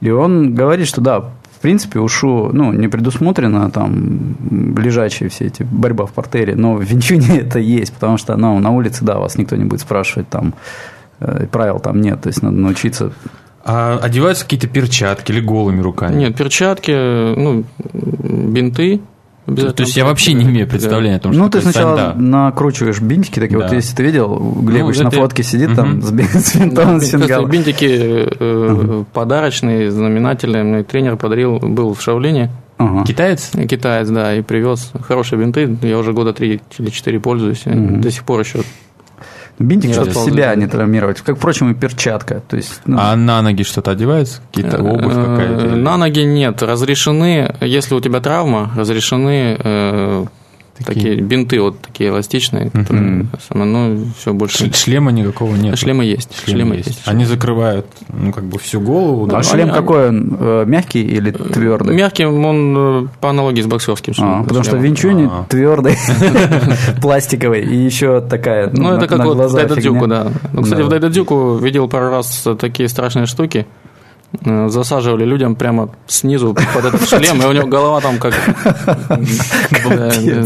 И 0.00 0.10
он 0.10 0.54
говорит, 0.54 0.86
что 0.86 1.00
да, 1.00 1.20
в 1.58 1.60
принципе, 1.60 1.98
ушу, 1.98 2.50
ну, 2.52 2.72
не 2.72 2.86
предусмотрено 2.86 3.68
там 3.70 4.36
ближайшие 4.38 5.28
все 5.28 5.46
эти 5.46 5.64
борьба 5.64 6.06
в 6.06 6.12
портере, 6.12 6.54
но 6.54 6.74
в 6.74 6.82
Винчуне 6.82 7.38
это 7.40 7.58
есть, 7.58 7.92
потому 7.92 8.16
что, 8.16 8.36
ну, 8.36 8.60
на 8.60 8.70
улице, 8.70 9.04
да, 9.04 9.18
вас 9.18 9.36
никто 9.36 9.56
не 9.56 9.64
будет 9.64 9.80
спрашивать 9.80 10.28
там 10.28 10.54
правил 11.50 11.80
там 11.80 12.00
нет, 12.00 12.20
то 12.22 12.28
есть 12.28 12.42
надо 12.42 12.56
научиться 12.56 13.12
а 13.70 13.98
одеваются 14.00 14.44
какие-то 14.44 14.66
перчатки 14.66 15.30
или 15.30 15.40
голыми 15.40 15.82
руками? 15.82 16.16
Нет, 16.16 16.36
перчатки, 16.36 16.90
ну, 16.90 17.64
бинты. 17.92 19.02
То 19.44 19.82
есть 19.82 19.96
я 19.96 20.06
вообще 20.06 20.32
не 20.32 20.44
имею 20.44 20.66
представления 20.66 21.16
о 21.16 21.20
том, 21.20 21.32
что 21.32 21.42
Ну, 21.42 21.50
ты 21.50 21.60
сначала 21.60 21.96
сальда. 21.96 22.14
накручиваешь 22.14 23.00
бинтики 23.00 23.40
такие, 23.40 23.58
да. 23.58 23.66
вот 23.66 23.74
если 23.74 23.94
ты 23.94 24.02
видел, 24.02 24.38
Глебович 24.62 24.98
ну, 24.98 25.04
на 25.04 25.10
фотке 25.10 25.42
сидит 25.42 25.68
угу. 25.68 25.76
там 25.76 26.02
с 26.02 26.10
бинтом, 26.10 27.00
с 27.00 27.10
фингалом. 27.10 27.50
Бинтики 27.50 27.84
э, 27.84 28.72
угу. 28.72 29.06
подарочные, 29.12 29.90
знаменательные, 29.90 30.64
мне 30.64 30.82
тренер 30.82 31.16
подарил, 31.16 31.58
был 31.58 31.92
в 31.92 32.00
Шаулине. 32.00 32.50
Ага. 32.78 33.04
Китаец? 33.04 33.50
Китаец, 33.68 34.08
да, 34.08 34.34
и 34.34 34.40
привез 34.40 34.92
хорошие 35.02 35.38
бинты. 35.38 35.76
Я 35.82 35.98
уже 35.98 36.12
года 36.12 36.32
три 36.32 36.60
или 36.78 36.90
четыре 36.90 37.20
пользуюсь, 37.20 37.66
угу. 37.66 37.96
до 38.00 38.10
сих 38.10 38.24
пор 38.24 38.40
еще 38.40 38.60
Бинтик, 39.58 39.92
чтобы 39.92 40.12
себя 40.12 40.54
не 40.54 40.66
травмировать, 40.66 41.20
как, 41.20 41.36
впрочем, 41.36 41.72
и 41.72 41.74
перчатка. 41.74 42.42
То 42.48 42.56
есть, 42.56 42.80
ну... 42.86 42.96
А 43.00 43.16
на 43.16 43.42
ноги 43.42 43.64
что-то 43.64 43.90
одевается? 43.90 44.40
Какие-то 44.52 44.76
э, 44.76 44.80
обувь 44.80 45.14
какая-то? 45.14 45.76
На 45.76 45.96
ноги 45.96 46.20
нет. 46.20 46.62
Разрешены, 46.62 47.54
если 47.60 47.94
у 47.94 48.00
тебя 48.00 48.20
травма, 48.20 48.70
разрешены 48.76 49.56
э, 49.58 50.24
Такие, 50.78 50.94
такие 50.94 51.20
бинты 51.20 51.60
вот 51.60 51.80
такие 51.80 52.10
эластичные, 52.10 52.70
которые 52.70 53.22
uh-huh. 53.22 53.64
ну 53.64 54.04
все 54.18 54.32
больше. 54.32 54.72
Шлема 54.72 55.10
никакого 55.10 55.54
нет. 55.56 55.78
Шлемы 55.78 56.04
есть. 56.04 56.34
Шлемы, 56.44 56.60
шлемы 56.60 56.76
есть. 56.76 56.88
есть. 56.88 57.02
Они 57.06 57.24
закрывают 57.24 57.86
ну 58.08 58.32
как 58.32 58.44
бы 58.44 58.58
всю 58.58 58.80
голову. 58.80 59.26
Да? 59.26 59.38
А 59.38 59.42
шлем 59.42 59.68
они, 59.68 59.72
какой 59.72 60.08
он 60.08 60.36
э, 60.38 60.64
мягкий 60.66 61.02
или 61.02 61.30
твердый? 61.30 61.94
Мягкий 61.94 62.24
он 62.24 63.04
э, 63.04 63.08
по 63.20 63.30
аналогии 63.30 63.62
с 63.62 63.66
боксерским 63.66 64.14
шлемом. 64.14 64.40
А, 64.40 64.44
потому 64.44 64.64
что 64.64 64.76
винчуни 64.76 65.28
а. 65.30 65.46
твердый, 65.48 65.96
пластиковый 67.02 67.62
и 67.62 67.76
еще 67.76 68.20
такая. 68.20 68.70
Ну 68.72 68.92
это 68.92 69.06
как 69.06 69.24
вот 69.24 69.52
Дайдадзюку, 69.52 70.06
да. 70.06 70.28
Ну, 70.52 70.62
кстати, 70.62 70.82
в 70.82 70.88
Дайдадзюку 70.88 71.56
видел 71.56 71.88
пару 71.88 72.10
раз 72.10 72.46
такие 72.58 72.88
страшные 72.88 73.26
штуки. 73.26 73.66
Э, 74.44 74.68
засаживали 74.68 75.24
людям 75.24 75.56
прямо 75.56 75.88
снизу 76.06 76.54
под 76.54 76.84
этот 76.84 77.08
шлем, 77.08 77.40
и 77.40 77.46
у 77.46 77.52
него 77.52 77.66
голова 77.66 78.00
там 78.00 78.18
как 78.18 78.34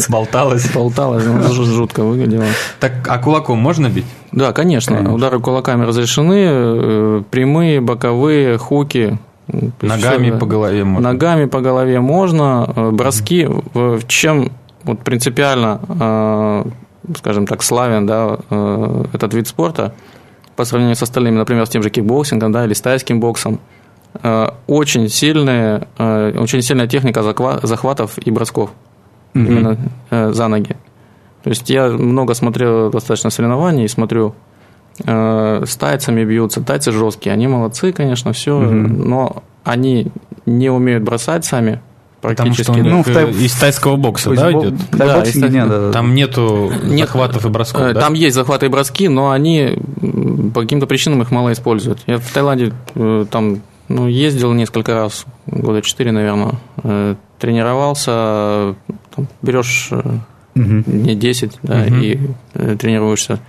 болталась. 0.08 0.70
Болталась, 0.72 1.24
ну, 1.26 1.42
жутко 1.52 2.04
выглядело. 2.04 2.44
Так, 2.78 2.92
а 3.08 3.18
кулаком 3.18 3.58
можно 3.58 3.88
бить? 3.88 4.04
Да, 4.30 4.52
конечно. 4.52 5.12
Удары 5.12 5.40
кулаками 5.40 5.84
разрешены, 5.84 6.44
э, 6.46 7.22
прямые, 7.28 7.80
боковые, 7.80 8.56
хуки. 8.56 9.18
Ногами 9.80 10.30
по 10.30 10.46
голове 10.46 10.84
можно. 10.84 11.12
Ногами 11.12 11.46
по 11.46 11.60
голове 11.60 12.00
можно. 12.00 12.72
Э, 12.76 12.90
броски, 12.92 13.48
в 13.74 14.06
чем 14.06 14.52
вот 14.84 15.00
принципиально, 15.00 16.64
скажем 17.16 17.46
так, 17.46 17.62
славен 17.62 18.04
да, 18.06 18.38
этот 19.12 19.34
вид 19.34 19.46
спорта– 19.46 19.92
по 20.56 20.64
сравнению 20.64 20.96
с 20.96 21.02
остальными, 21.02 21.36
например, 21.36 21.66
с 21.66 21.70
тем 21.70 21.82
же 21.82 21.90
кикбоксингом 21.90 22.52
да, 22.52 22.64
или 22.64 22.72
с 22.72 22.80
тайским 22.80 23.20
боксом, 23.20 23.60
э, 24.22 24.48
очень 24.66 25.08
сильная, 25.08 25.88
э, 25.98 26.38
очень 26.38 26.62
сильная 26.62 26.86
техника 26.86 27.22
захватов 27.22 28.18
и 28.18 28.30
бросков 28.30 28.70
mm-hmm. 29.34 29.46
именно 29.46 29.76
э, 30.10 30.32
за 30.32 30.48
ноги. 30.48 30.76
То 31.42 31.50
есть 31.50 31.68
я 31.70 31.88
много 31.88 32.34
смотрел 32.34 32.90
достаточно 32.90 33.30
соревнований, 33.30 33.88
смотрю, 33.88 34.34
с 34.98 35.76
тайцами 35.76 36.22
бьются, 36.22 36.62
тайцы 36.62 36.92
жесткие, 36.92 37.32
они 37.32 37.48
молодцы, 37.48 37.92
конечно, 37.92 38.32
все, 38.32 38.60
mm-hmm. 38.60 39.04
но 39.04 39.42
они 39.64 40.12
не 40.44 40.70
умеют 40.70 41.02
бросать 41.02 41.44
сами. 41.44 41.80
Потому 42.22 42.54
что 42.54 42.72
ну, 42.74 43.02
в 43.02 43.12
тай... 43.12 43.30
из 43.32 43.52
тайского 43.52 43.96
бокса, 43.96 44.30
да, 44.30 44.52
бо... 44.52 44.60
идет? 44.60 44.74
Да, 44.92 45.22
из... 45.22 45.34
нет, 45.34 45.68
да, 45.68 45.90
Там 45.90 46.14
нету 46.14 46.72
нет, 46.84 47.08
захватов 47.08 47.44
и 47.44 47.48
бросков, 47.48 47.82
э, 47.82 47.94
Там 47.94 48.12
да? 48.14 48.18
есть 48.18 48.36
захваты 48.36 48.66
и 48.66 48.68
броски, 48.68 49.08
но 49.08 49.32
они 49.32 49.76
по 50.54 50.60
каким-то 50.60 50.86
причинам 50.86 51.20
их 51.22 51.32
мало 51.32 51.52
используют. 51.52 51.98
Я 52.06 52.18
в 52.18 52.30
Таиланде 52.30 52.72
э, 52.94 53.26
там 53.28 53.62
ну, 53.88 54.06
ездил 54.06 54.52
несколько 54.52 54.94
раз, 54.94 55.26
года 55.46 55.82
четыре, 55.82 56.12
наверное, 56.12 56.52
э, 56.84 57.16
тренировался, 57.40 58.76
там, 59.16 59.26
берешь 59.42 59.90
угу. 59.90 60.82
не 60.86 61.16
10, 61.16 61.58
да, 61.64 61.82
угу. 61.82 61.94
и 61.96 62.18
тренируешься. 62.78 63.40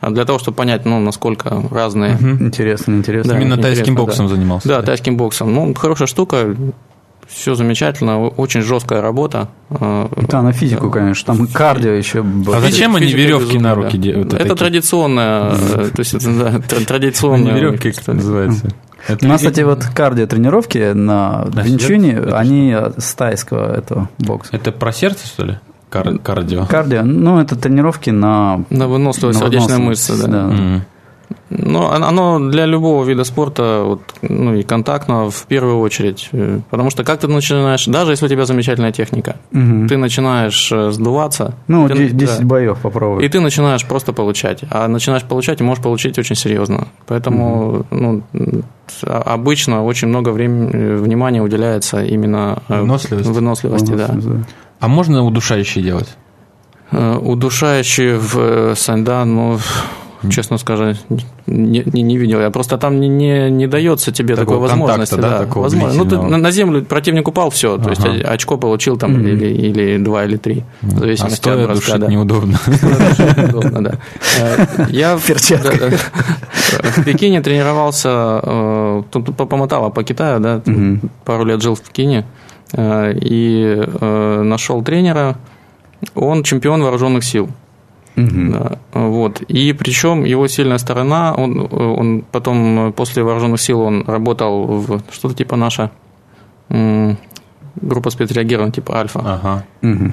а 0.00 0.10
для 0.10 0.24
того, 0.24 0.38
чтобы 0.38 0.56
понять, 0.56 0.84
ну, 0.84 1.00
насколько 1.00 1.64
разные. 1.68 2.14
Угу. 2.14 2.44
Интересно, 2.44 2.92
интересно. 2.92 3.32
Да, 3.32 3.40
Именно 3.40 3.56
тайским 3.58 3.96
боксом 3.96 4.28
да. 4.28 4.36
занимался. 4.36 4.68
Да, 4.68 4.82
тайским 4.82 5.16
боксом. 5.16 5.52
Ну, 5.52 5.74
хорошая 5.74 6.06
штука, 6.06 6.54
все 7.32 7.54
замечательно, 7.54 8.26
очень 8.26 8.62
жесткая 8.62 9.00
работа. 9.00 9.48
Да, 9.70 10.42
на 10.42 10.52
физику, 10.52 10.90
конечно, 10.90 11.34
там 11.34 11.46
кардио 11.46 11.92
еще. 11.92 12.22
Было. 12.22 12.56
А 12.56 12.60
зачем 12.60 12.96
они 12.96 13.12
веревки 13.12 13.58
на 13.58 13.74
руки 13.74 13.96
делают? 13.96 14.34
Это 14.34 14.54
традиционная, 14.56 15.50
то 15.50 15.98
есть 15.98 16.14
это 16.14 16.86
традиционная 16.86 17.54
веревки, 17.54 17.92
как 17.92 18.02
это 18.02 18.12
называется. 18.14 18.68
Это 19.08 19.24
У 19.24 19.28
нас, 19.28 19.40
кстати, 19.40 19.62
вот 19.62 19.84
кардио-тренировки 19.94 20.92
на 20.92 21.46
да, 21.46 21.62
Винчуне, 21.62 22.18
они 22.32 22.76
с 22.98 23.14
тайского 23.14 23.74
этого 23.74 24.10
бокса. 24.18 24.54
Это 24.54 24.72
про 24.72 24.92
сердце, 24.92 25.26
что 25.26 25.44
ли? 25.46 25.58
Кар- 25.88 26.18
кардио. 26.18 26.66
Кардио. 26.66 27.02
Ну, 27.02 27.40
это 27.40 27.56
тренировки 27.56 28.10
на... 28.10 28.62
На 28.68 28.88
выносливость 28.88 29.38
сердечной 29.38 29.78
мышцы, 29.78 30.28
да. 30.28 30.52
Ну, 31.50 31.86
оно 31.86 32.38
для 32.38 32.64
любого 32.64 33.04
вида 33.04 33.24
спорта, 33.24 33.82
вот, 33.84 34.02
ну 34.22 34.54
и 34.54 34.62
контактного 34.62 35.30
в 35.30 35.46
первую 35.46 35.78
очередь. 35.80 36.28
Э, 36.32 36.60
потому 36.70 36.90
что 36.90 37.02
как 37.02 37.20
ты 37.20 37.26
начинаешь, 37.26 37.86
даже 37.86 38.12
если 38.12 38.26
у 38.26 38.28
тебя 38.28 38.46
замечательная 38.46 38.92
техника, 38.92 39.36
угу. 39.52 39.88
ты 39.88 39.96
начинаешь 39.96 40.70
э, 40.72 40.92
сдуваться. 40.92 41.54
Ну, 41.66 41.88
ты, 41.88 42.10
10 42.10 42.38
да, 42.38 42.44
боев 42.44 42.78
попробуй. 42.78 43.24
И 43.24 43.28
ты 43.28 43.40
начинаешь 43.40 43.84
просто 43.84 44.12
получать. 44.12 44.62
А 44.70 44.86
начинаешь 44.86 45.24
получать 45.24 45.60
и 45.60 45.64
можешь 45.64 45.82
получить 45.82 46.18
очень 46.18 46.36
серьезно. 46.36 46.88
Поэтому 47.06 47.68
угу. 47.68 47.86
ну, 47.90 48.22
обычно 49.02 49.84
очень 49.84 50.06
много 50.06 50.30
времени, 50.30 50.70
э, 50.72 50.96
внимания 50.96 51.42
уделяется 51.42 52.04
именно 52.04 52.62
выносливости, 52.68 53.28
выносливости, 53.28 53.90
выносливости 53.90 54.28
да. 54.28 54.44
А 54.78 54.88
можно 54.88 55.24
удушающие 55.24 55.82
делать? 55.84 56.16
Удушающие 56.92 58.18
в 58.18 58.74
да, 59.04 59.24
ну 59.24 59.58
честно 60.28 60.58
скажу, 60.58 60.94
не, 61.46 61.82
не, 61.84 62.02
не 62.02 62.18
видел. 62.18 62.40
Я 62.40 62.50
просто 62.50 62.76
там 62.78 63.00
не, 63.00 63.08
не, 63.08 63.50
не 63.50 63.66
дается 63.66 64.12
тебе 64.12 64.36
Такого 64.36 64.68
такой 64.68 64.68
возможности. 64.68 65.14
Да, 65.14 65.30
да, 65.30 65.38
такого 65.38 65.64
возможно. 65.64 66.04
Ну, 66.04 66.10
ты 66.10 66.18
на, 66.18 66.50
землю 66.50 66.84
противник 66.84 67.28
упал, 67.28 67.50
все. 67.50 67.74
Ага. 67.74 67.84
То 67.84 67.90
есть 67.90 68.24
очко 68.24 68.56
получил 68.58 68.98
там 68.98 69.16
mm-hmm. 69.16 69.30
или, 69.30 69.46
или 69.46 69.96
два, 69.98 70.24
или 70.24 70.36
три. 70.36 70.64
В 70.82 70.98
зависимости 70.98 71.48
а 71.48 71.54
от 71.54 71.64
броска. 71.64 71.98
Да. 71.98 72.06
неудобно. 72.08 72.58
неудобно, 73.36 73.84
да. 73.84 73.98
Э, 74.38 74.86
я 74.90 75.16
в 75.16 75.26
Пекине 77.04 77.40
тренировался, 77.40 78.40
э, 78.42 79.02
тут 79.10 79.36
помотало 79.36 79.90
по 79.90 80.02
Китаю, 80.04 80.40
да, 80.40 80.62
пару 81.24 81.44
лет 81.44 81.62
жил 81.62 81.74
в 81.74 81.80
Пекине 81.80 82.26
э, 82.72 83.12
и 83.14 83.82
нашел 84.00 84.82
тренера. 84.82 85.36
Он 86.14 86.42
чемпион 86.42 86.82
вооруженных 86.82 87.24
сил. 87.24 87.48
Угу. 88.16 88.52
Да, 88.52 88.78
вот. 88.92 89.40
И 89.42 89.72
причем 89.72 90.24
его 90.24 90.48
сильная 90.48 90.78
сторона, 90.78 91.32
он, 91.34 91.68
он 91.70 92.24
потом 92.30 92.92
после 92.92 93.22
вооруженных 93.22 93.60
сил 93.60 93.80
он 93.80 94.04
работал 94.06 94.66
в 94.66 95.00
что-то 95.12 95.34
типа 95.34 95.56
наша 95.56 95.90
группа 96.68 98.10
спецреагирования 98.10 98.72
типа 98.72 98.98
Альфа. 98.98 99.20
Ага. 99.24 99.64
Угу. 99.82 100.12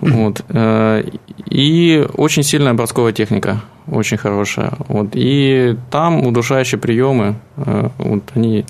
Вот. 0.00 0.44
Э, 0.48 1.04
и 1.50 2.06
очень 2.14 2.42
сильная 2.42 2.74
бросковая 2.74 3.12
техника, 3.12 3.60
очень 3.86 4.16
хорошая. 4.16 4.72
Вот. 4.88 5.08
И 5.12 5.76
там 5.90 6.26
удушающие 6.26 6.78
приемы, 6.78 7.36
э, 7.56 7.88
вот 7.98 8.22
они 8.34 8.64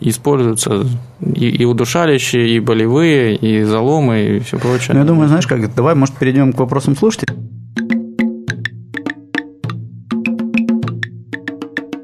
используются 0.00 0.84
и, 1.20 1.48
и 1.48 1.64
удушалищие, 1.64 2.56
и 2.56 2.60
болевые, 2.60 3.36
и 3.36 3.62
заломы, 3.62 4.22
и 4.22 4.38
все 4.40 4.58
прочее. 4.58 4.90
Ну, 4.94 5.00
я 5.00 5.06
думаю, 5.06 5.28
знаешь 5.28 5.46
как, 5.46 5.74
давай, 5.74 5.94
может, 5.94 6.14
перейдем 6.16 6.52
к 6.52 6.58
вопросам 6.58 6.96
слушателей. 6.96 7.36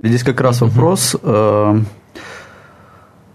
Здесь 0.02 0.22
как 0.22 0.40
раз 0.40 0.62
вопрос. 0.62 1.14
Э, 1.22 1.78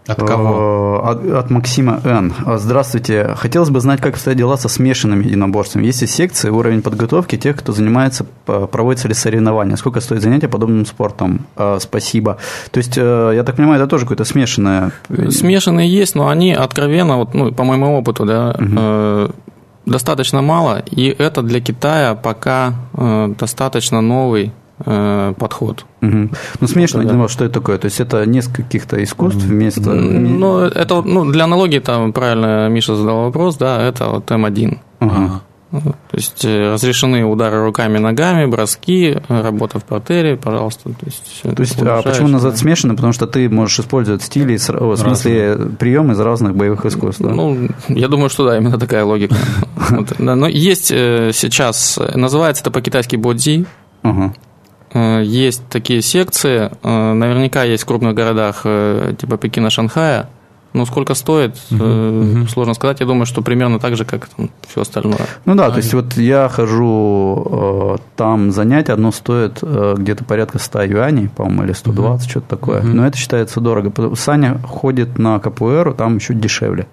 от 0.07 0.17
кого? 0.17 1.01
Э, 1.03 1.09
от, 1.09 1.25
от 1.45 1.49
Максима 1.51 2.01
Н. 2.03 2.33
Здравствуйте. 2.57 3.35
Хотелось 3.35 3.69
бы 3.69 3.79
знать, 3.79 4.01
как 4.01 4.15
обстоят 4.15 4.37
дела 4.39 4.57
со 4.57 4.67
смешанными 4.67 5.23
единоборствами. 5.25 5.85
Есть 5.85 6.01
ли 6.01 6.07
секции, 6.07 6.49
уровень 6.49 6.81
подготовки 6.81 7.37
тех, 7.37 7.55
кто 7.57 7.71
занимается, 7.71 8.25
проводятся 8.45 9.07
ли 9.07 9.13
соревнования? 9.13 9.75
Сколько 9.75 9.99
стоит 9.99 10.23
занятие 10.23 10.47
подобным 10.47 10.87
спортом? 10.87 11.45
Э, 11.55 11.77
спасибо. 11.79 12.37
То 12.71 12.79
есть, 12.79 12.97
я 12.97 13.43
так 13.45 13.55
понимаю, 13.57 13.79
это 13.79 13.87
тоже 13.87 14.05
какое-то 14.05 14.25
смешанное... 14.25 14.91
Смешанные 15.29 15.87
есть, 15.87 16.15
но 16.15 16.29
они 16.29 16.53
откровенно, 16.53 17.17
вот, 17.17 17.35
ну, 17.35 17.51
по 17.51 17.63
моему 17.63 17.95
опыту, 17.95 18.25
да, 18.25 18.55
угу. 18.57 19.35
достаточно 19.85 20.41
мало. 20.41 20.83
И 20.89 21.09
это 21.09 21.43
для 21.43 21.61
Китая 21.61 22.15
пока 22.15 22.73
достаточно 23.37 24.01
новый 24.01 24.45
Э, 24.47 24.64
подход. 24.77 25.85
Угу. 26.01 26.29
Ну, 26.59 26.67
смешно, 26.67 27.03
да. 27.03 27.09
думал, 27.09 27.29
что 27.29 27.45
это 27.45 27.53
такое? 27.53 27.77
То 27.77 27.85
есть, 27.85 27.99
это 27.99 28.25
несколько 28.25 28.63
каких-то 28.63 29.01
искусств 29.01 29.41
вместо... 29.41 29.93
Ну, 29.93 30.59
это, 30.59 31.01
ну, 31.01 31.31
для 31.31 31.45
аналогии, 31.45 31.79
там, 31.79 32.11
правильно 32.11 32.67
Миша 32.67 32.95
задал 32.95 33.23
вопрос, 33.23 33.55
да, 33.55 33.81
это 33.81 34.07
вот 34.09 34.29
М1. 34.29 34.77
Ага. 34.99 35.41
То 35.71 36.17
есть 36.17 36.45
э, 36.45 36.71
разрешены 36.71 37.25
удары 37.25 37.63
руками, 37.63 37.97
ногами, 37.97 38.45
броски, 38.45 39.17
работа 39.27 39.79
в 39.79 39.83
портере, 39.83 40.37
пожалуйста. 40.37 40.89
То 40.89 41.05
есть, 41.05 41.41
то 41.43 41.61
есть 41.61 41.81
а 41.81 42.01
почему 42.01 42.27
назад 42.27 42.57
смешано? 42.57 42.95
Потому 42.95 43.13
что 43.13 43.27
ты 43.27 43.49
можешь 43.49 43.79
использовать 43.79 44.21
стили, 44.21 44.57
в 44.57 44.95
смысле 44.95 45.57
приемы 45.77 46.13
из 46.13 46.19
разных 46.19 46.55
боевых 46.55 46.85
искусств. 46.85 47.21
Да? 47.21 47.31
Ну, 47.31 47.69
я 47.89 48.07
думаю, 48.07 48.29
что 48.29 48.45
да, 48.45 48.57
именно 48.57 48.77
такая 48.77 49.03
логика. 49.03 49.35
Но 50.17 50.47
есть 50.47 50.91
э, 50.91 51.31
сейчас, 51.33 51.99
называется 52.13 52.63
это 52.63 52.71
по-китайски 52.71 53.15
бодзи. 53.15 53.65
Э, 54.95 55.21
есть 55.23 55.61
такие 55.69 56.01
секции, 56.01 56.71
э, 56.81 57.13
наверняка 57.13 57.63
есть 57.63 57.83
в 57.83 57.85
крупных 57.85 58.15
городах 58.15 58.61
э, 58.63 59.13
типа 59.19 59.37
Пекина, 59.37 59.69
Шанхая, 59.69 60.29
но 60.71 60.85
сколько 60.85 61.13
стоит, 61.15 61.55
uh-huh, 61.69 62.49
сложно 62.49 62.73
сказать. 62.73 62.99
Я 63.01 63.05
думаю, 63.05 63.25
что 63.25 63.41
примерно 63.41 63.79
так 63.79 63.95
же, 63.95 64.03
как 64.03 64.27
там, 64.27 64.49
все 64.67 64.81
остальное. 64.81 65.27
Ну 65.45 65.55
да, 65.55 65.67
а 65.67 65.71
то 65.71 65.77
есть 65.77 65.93
вот 65.93 66.17
я 66.17 66.49
хожу, 66.49 67.97
там 68.17 68.51
занятие 68.51 68.91
одно 68.91 69.13
стоит 69.13 69.61
где-то 69.61 70.25
порядка 70.25 70.59
100 70.59 70.81
юаней, 70.83 71.29
по-моему, 71.29 71.63
или 71.63 71.71
120, 71.71 72.27
uh-huh. 72.27 72.29
что-то 72.29 72.47
такое. 72.49 72.81
Uh-huh. 72.81 72.93
Но 72.93 73.07
это 73.07 73.17
считается 73.17 73.61
дорого. 73.61 74.15
Саня 74.15 74.59
ходит 74.59 75.17
на 75.17 75.39
КПР, 75.39 75.93
там 75.97 76.17
еще 76.17 76.33
дешевле. 76.33 76.87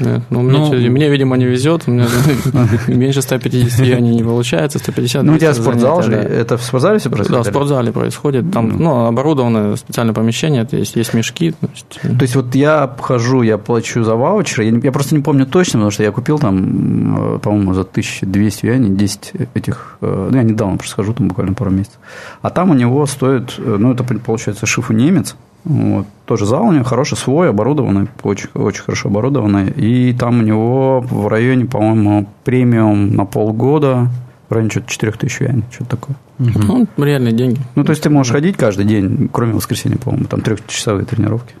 Нет, 0.00 0.22
ну, 0.30 0.42
мне, 0.42 0.58
ну, 0.58 0.90
мне, 0.90 1.08
видимо, 1.08 1.36
не 1.36 1.46
везет. 1.46 1.84
У 1.86 1.90
меня 1.90 2.06
меньше 2.86 3.22
150 3.22 3.86
юаней 3.86 4.14
не 4.14 4.22
получается, 4.22 4.78
150 4.78 5.22
Ну, 5.22 5.34
у 5.34 5.38
тебя 5.38 5.54
спортзал 5.54 6.02
же, 6.02 6.12
это 6.12 6.56
в 6.56 6.62
спортзале 6.62 6.98
все 6.98 7.10
происходит? 7.10 7.44
Да, 7.44 7.50
в 7.50 7.52
спортзале 7.52 7.92
происходит. 7.92 8.50
Там, 8.52 8.76
ну, 8.78 9.06
оборудованное 9.06 9.76
специальное 9.76 10.14
помещение, 10.14 10.64
то 10.64 10.76
есть 10.76 10.96
есть 10.96 11.14
мешки. 11.14 11.52
То 11.52 12.22
есть, 12.22 12.36
вот 12.36 12.54
я 12.54 12.94
хожу, 13.00 13.42
я 13.42 13.58
плачу 13.58 14.04
за 14.04 14.14
ваучер, 14.14 14.62
я, 14.62 14.92
просто 14.92 15.14
не 15.14 15.22
помню 15.22 15.46
точно, 15.46 15.80
потому 15.80 15.90
что 15.90 16.02
я 16.02 16.12
купил 16.12 16.38
там, 16.38 17.36
э, 17.36 17.38
по-моему, 17.38 17.74
за 17.74 17.84
1200 17.84 18.66
юаней 18.66 18.90
10 18.90 19.32
этих, 19.54 19.98
э, 20.00 20.28
ну, 20.30 20.36
я 20.36 20.42
недавно 20.42 20.76
просто 20.76 20.92
схожу, 20.92 21.14
там 21.14 21.28
буквально 21.28 21.54
пару 21.54 21.70
месяцев. 21.70 21.98
А 22.42 22.50
там 22.50 22.70
у 22.70 22.74
него 22.74 23.06
стоит, 23.06 23.54
э, 23.58 23.76
ну, 23.78 23.92
это 23.92 24.04
получается 24.04 24.66
шифу 24.66 24.92
немец, 24.92 25.36
вот. 25.64 26.06
Тоже 26.26 26.46
зал 26.46 26.66
у 26.66 26.72
него 26.72 26.84
хороший, 26.84 27.16
свой, 27.16 27.50
оборудованный, 27.50 28.08
очень, 28.22 28.48
очень 28.54 28.82
хорошо 28.82 29.08
оборудованный. 29.08 29.70
И 29.70 30.12
там 30.12 30.40
у 30.40 30.42
него 30.42 31.00
в 31.00 31.28
районе, 31.28 31.64
по-моему, 31.64 32.26
премиум 32.44 33.14
на 33.14 33.24
полгода, 33.24 34.08
в 34.48 34.52
районе 34.52 34.70
что-то 34.70 34.90
4 34.90 35.12
тысяч 35.12 35.40
юаней, 35.40 35.64
что-то 35.70 35.90
такое. 35.96 36.16
Угу. 36.38 36.86
Ну, 36.96 37.04
реальные 37.04 37.32
деньги. 37.32 37.60
Ну, 37.74 37.84
то 37.84 37.90
есть, 37.90 38.02
ты 38.02 38.10
можешь 38.10 38.32
ходить 38.32 38.56
каждый 38.56 38.84
день, 38.84 39.28
кроме 39.32 39.52
воскресенья, 39.52 39.96
по-моему, 39.96 40.26
там 40.26 40.40
трехчасовые 40.40 41.04
тренировки. 41.04 41.54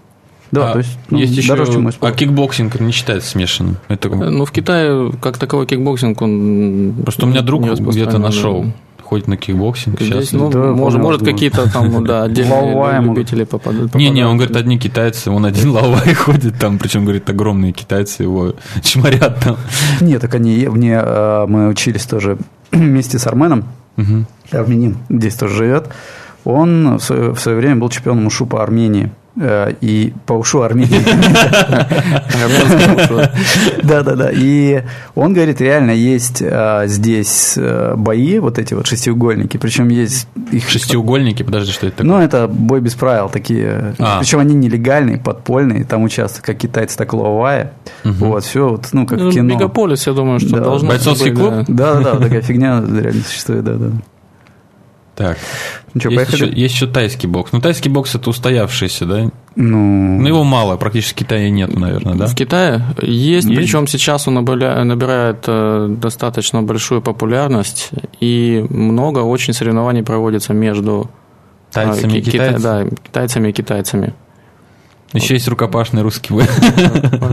Да, 0.50 0.70
а, 0.70 0.72
то 0.72 0.78
есть, 0.78 0.98
ну, 1.10 1.18
есть 1.18 1.36
еще, 1.36 1.48
дороже, 1.48 1.72
чем 1.72 1.90
А 2.00 2.12
кикбоксинг 2.12 2.80
не 2.80 2.92
считается 2.92 3.28
смешанным? 3.28 3.76
Это... 3.88 4.08
Ну, 4.08 4.44
в 4.46 4.50
Китае, 4.50 5.12
как 5.20 5.36
таковой 5.36 5.66
кикбоксинг, 5.66 6.22
он... 6.22 6.94
Просто 7.02 7.26
у 7.26 7.28
меня 7.28 7.42
друг 7.42 7.64
где-то 7.64 8.18
нашел 8.18 8.64
ходит 9.08 9.26
на 9.26 9.38
кикбоксинг. 9.38 10.00
Здесь, 10.00 10.28
сейчас. 10.28 10.32
Ну, 10.32 10.50
да, 10.50 10.72
может, 10.74 11.00
может 11.00 11.24
какие-то 11.24 11.70
там, 11.72 12.04
да, 12.06 12.24
отдельные 12.24 13.00
любители 13.00 13.44
попадают. 13.44 13.94
Не-не, 13.94 14.26
он 14.26 14.36
говорит, 14.36 14.54
одни 14.54 14.78
китайцы, 14.78 15.30
он 15.30 15.46
один 15.46 15.70
лаовай 15.76 16.12
ходит 16.12 16.58
там, 16.58 16.78
причем, 16.78 17.04
говорит, 17.04 17.28
огромные 17.30 17.72
китайцы 17.72 18.24
его 18.24 18.54
чморят 18.82 19.40
там. 19.40 19.56
Нет, 20.02 20.20
так 20.20 20.34
они, 20.34 20.68
мне, 20.68 21.00
э, 21.02 21.46
мы 21.48 21.68
учились 21.68 22.04
тоже 22.04 22.36
вместе 22.70 23.18
с 23.18 23.26
Арменом, 23.26 23.64
угу. 23.96 24.26
армянин 24.50 24.98
здесь 25.08 25.34
тоже 25.36 25.54
живет, 25.54 25.88
он 26.44 26.98
в 26.98 27.00
свое, 27.00 27.32
в 27.32 27.40
свое 27.40 27.56
время 27.56 27.76
был 27.76 27.88
чемпионом 27.88 28.26
ушу 28.26 28.44
по 28.44 28.62
Армении. 28.62 29.10
Э, 29.40 29.72
и 29.80 30.12
по 30.26 30.32
ушу 30.32 30.62
Армении. 30.62 31.00
Да, 33.82 34.02
да, 34.02 34.14
да. 34.14 34.30
И 34.32 34.82
он 35.14 35.32
говорит, 35.32 35.60
реально 35.60 35.92
есть 35.92 36.42
э, 36.42 36.84
здесь 36.86 37.54
э, 37.56 37.94
бои, 37.96 38.38
вот 38.38 38.58
эти 38.58 38.74
вот 38.74 38.86
шестиугольники, 38.86 39.56
причем 39.56 39.88
есть 39.88 40.26
их... 40.50 40.68
Шестиугольники, 40.68 41.42
подожди, 41.42 41.72
что 41.72 41.86
это 41.86 41.98
такое? 41.98 42.12
Ну, 42.12 42.20
это 42.20 42.48
бой 42.48 42.80
без 42.80 42.94
правил 42.94 43.28
такие. 43.28 43.94
А. 43.98 44.18
Причем 44.18 44.40
они 44.40 44.54
нелегальные, 44.54 45.18
подпольные, 45.18 45.84
там 45.84 46.02
участвуют 46.02 46.44
как 46.44 46.58
китайцы, 46.58 46.96
так 46.96 47.12
и 47.12 47.16
лавая. 47.16 47.72
Вот, 48.04 48.44
все, 48.44 48.68
вот, 48.68 48.88
ну, 48.92 49.06
как 49.06 49.20
ну, 49.20 49.30
кино. 49.30 49.54
Мегаполис, 49.54 50.06
я 50.06 50.12
думаю, 50.14 50.40
что 50.40 50.60
должно 50.60 50.88
Бойцовский 50.88 51.32
клуб? 51.32 51.64
Да, 51.68 51.94
да, 51.94 52.14
да, 52.14 52.18
такая 52.18 52.42
фигня 52.42 52.82
реально 52.82 53.22
существует, 53.22 53.64
да, 53.64 53.74
да. 53.74 53.90
Так. 55.18 55.36
Ну, 55.94 56.00
что, 56.00 56.10
есть, 56.10 56.32
еще, 56.32 56.46
есть 56.46 56.74
еще 56.76 56.86
тайский 56.86 57.28
бокс. 57.28 57.50
Ну, 57.50 57.60
тайский 57.60 57.90
бокс 57.90 58.14
это 58.14 58.30
устоявшийся, 58.30 59.04
да? 59.04 59.30
Ну, 59.56 60.20
ну 60.20 60.28
его 60.28 60.44
мало, 60.44 60.76
практически 60.76 61.24
в 61.24 61.26
Китае 61.26 61.50
нет, 61.50 61.76
наверное, 61.76 62.14
да? 62.14 62.26
В 62.26 62.36
Китае 62.36 62.84
есть, 63.02 63.48
есть? 63.48 63.58
причем 63.58 63.88
сейчас 63.88 64.28
он 64.28 64.34
набирает 64.34 65.42
э, 65.48 65.88
достаточно 65.90 66.62
большую 66.62 67.02
популярность, 67.02 67.90
и 68.20 68.64
много 68.70 69.18
очень 69.18 69.54
соревнований 69.54 70.04
проводится 70.04 70.54
между 70.54 71.10
э, 71.70 71.72
тайцами, 71.74 72.18
и 72.18 72.22
китайцами. 72.22 72.62
Да, 72.62 72.84
китайцами 73.02 73.48
и 73.48 73.52
китайцами. 73.52 74.14
Еще 75.12 75.34
есть 75.34 75.48
рукопашный 75.48 76.02
русский 76.02 76.34
бой. 76.34 76.44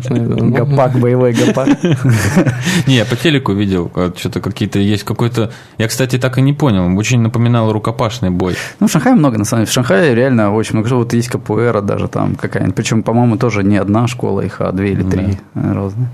Гопак, 0.07 0.97
боевой 0.97 1.34
гопак. 1.34 1.67
Не, 2.88 2.95
я 2.95 3.05
по 3.05 3.15
телеку 3.15 3.51
видел, 3.51 3.91
что-то 4.15 4.39
какие-то 4.39 4.80
есть 4.80 5.03
какой-то... 5.03 5.51
Я, 5.78 5.88
кстати, 5.88 6.17
так 6.17 6.38
и 6.38 6.41
не 6.41 6.53
понял. 6.53 6.97
Очень 6.97 7.19
напоминал 7.19 7.71
рукопашный 7.73 8.30
бой. 8.30 8.55
Ну, 8.80 8.88
в 8.88 8.91
Шанхае 8.91 9.15
много, 9.15 9.38
на 9.38 9.45
самом 9.45 9.63
деле. 9.63 9.71
В 9.71 9.73
Шанхае 9.73 10.15
реально 10.15 10.53
очень 10.53 10.78
много. 10.78 10.93
Вот 10.93 11.13
есть 11.13 11.28
капуэра 11.28 11.82
даже 11.82 12.07
там 12.07 12.36
какая-нибудь. 12.36 12.76
Причем, 12.76 13.03
по-моему, 13.03 13.38
тоже 13.38 13.63
не 13.63 13.78
одна 13.78 14.07
школа 14.07 14.41
их, 14.41 14.61
а 14.61 14.71
две 14.71 14.93
или 14.93 15.03
три 15.03 15.38
разные. 15.53 16.07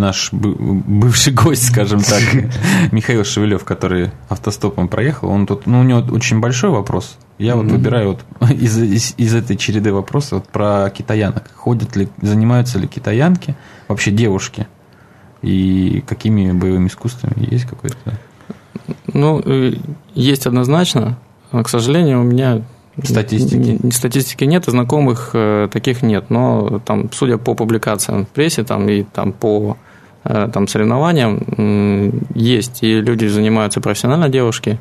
Наш 0.00 0.32
бывший 0.32 1.32
гость, 1.32 1.68
скажем 1.68 2.00
так, 2.00 2.22
Михаил 2.92 3.24
Шевелев, 3.24 3.64
который 3.64 4.10
автостопом 4.28 4.88
проехал, 4.88 5.28
он 5.28 5.46
тут, 5.46 5.66
ну, 5.66 5.80
у 5.80 5.82
него 5.84 6.00
очень 6.10 6.40
большой 6.40 6.70
вопрос. 6.70 7.16
Я 7.38 7.54
вот 7.54 7.66
выбираю 7.66 8.18
вот 8.40 8.50
из, 8.50 8.76
из, 8.78 9.14
из 9.16 9.34
этой 9.34 9.56
череды 9.56 9.92
вопросов 9.92 10.32
вот 10.32 10.48
про 10.48 10.90
китаянок. 10.90 11.50
Ходят 11.54 11.94
ли, 11.96 12.08
занимаются 12.20 12.78
ли 12.78 12.88
китаянки, 12.88 13.54
вообще 13.86 14.10
девушки, 14.10 14.66
и 15.42 16.02
какими 16.06 16.50
боевыми 16.52 16.88
искусствами 16.88 17.46
есть 17.50 17.66
какой-то? 17.66 17.96
Ну, 19.12 19.40
э, 19.44 19.74
есть 20.14 20.46
однозначно. 20.46 21.18
К 21.52 21.68
сожалению, 21.68 22.20
у 22.20 22.24
меня 22.24 22.62
Статистики? 23.04 23.78
Статистики 23.92 24.44
нет, 24.44 24.68
и 24.68 24.70
знакомых 24.70 25.30
э, 25.32 25.68
таких 25.72 26.02
нет. 26.02 26.28
Но 26.28 26.80
там, 26.84 27.10
судя 27.12 27.38
по 27.38 27.54
публикациям 27.54 28.26
в 28.26 28.28
прессе 28.28 28.64
там, 28.64 28.88
и 28.88 29.04
там, 29.04 29.32
по 29.32 29.76
там 30.22 30.68
соревнования 30.68 31.38
есть, 32.34 32.82
и 32.82 33.00
люди 33.00 33.26
занимаются 33.26 33.80
профессионально, 33.80 34.28
девушки. 34.28 34.78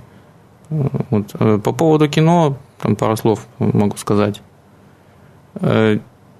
Вот. 0.69 1.31
Э, 1.39 1.59
по 1.63 1.71
поводу 1.71 2.07
кино, 2.07 2.57
там 2.79 2.95
пару 2.95 3.15
слов 3.17 3.47
могу 3.59 3.97
сказать. 3.97 4.41
Э, 5.55 5.97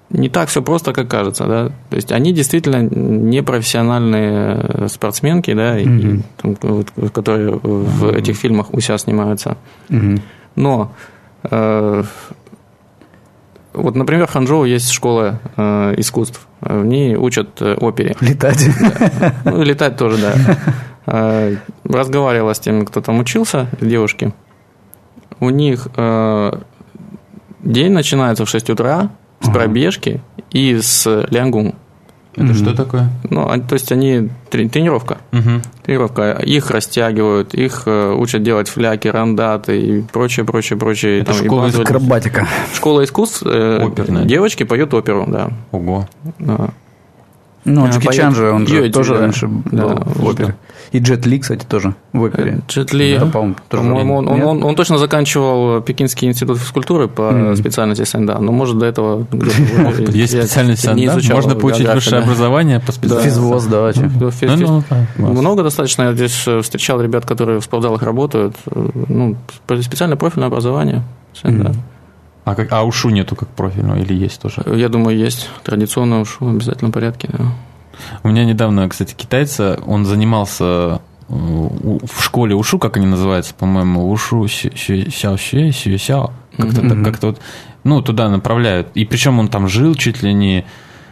не 0.09 0.29
так 0.29 0.49
все 0.49 0.61
просто, 0.61 0.91
как 0.93 1.07
кажется, 1.07 1.45
да. 1.45 1.67
То 1.89 1.95
есть 1.95 2.11
они 2.11 2.33
действительно 2.33 2.81
не 2.81 3.43
профессиональные 3.43 4.87
спортсменки, 4.87 5.53
да, 5.53 5.79
mm-hmm. 5.79 6.17
и, 6.17 6.21
там, 6.41 7.09
которые 7.09 7.51
в 7.51 8.09
этих 8.09 8.35
фильмах 8.35 8.73
у 8.73 8.79
себя 8.79 8.97
снимаются. 8.97 9.57
Mm-hmm. 9.89 10.21
Но 10.55 10.91
вот, 13.73 13.95
например, 13.95 14.27
в 14.27 14.31
Ханчжоу 14.31 14.65
есть 14.65 14.91
школа 14.91 15.39
э, 15.55 15.93
искусств. 15.97 16.47
В 16.61 16.85
ней 16.85 17.15
учат 17.15 17.61
э, 17.61 17.75
опере. 17.75 18.15
Летать. 18.19 18.67
Да. 18.79 19.33
Ну, 19.45 19.61
летать 19.63 19.97
тоже, 19.97 20.17
да. 20.17 20.57
Э, 21.05 21.55
разговаривала 21.83 22.53
с 22.53 22.59
теми, 22.59 22.83
кто 22.85 23.01
там 23.01 23.19
учился, 23.19 23.67
девушки. 23.81 24.33
У 25.39 25.49
них 25.49 25.87
э, 25.95 26.51
день 27.63 27.91
начинается 27.91 28.45
в 28.45 28.49
6 28.49 28.69
утра 28.69 29.09
с 29.39 29.49
пробежки 29.49 30.21
и 30.51 30.79
с 30.79 31.25
лянгун. 31.29 31.75
Это 32.35 32.45
mm-hmm. 32.45 32.53
что 32.53 32.75
такое? 32.75 33.09
Ну, 33.29 33.45
то 33.67 33.73
есть 33.73 33.91
они 33.91 34.29
тренировка. 34.49 35.17
Mm-hmm. 35.31 35.63
Тренировка. 35.83 36.31
Их 36.33 36.69
растягивают, 36.71 37.53
их 37.53 37.83
э, 37.85 38.13
учат 38.13 38.43
делать 38.43 38.69
фляки, 38.69 39.07
рандаты 39.07 39.81
и 39.81 40.01
прочее, 40.01 40.45
прочее, 40.45 40.77
прочее. 40.77 41.19
Это 41.19 41.33
там, 41.33 41.45
школа 41.45 41.67
из 41.67 41.79
акробатика. 41.79 42.47
Школа 42.73 43.03
искусств. 43.03 43.43
Оперная. 43.43 44.25
Девочки 44.25 44.63
поют 44.63 44.93
оперу, 44.93 45.25
да. 45.27 45.49
Ого. 45.71 46.07
Да. 46.37 46.69
Ну, 47.65 47.85
а, 47.85 47.89
Джеки 47.89 48.15
Чан 48.15 48.33
же, 48.33 48.51
он 48.51 48.67
же 48.67 48.89
тоже 48.89 49.13
да. 49.15 49.19
раньше 49.21 49.47
был 49.47 49.61
да, 49.71 49.95
в 50.05 50.25
опере. 50.25 50.55
И 50.91 50.99
Джет 50.99 51.25
Ли, 51.25 51.39
кстати, 51.39 51.65
тоже 51.65 51.93
в 52.13 52.21
опере. 52.21 52.61
Джет 52.67 52.93
Ли, 52.93 53.17
да, 53.17 53.25
по-моему, 53.27 53.55
тоже 53.67 53.83
по-моему, 53.83 54.15
он, 54.15 54.27
он, 54.27 54.41
он, 54.41 54.63
он 54.63 54.75
точно 54.75 54.97
заканчивал 54.97 55.81
Пекинский 55.81 56.27
институт 56.27 56.57
физкультуры 56.57 57.07
по 57.07 57.21
mm. 57.21 57.55
специальности 57.57 58.03
Сэнда, 58.03 58.39
но 58.39 58.51
может 58.51 58.77
до 58.79 58.85
этого... 58.85 59.27
Есть 60.09 60.33
специальность 60.33 60.83
Сэнда? 60.83 61.19
Можно 61.33 61.55
получить 61.55 61.87
высшее 61.87 62.23
образование 62.23 62.79
по 62.79 62.91
специальности? 62.91 63.29
Физвоз, 63.29 63.65
да. 63.65 63.91
Ну, 63.95 64.83
ну, 65.17 65.33
много 65.33 65.63
достаточно. 65.63 66.03
Я 66.03 66.13
здесь 66.13 66.43
э, 66.47 66.61
встречал 66.61 67.01
ребят, 67.01 67.25
которые 67.25 67.59
в 67.59 67.63
спортзалах 67.63 68.01
работают. 68.01 68.55
Э, 68.71 68.89
ну, 69.07 69.35
специальное 69.81 70.17
профильное 70.17 70.47
образование. 70.47 71.03
А, 72.49 72.55
как, 72.55 72.71
а 72.71 72.83
ушу 72.83 73.09
нету 73.09 73.35
как 73.35 73.47
профильного 73.49 73.99
или 73.99 74.15
есть 74.15 74.41
тоже? 74.41 74.63
Я 74.65 74.89
думаю, 74.89 75.15
есть. 75.15 75.47
Традиционно 75.63 76.19
ушу 76.19 76.45
в 76.45 76.49
обязательном 76.49 76.91
порядке. 76.91 77.29
Да. 77.31 77.45
У 78.23 78.29
меня 78.29 78.43
недавно, 78.43 78.89
кстати, 78.89 79.13
китайца, 79.13 79.79
он 79.85 80.05
занимался 80.05 80.99
э, 81.27 81.31
в 81.31 82.23
школе 82.23 82.55
ушу, 82.55 82.79
как 82.79 82.97
они 82.97 83.05
называются, 83.05 83.53
по-моему, 83.53 84.09
ушу 84.09 84.47
сяо 84.47 85.37
сюэ, 85.37 85.71
сюэ 85.71 85.97
сяо. 85.99 86.31
Как-то 86.57 86.81
mm-hmm. 86.81 87.03
как-то 87.03 87.27
вот, 87.27 87.41
ну, 87.83 88.01
туда 88.01 88.29
направляют. 88.29 88.87
И 88.95 89.05
причем 89.05 89.37
он 89.37 89.47
там 89.47 89.67
жил 89.67 89.93
чуть 89.93 90.23
ли 90.23 90.33
не... 90.33 90.65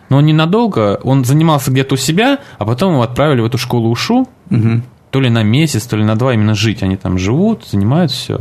Но 0.10 0.20
ненадолго, 0.22 1.00
он 1.04 1.24
занимался 1.24 1.70
где-то 1.70 1.94
у 1.94 1.98
себя, 1.98 2.40
а 2.58 2.66
потом 2.66 2.94
его 2.94 3.04
отправили 3.04 3.42
в 3.42 3.46
эту 3.46 3.60
школу 3.60 3.92
ушу, 3.92 4.28
mm-hmm. 4.50 4.82
то 5.12 5.20
ли 5.20 5.30
на 5.30 5.44
месяц, 5.44 5.86
то 5.86 5.98
ли 5.98 6.04
на 6.04 6.16
два 6.16 6.34
именно 6.34 6.56
жить. 6.56 6.82
Они 6.82 6.98
там 6.98 7.20
живут, 7.20 7.68
занимаются 7.68 8.18
все. 8.18 8.40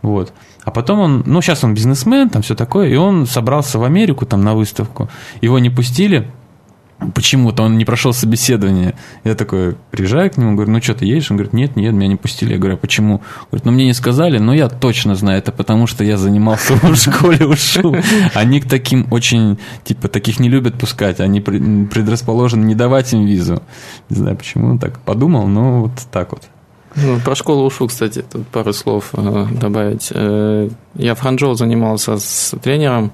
Вот. 0.00 0.32
А 0.64 0.70
потом 0.70 1.00
он, 1.00 1.22
ну, 1.26 1.42
сейчас 1.42 1.64
он 1.64 1.74
бизнесмен, 1.74 2.30
там 2.30 2.42
все 2.42 2.54
такое, 2.54 2.88
и 2.88 2.96
он 2.96 3.26
собрался 3.26 3.78
в 3.78 3.84
Америку 3.84 4.26
там 4.26 4.42
на 4.42 4.54
выставку. 4.54 5.08
Его 5.40 5.58
не 5.58 5.70
пустили, 5.70 6.30
почему-то 7.14 7.62
он 7.64 7.78
не 7.78 7.84
прошел 7.84 8.12
собеседование. 8.12 8.94
Я 9.24 9.34
такой 9.34 9.76
приезжаю 9.90 10.30
к 10.30 10.36
нему, 10.36 10.54
говорю, 10.54 10.70
ну 10.70 10.82
что, 10.82 10.94
ты 10.94 11.04
едешь? 11.04 11.30
Он 11.30 11.36
говорит, 11.36 11.52
нет, 11.52 11.76
нет, 11.76 11.92
меня 11.92 12.08
не 12.08 12.16
пустили. 12.16 12.52
Я 12.52 12.58
говорю, 12.58 12.74
а 12.74 12.78
почему? 12.78 13.22
Говорит, 13.50 13.64
ну 13.64 13.72
мне 13.72 13.86
не 13.86 13.92
сказали, 13.92 14.38
но 14.38 14.54
я 14.54 14.68
точно 14.68 15.14
знаю, 15.14 15.38
это 15.38 15.52
потому 15.52 15.86
что 15.86 16.04
я 16.04 16.16
занимался 16.16 16.74
в 16.74 16.94
школе 16.94 17.46
УШУ. 17.46 17.96
Они 18.34 18.60
к 18.60 18.68
таким 18.68 19.06
очень, 19.10 19.58
типа, 19.84 20.08
таких 20.08 20.40
не 20.40 20.48
любят 20.48 20.78
пускать, 20.78 21.20
они 21.20 21.40
предрасположены 21.40 22.64
не 22.64 22.74
давать 22.74 23.12
им 23.12 23.26
визу. 23.26 23.62
Не 24.08 24.16
знаю, 24.16 24.36
почему 24.36 24.68
он 24.68 24.78
так 24.78 25.00
подумал, 25.00 25.46
но 25.46 25.82
вот 25.82 25.92
так 26.10 26.32
вот. 26.32 26.42
Ну, 26.96 27.20
про 27.24 27.34
школу 27.34 27.64
ушу, 27.66 27.86
кстати, 27.86 28.22
тут 28.22 28.46
пару 28.48 28.72
слов 28.72 29.10
э, 29.14 29.46
добавить. 29.60 30.12
Э, 30.14 30.68
я 30.94 31.14
в 31.14 31.20
Ханчжоу 31.20 31.54
занимался 31.54 32.18
с 32.18 32.54
тренером. 32.62 33.12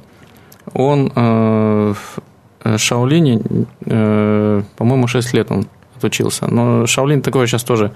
Он 0.74 1.12
э, 1.14 1.95
в 1.95 2.79
Шаолине, 2.79 3.41
э, 3.87 4.62
по-моему, 4.76 5.07
6 5.07 5.35
лет 5.35 5.51
он 5.51 5.66
отучился. 5.97 6.47
Но 6.47 6.87
Шаолин 6.87 7.22
такой 7.22 7.47
сейчас 7.47 7.64
тоже 7.64 7.93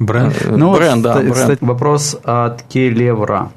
Бренд? 0.00 0.34
Ну, 0.48 0.72
бренд, 0.72 1.02
да. 1.02 1.14
Бренд. 1.14 1.34
Кстати, 1.34 1.58
вопрос 1.60 2.18
от 2.24 2.62
Келевра. 2.62 3.50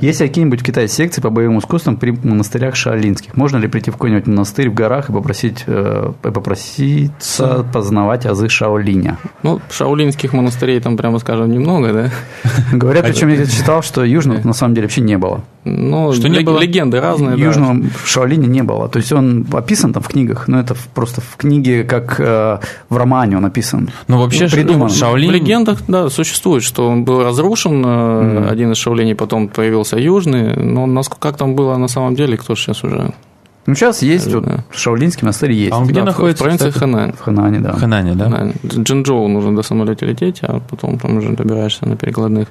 Есть 0.00 0.18
какие-нибудь 0.18 0.62
китайские 0.62 1.06
секции 1.06 1.20
по 1.20 1.30
боевым 1.30 1.58
искусствам 1.58 1.96
при 1.96 2.10
монастырях 2.10 2.76
шаолинских? 2.76 3.36
Можно 3.36 3.58
ли 3.58 3.68
прийти 3.68 3.90
в 3.90 3.94
какой-нибудь 3.94 4.26
монастырь 4.26 4.70
в 4.70 4.74
горах 4.74 5.10
и 5.10 5.12
попросить, 5.12 5.64
э, 5.66 6.12
попроситься 6.22 7.66
познавать 7.72 8.26
азы 8.26 8.48
Шаолиня? 8.48 9.18
Ну, 9.42 9.60
шаолинских 9.70 10.32
монастырей 10.32 10.80
там, 10.80 10.96
прямо 10.96 11.18
скажем, 11.18 11.50
немного, 11.50 11.92
да? 11.92 12.10
Говорят, 12.72 13.04
причем 13.06 13.28
я 13.28 13.46
читал, 13.46 13.82
что 13.82 14.04
южного 14.04 14.40
на 14.46 14.52
самом 14.52 14.74
деле 14.74 14.86
вообще 14.86 15.00
не 15.00 15.18
было. 15.18 15.42
Ну, 15.64 16.12
что 16.12 16.28
не 16.28 16.40
было? 16.40 16.58
легенды 16.58 17.00
разные. 17.00 17.38
Южного 17.38 17.74
да. 17.74 17.88
Шаолиня 18.04 18.46
не 18.46 18.62
было. 18.62 18.88
То 18.88 18.98
есть 18.98 19.12
он 19.12 19.46
описан 19.52 19.92
там 19.92 20.02
в 20.02 20.08
книгах, 20.08 20.48
но 20.48 20.60
это 20.60 20.74
просто 20.94 21.20
в 21.20 21.36
книге, 21.36 21.84
как 21.84 22.18
э, 22.18 22.58
в 22.88 22.96
романе 22.96 23.36
он 23.36 23.44
описан. 23.44 23.90
Ну, 24.06 24.18
вообще 24.18 24.44
ну, 24.44 24.50
придуман. 24.50 24.90
Шаолинь... 24.90 25.28
В 25.28 25.32
легендах, 25.32 25.82
да, 25.88 26.08
существует, 26.08 26.62
что 26.62 26.88
он 26.88 27.04
был 27.04 27.22
разрушен, 27.22 27.84
mm. 27.84 28.48
один 28.48 28.72
из 28.72 28.78
Шаолиней 28.78 29.14
потом 29.14 29.48
появился 29.58 29.98
Южный, 29.98 30.54
но 30.54 30.86
насколько 30.86 31.30
как 31.30 31.36
там 31.36 31.56
было 31.56 31.76
на 31.76 31.88
самом 31.88 32.14
деле, 32.14 32.36
кто 32.36 32.54
сейчас 32.54 32.84
уже 32.84 33.12
ну, 33.66 33.74
сейчас 33.74 34.02
есть, 34.02 34.32
вот, 34.32 34.44
да. 34.44 34.64
Шаолинский 34.70 35.24
монастырь 35.24 35.50
есть. 35.50 35.72
А 35.72 35.78
он 35.78 35.84
где 35.88 35.98
да, 35.98 36.06
находится? 36.06 36.44
В 36.44 36.46
провинции 36.46 36.70
Хэнань. 36.70 37.12
В 37.12 37.20
Хэнане, 37.20 37.58
да. 37.58 37.72
В 37.72 37.80
Хэнане, 37.80 38.14
да? 38.14 38.24
Хэнань. 38.26 38.52
Джинчжоу 38.64 39.26
нужно 39.26 39.56
до 39.56 39.62
самолета 39.62 40.06
лететь, 40.06 40.38
а 40.42 40.60
потом 40.60 40.96
там 41.00 41.16
уже 41.16 41.32
добираешься 41.32 41.88
на 41.88 41.96
перекладных. 41.96 42.46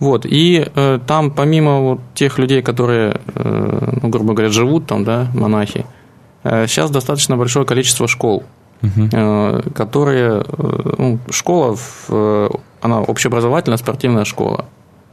Вот, 0.00 0.26
и 0.26 0.66
э, 0.74 0.98
там 1.06 1.30
помимо 1.30 1.80
вот 1.80 2.00
тех 2.14 2.40
людей, 2.40 2.62
которые, 2.62 3.20
э, 3.32 3.98
ну, 4.02 4.08
грубо 4.08 4.34
говоря, 4.34 4.50
живут 4.50 4.86
там, 4.86 5.04
да, 5.04 5.28
монахи, 5.34 5.86
э, 6.42 6.66
сейчас 6.66 6.90
достаточно 6.90 7.36
большое 7.36 7.64
количество 7.64 8.08
школ, 8.08 8.42
угу. 8.82 9.08
э, 9.12 9.62
которые, 9.72 10.42
э, 10.46 10.94
ну, 10.98 11.18
школа, 11.30 11.76
в, 11.76 12.06
э, 12.08 12.48
она 12.82 13.02
общеобразовательная 13.02 13.78
спортивная 13.78 14.24
школа. 14.24 14.64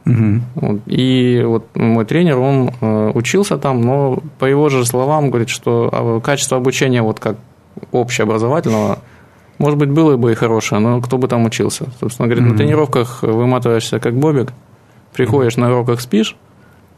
Угу. 0.04 0.80
И 0.86 1.42
вот 1.44 1.66
мой 1.76 2.04
тренер, 2.04 2.38
он 2.38 2.70
э, 2.80 3.10
учился 3.14 3.56
там, 3.56 3.80
но 3.80 4.18
по 4.38 4.46
его 4.46 4.68
же 4.68 4.84
словам 4.84 5.30
говорит, 5.30 5.48
что 5.48 5.88
а, 5.92 6.20
качество 6.20 6.56
обучения 6.56 7.02
вот 7.02 7.20
как 7.20 7.36
общеобразовательного 7.92 8.98
может 9.58 9.78
быть, 9.78 9.90
было 9.90 10.16
бы 10.16 10.32
и 10.32 10.34
хорошее, 10.34 10.80
но 10.80 11.00
кто 11.00 11.18
бы 11.18 11.28
там 11.28 11.44
учился? 11.44 11.86
Собственно, 12.00 12.26
говорит, 12.26 12.44
mm-hmm. 12.44 12.50
на 12.50 12.56
тренировках 12.56 13.22
выматываешься 13.22 14.00
как 14.00 14.14
бобик, 14.14 14.52
приходишь 15.14 15.56
на 15.56 15.70
уроках 15.70 16.00
спишь, 16.00 16.36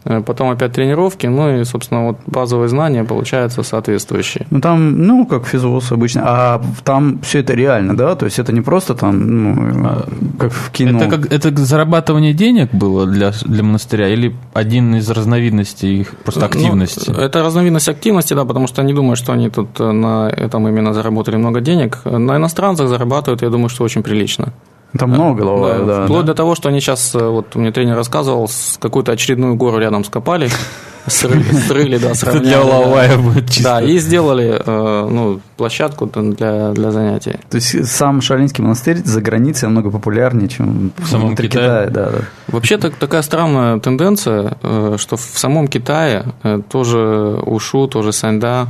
потом 0.05 0.51
опять 0.51 0.73
тренировки, 0.73 1.27
ну 1.27 1.61
и, 1.61 1.65
собственно, 1.65 2.07
вот 2.07 2.19
базовые 2.27 2.69
знания 2.69 3.05
получаются 3.05 3.63
соответствующие. 3.63 4.47
Ну 4.51 4.61
там, 4.61 5.07
ну, 5.07 5.27
как 5.27 5.47
физвоз 5.47 5.93
обычно, 5.93 6.23
а 6.25 6.63
там 6.85 7.21
все 7.23 7.41
это 7.41 7.55
реально, 7.55 7.97
да? 7.97 8.15
То 8.15 8.27
есть 8.27 8.39
это 8.39 8.53
не 8.53 8.61
просто 8.61 8.95
там, 8.95 9.19
ну, 9.19 9.87
а, 9.87 10.09
как 10.39 10.53
в 10.53 10.71
кино. 10.71 11.03
Это, 11.03 11.17
как, 11.17 11.33
это 11.33 11.65
зарабатывание 11.65 12.35
денег 12.35 12.71
было 12.73 13.07
для, 13.07 13.33
для 13.45 13.63
монастыря 13.63 14.09
или 14.09 14.35
один 14.53 14.95
из 14.95 15.11
разновидностей 15.11 16.01
их 16.01 16.11
просто 16.19 16.41
ну, 16.41 16.47
активности? 16.47 17.11
Ну, 17.11 17.19
это 17.19 17.43
разновидность 17.43 17.89
активности, 17.89 18.35
да, 18.35 18.45
потому 18.45 18.67
что 18.67 18.83
не 18.83 18.93
думаю, 18.93 19.17
что 19.17 19.33
они 19.33 19.49
тут 19.49 19.81
э, 19.81 19.93
на 19.93 20.29
этом 20.29 20.69
именно 20.69 20.93
заработали 20.93 21.37
много 21.37 21.61
денег. 21.61 22.01
На 22.05 22.37
иностранцах 22.37 22.89
зарабатывают, 22.89 23.43
я 23.43 23.51
думаю, 23.51 23.69
что 23.69 23.85
очень 23.85 24.03
прилично. 24.03 24.53
Там 24.99 25.11
много 25.11 25.41
головая, 25.41 25.79
да. 25.81 25.85
да 25.85 26.05
Вплоть 26.05 26.25
да. 26.25 26.33
до 26.33 26.35
того, 26.35 26.55
что 26.55 26.69
они 26.69 26.81
сейчас, 26.81 27.15
э, 27.15 27.27
вот 27.27 27.55
мне 27.57 27.73
тренер 27.73 27.97
рассказывал, 27.97 28.49
какую-то 28.79 29.13
очередную 29.13 29.57
гору 29.57 29.79
рядом 29.79 30.05
скопали, 30.05 30.49
срыли, 31.07 31.99
да, 31.99 32.15
сравняли. 32.15 32.45
Для 32.45 32.63
лавая 32.63 33.19
будет 33.19 33.51
чисто. 33.51 33.63
Да, 33.65 33.83
и 33.83 33.99
сделали 33.99 34.63
э, 34.65 35.09
ну, 35.11 35.41
площадку 35.57 36.07
для, 36.07 36.71
для 36.71 36.91
занятий. 36.93 37.35
То 37.51 37.57
есть 37.57 37.87
сам 37.89 38.21
Шалинский 38.21 38.63
монастырь 38.63 38.99
за 39.05 39.21
границей 39.21 39.67
намного 39.67 39.91
популярнее, 39.91 40.49
чем 40.49 40.93
в 40.97 41.07
самом 41.07 41.35
Китае. 41.35 41.91
Да. 41.91 42.13
Вообще 42.47 42.79
так, 42.79 42.95
такая 42.95 43.23
странная 43.23 43.81
тенденция, 43.81 44.57
э, 44.63 44.95
что 44.99 45.17
в 45.17 45.23
самом 45.35 45.67
Китае 45.67 46.25
тоже 46.71 47.41
ушу, 47.45 47.89
тоже 47.89 48.13
саньда, 48.13 48.69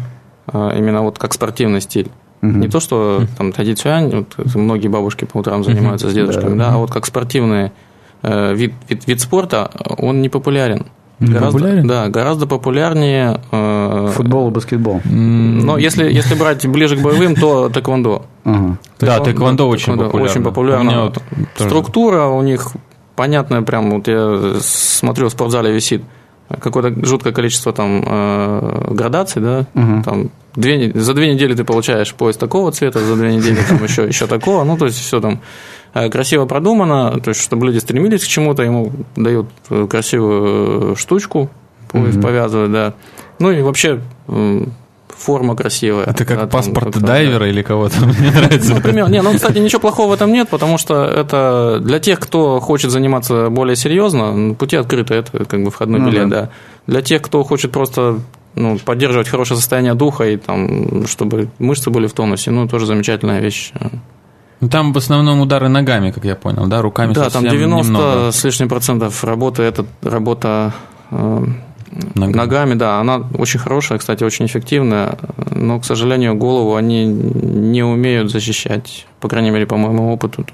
именно 0.52 1.02
вот 1.02 1.18
как 1.18 1.34
спортивный 1.34 1.80
стиль. 1.80 2.10
Угу. 2.44 2.58
Не 2.58 2.68
то, 2.68 2.80
что 2.80 3.22
там 3.38 3.52
традиционно, 3.52 4.26
вот, 4.36 4.54
многие 4.54 4.88
бабушки 4.88 5.24
по 5.24 5.38
утрам 5.38 5.64
занимаются 5.64 6.10
с 6.10 6.14
дедушками, 6.14 6.58
да, 6.58 6.70
да 6.70 6.74
а 6.74 6.78
вот 6.78 6.90
как 6.90 7.06
спортивный 7.06 7.72
э, 8.22 8.54
вид, 8.54 8.74
вид, 8.88 9.06
вид 9.06 9.20
спорта, 9.20 9.70
он 9.98 10.20
не 10.20 10.28
популярен. 10.28 10.86
Гораздо, 11.20 11.58
популярен? 11.58 11.86
Да, 11.86 12.08
гораздо 12.08 12.46
популярнее... 12.46 13.40
Э, 13.50 14.10
Футбол 14.14 14.48
и 14.48 14.50
баскетбол. 14.50 15.00
Но 15.04 15.78
если, 15.78 16.12
если 16.12 16.34
брать 16.34 16.66
ближе 16.66 16.96
к 16.96 17.02
боевым, 17.02 17.34
то 17.34 17.70
тэквондо. 17.70 18.26
Ага. 18.44 18.78
Да, 19.00 19.20
тэквондо 19.20 19.66
очень 19.66 19.96
популярно. 19.96 20.30
Очень 20.30 20.42
популярно. 20.42 21.04
Вот 21.04 21.22
Структура 21.56 22.26
у 22.26 22.42
них 22.42 22.72
понятная, 23.16 23.62
прям 23.62 23.90
вот 23.90 24.08
я 24.08 24.56
смотрю, 24.60 25.28
в 25.28 25.32
спортзале 25.32 25.72
висит 25.72 26.02
какое-то 26.48 27.06
жуткое 27.06 27.32
количество 27.32 27.72
там 27.72 28.02
э, 28.06 28.88
градаций, 28.90 29.40
да, 29.40 29.66
угу. 29.74 30.02
там 30.04 30.30
две, 30.54 30.92
за 30.94 31.14
две 31.14 31.32
недели 31.32 31.54
ты 31.54 31.64
получаешь 31.64 32.14
поезд 32.14 32.38
такого 32.38 32.70
цвета, 32.72 33.00
за 33.00 33.16
две 33.16 33.34
недели 33.34 33.58
там 33.68 33.82
еще, 33.82 34.04
еще 34.08 34.26
такого, 34.26 34.64
ну, 34.64 34.76
то 34.76 34.86
есть 34.86 34.98
все 34.98 35.20
там 35.20 35.40
э, 35.94 36.08
красиво 36.10 36.46
продумано, 36.46 37.20
то 37.20 37.30
есть 37.30 37.40
чтобы 37.40 37.66
люди 37.66 37.78
стремились 37.78 38.24
к 38.24 38.28
чему-то, 38.28 38.62
ему 38.62 38.92
дают 39.16 39.48
э, 39.70 39.86
красивую 39.88 40.96
штучку, 40.96 41.50
поезд 41.88 42.18
угу. 42.18 42.26
повязывают, 42.26 42.72
да. 42.72 42.94
Ну 43.38 43.50
и 43.50 43.62
вообще 43.62 44.00
форма 45.24 45.56
красивая. 45.56 46.04
Это 46.04 46.24
как 46.24 46.38
да, 46.38 46.46
паспорт 46.46 46.94
там, 46.94 47.02
дайвера 47.02 47.40
да. 47.40 47.48
или 47.48 47.62
кого-то, 47.62 48.04
мне 48.20 48.30
нравится. 48.30 48.70
Ну, 48.70 48.76
например, 48.76 49.08
не, 49.10 49.22
ну, 49.22 49.34
кстати, 49.34 49.58
ничего 49.58 49.80
плохого 49.80 50.10
в 50.10 50.12
этом 50.12 50.32
нет, 50.32 50.48
потому 50.48 50.78
что 50.78 51.04
это 51.04 51.80
для 51.80 51.98
тех, 51.98 52.20
кто 52.20 52.60
хочет 52.60 52.90
заниматься 52.90 53.48
более 53.50 53.76
серьезно, 53.76 54.54
пути 54.54 54.76
открыты, 54.76 55.14
это 55.14 55.44
как 55.44 55.64
бы 55.64 55.70
входной 55.70 56.00
ну, 56.00 56.10
билет, 56.10 56.28
да. 56.28 56.40
да. 56.42 56.50
Для 56.86 57.02
тех, 57.02 57.22
кто 57.22 57.42
хочет 57.42 57.72
просто 57.72 58.20
ну, 58.54 58.78
поддерживать 58.78 59.28
хорошее 59.28 59.58
состояние 59.58 59.94
духа 59.94 60.24
и 60.24 60.36
там, 60.36 61.06
чтобы 61.06 61.48
мышцы 61.58 61.90
были 61.90 62.06
в 62.06 62.12
тонусе, 62.12 62.50
ну, 62.50 62.68
тоже 62.68 62.86
замечательная 62.86 63.40
вещь. 63.40 63.72
Ну, 64.60 64.68
там 64.68 64.92
в 64.92 64.98
основном 64.98 65.40
удары 65.40 65.68
ногами, 65.68 66.10
как 66.10 66.24
я 66.24 66.36
понял, 66.36 66.66
да, 66.66 66.80
руками 66.82 67.12
Да, 67.12 67.30
там 67.30 67.48
90 67.48 67.92
немного. 67.92 68.30
с 68.30 68.44
лишним 68.44 68.68
процентов 68.68 69.24
работы, 69.24 69.62
это 69.62 69.84
работа 70.02 70.72
э, 71.10 71.44
Ногами. 72.14 72.36
Ногами, 72.36 72.74
да. 72.74 73.00
Она 73.00 73.22
очень 73.38 73.60
хорошая, 73.60 73.98
кстати, 73.98 74.24
очень 74.24 74.46
эффективная, 74.46 75.16
но, 75.50 75.78
к 75.80 75.84
сожалению, 75.84 76.34
голову 76.34 76.74
они 76.74 77.04
не 77.06 77.82
умеют 77.82 78.30
защищать. 78.30 79.06
По 79.20 79.28
крайней 79.28 79.50
мере, 79.50 79.66
по 79.66 79.76
моему 79.76 80.12
опыту, 80.12 80.46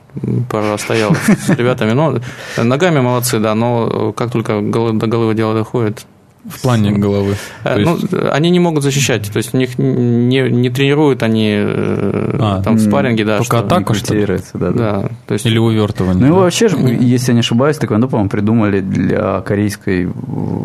пора 0.50 0.78
стоял 0.78 1.14
с 1.14 1.48
ребятами. 1.50 1.92
Но 1.92 2.18
ногами 2.56 3.00
молодцы, 3.00 3.38
да, 3.38 3.54
но 3.54 4.12
как 4.12 4.30
только 4.30 4.60
до 4.60 5.06
головы 5.06 5.34
дело 5.34 5.54
доходит, 5.54 6.06
в 6.48 6.62
плане 6.62 6.92
головы. 6.92 7.36
Э, 7.64 7.78
ну, 7.78 7.98
они 8.30 8.50
не 8.50 8.60
могут 8.60 8.82
защищать, 8.82 9.30
то 9.30 9.36
есть 9.36 9.54
у 9.54 9.58
них 9.58 9.78
не, 9.78 10.40
не 10.50 10.70
тренируют 10.70 11.22
они 11.22 11.50
э, 11.52 12.36
а, 12.38 12.62
там 12.62 12.76
в 12.76 12.80
спарринге, 12.80 13.24
да. 13.24 13.38
Только 13.38 13.58
атаку, 13.58 13.94
что 13.94 14.14
ли? 14.14 14.26
Да, 14.54 14.70
да. 14.70 15.08
То 15.26 15.34
есть... 15.34 15.44
Или 15.46 15.58
увертывание. 15.58 16.26
Ну, 16.26 16.36
да. 16.36 16.40
вообще, 16.42 16.68
если 17.00 17.32
я 17.32 17.34
не 17.34 17.40
ошибаюсь, 17.40 17.76
тэквондо, 17.76 18.08
по-моему, 18.08 18.30
придумали 18.30 18.80
для 18.80 19.40
корейской 19.42 20.08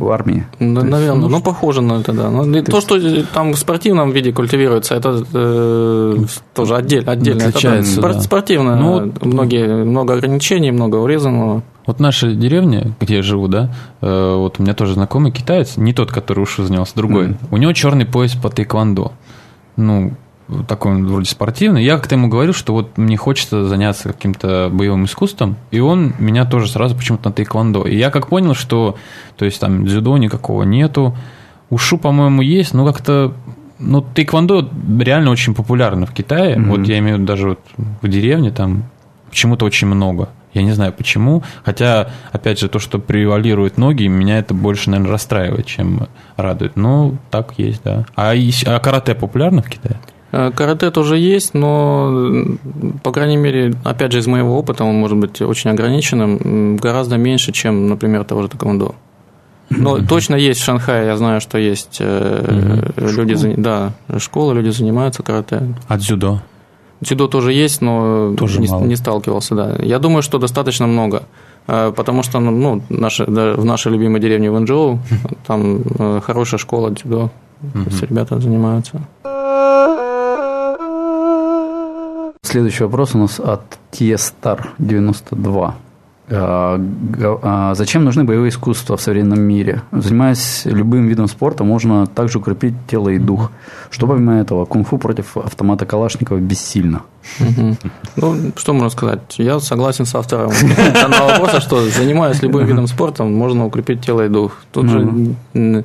армии. 0.10 0.46
Да, 0.60 0.84
наверное, 0.84 1.00
есть, 1.02 1.22
ну, 1.22 1.30
ну, 1.30 1.42
похоже 1.42 1.82
на 1.82 2.00
это, 2.00 2.14
да. 2.14 2.30
Но 2.30 2.62
то, 2.62 2.82
что 2.82 3.24
там 3.34 3.52
в 3.54 3.58
спортивном 3.58 4.12
виде 4.12 4.32
культивируется, 4.32 4.96
это 4.96 5.24
э, 5.34 6.18
тоже 6.54 6.76
отдель, 6.76 7.04
отдельно. 7.06 7.48
Отличается, 7.48 8.00
это, 8.00 8.14
да. 8.14 8.22
Спортивно. 8.22 8.76
Ну, 8.76 9.12
многие, 9.22 9.84
много 9.84 10.14
ограничений, 10.14 10.72
много 10.72 10.98
урезанного. 10.98 11.64
Вот 11.86 12.00
наша 12.00 12.34
деревня, 12.34 12.94
где 13.00 13.18
я 13.18 13.22
живу, 13.22 13.48
да, 13.48 13.72
э, 14.02 14.36
вот 14.36 14.60
у 14.60 14.64
меня 14.64 14.74
тоже 14.74 14.94
знакомый 14.94 15.32
китаец, 15.32 15.78
не 15.78 15.94
тот, 15.94 16.12
который 16.12 16.42
ушу 16.42 16.64
занялся, 16.64 16.96
другой. 16.96 17.28
Mm-hmm. 17.28 17.48
У 17.52 17.58
него 17.58 17.74
черный 17.74 18.06
пояс 18.06 18.34
по 18.34 18.50
тайквандо. 18.50 19.12
Ну, 19.78 20.14
такой 20.68 20.94
он 20.94 21.08
вроде 21.08 21.30
спортивный. 21.30 21.84
Я 21.84 21.98
как-то 21.98 22.16
ему 22.16 22.28
говорю, 22.28 22.54
что 22.54 22.74
вот 22.74 22.98
мне 22.98 23.18
хочется 23.18 23.66
заняться 23.66 24.14
каким-то 24.14 24.70
боевым 24.72 25.06
искусством, 25.06 25.58
и 25.72 25.80
он 25.80 26.14
меня 26.20 26.46
тоже 26.46 26.70
сразу 26.70 26.96
почему-то 26.96 27.30
на 27.30 27.34
тайквандо. 27.34 27.86
И 27.86 27.96
я 27.96 28.10
как 28.10 28.28
понял, 28.28 28.54
что, 28.54 28.96
то 29.38 29.46
есть 29.46 29.60
там 29.60 29.86
дзюдо 29.86 30.18
никакого 30.18 30.64
нету, 30.64 31.16
ушу, 31.70 31.98
по-моему, 31.98 32.42
есть, 32.42 32.74
но 32.74 32.86
как-то 32.86 33.34
ну, 33.80 34.02
тайквандо 34.02 34.70
реально 35.00 35.32
очень 35.32 35.54
популярно 35.54 36.06
в 36.06 36.14
Китае. 36.14 36.56
Mm-hmm. 36.56 36.70
Вот 36.70 36.88
я 36.88 37.00
имею 37.00 37.18
в 37.18 37.20
виду 37.20 37.28
даже 37.28 37.50
вот 37.50 37.60
в 38.02 38.08
деревне 38.08 38.52
там 38.52 38.84
почему-то 39.30 39.66
очень 39.66 39.88
много. 39.88 40.30
Я 40.56 40.64
не 40.64 40.72
знаю 40.72 40.94
почему. 40.94 41.44
Хотя, 41.64 42.10
опять 42.32 42.60
же, 42.60 42.70
то, 42.70 42.80
что 42.80 42.98
превалируют 42.98 43.78
ноги, 43.78 44.08
меня 44.08 44.40
это 44.40 44.54
больше, 44.54 44.90
наверное, 44.90 45.12
расстраивает, 45.12 45.66
чем 45.66 46.08
радует. 46.38 46.78
Ну, 46.78 47.18
так 47.30 47.54
есть, 47.58 47.84
да. 47.84 48.06
А, 48.16 48.34
а 48.34 48.80
карате 48.80 49.16
популярно 49.16 49.62
в 49.62 49.70
Китае? 49.70 50.00
Э, 50.32 50.52
карате 50.52 50.92
тоже 50.92 51.18
есть, 51.18 51.54
но, 51.54 52.46
по 53.04 53.12
крайней 53.12 53.38
мере, 53.38 53.74
опять 53.84 54.14
же, 54.14 54.20
из 54.20 54.28
моего 54.28 54.58
опыта, 54.58 54.86
он 54.86 54.96
может 54.96 55.18
быть 55.18 55.42
очень 55.42 55.70
ограниченным, 55.70 56.78
гораздо 56.78 57.18
меньше, 57.18 57.52
чем, 57.52 57.88
например, 57.88 58.24
того 58.24 58.42
же 58.44 58.48
тэквондо. 58.48 58.96
Но 59.70 59.98
mm-hmm. 59.98 60.08
точно 60.08 60.36
есть 60.36 60.62
в 60.62 60.64
Шанхае, 60.64 61.08
я 61.08 61.18
знаю, 61.18 61.42
что 61.42 61.58
есть 61.58 62.00
mm-hmm. 62.00 63.16
люди, 63.16 63.36
Школа? 63.36 63.54
да, 63.58 64.20
школы, 64.20 64.54
люди 64.54 64.70
занимаются 64.70 65.24
карате. 65.24 65.74
А 65.88 65.98
дзюдо? 65.98 66.42
Дзюдо 67.02 67.28
тоже 67.28 67.54
есть, 67.54 67.82
но 67.82 68.34
тоже 68.38 68.60
не, 68.60 68.68
не 68.68 68.96
сталкивался, 68.96 69.56
да. 69.56 69.76
Я 69.80 70.00
думаю, 70.00 70.22
что 70.22 70.38
достаточно 70.38 70.88
много. 70.88 71.24
Э, 71.68 71.92
потому 71.96 72.24
что 72.24 72.40
ну, 72.40 72.52
ну 72.52 72.82
наши, 72.90 73.26
да, 73.26 73.54
в 73.54 73.66
нашей 73.66 73.92
любимой 73.92 74.22
деревне 74.22 74.52
Вэнчжоу 74.52 75.00
там 75.48 75.82
э, 76.00 76.22
хорошая 76.24 76.60
школа 76.60 76.92
дзюдо, 76.92 77.30
есть 77.86 78.02
ребята 78.02 78.40
занимаются. 78.40 79.02
Следующий 82.44 82.84
вопрос 82.84 83.16
у 83.16 83.18
нас 83.18 83.40
от 83.40 83.62
Тестар 83.92 84.70
92. 84.78 85.76
А, 86.28 86.82
а 87.44 87.76
зачем 87.76 88.04
нужны 88.04 88.24
боевые 88.24 88.50
искусства 88.50 88.98
в 88.98 89.02
современном 89.02 89.42
мире? 89.42 89.84
Занимаясь 89.92 90.64
любым 90.66 91.08
видом 91.08 91.28
спорта, 91.28 91.64
можно 91.64 92.08
также 92.08 92.40
укрепить 92.40 92.74
тело 92.88 93.10
и 93.10 93.20
дух. 93.20 93.52
Что 93.92 94.08
помимо 94.08 94.40
этого, 94.40 94.66
кунг-фу 94.66 94.98
против 94.98 95.38
автомата 95.38 95.86
Калашникова 95.86 96.38
бессильно. 96.38 97.04
Ну, 98.16 98.36
что 98.56 98.74
можно 98.74 98.90
сказать? 98.90 99.20
Я 99.38 99.60
согласен 99.60 100.06
с 100.06 100.16
автором 100.16 100.52
данного 100.94 101.32
вопроса, 101.32 101.62
что 101.62 101.82
занимаясь 101.90 102.42
любым 102.42 102.66
видом 102.66 102.88
спорта, 102.88 103.24
можно 103.24 103.66
укрепить 103.66 104.02
тело 104.06 104.26
и 104.26 104.30
дух. 104.30 104.58
Тут 104.72 104.90
же 104.90 105.36
э, 105.54 105.84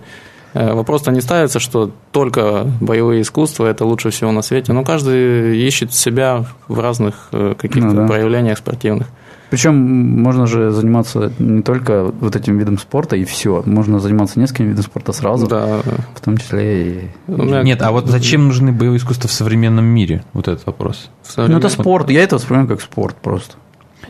Вопрос-то 0.52 1.12
не 1.12 1.20
ставится, 1.20 1.60
что 1.60 1.90
только 2.12 2.66
боевые 2.80 3.22
искусства 3.22 3.66
это 3.66 3.84
лучше 3.84 4.10
всего 4.10 4.32
на 4.32 4.42
свете, 4.42 4.72
но 4.72 4.84
каждый 4.84 5.58
ищет 5.58 5.94
себя 5.94 6.44
в 6.66 6.80
разных 6.80 7.28
э, 7.32 7.54
каких-то 7.56 7.88
ну, 7.88 7.94
да. 7.94 8.06
проявлениях 8.06 8.58
спортивных. 8.58 9.06
Причем 9.50 9.74
можно 9.74 10.46
же 10.46 10.70
заниматься 10.70 11.32
не 11.38 11.62
только 11.62 12.04
вот 12.04 12.36
этим 12.36 12.56
видом 12.56 12.78
спорта 12.78 13.16
и 13.16 13.24
все. 13.24 13.62
Можно 13.66 13.98
заниматься 13.98 14.38
несколькими 14.38 14.68
видами 14.68 14.84
спорта 14.84 15.12
сразу. 15.12 15.48
Да. 15.48 15.82
В 16.14 16.20
том 16.20 16.38
числе 16.38 16.88
и... 16.88 17.10
Нет, 17.26 17.82
а 17.82 17.90
вот 17.90 18.06
зачем 18.06 18.46
нужны 18.46 18.72
боевые 18.72 18.98
искусства 18.98 19.28
в 19.28 19.32
современном 19.32 19.84
мире? 19.84 20.24
Вот 20.32 20.46
этот 20.46 20.64
вопрос. 20.66 21.10
Ну, 21.36 21.58
это 21.58 21.68
спорт. 21.68 22.10
Я 22.10 22.22
это 22.22 22.36
воспринимаю 22.36 22.68
как 22.68 22.80
спорт 22.80 23.16
просто. 23.16 23.56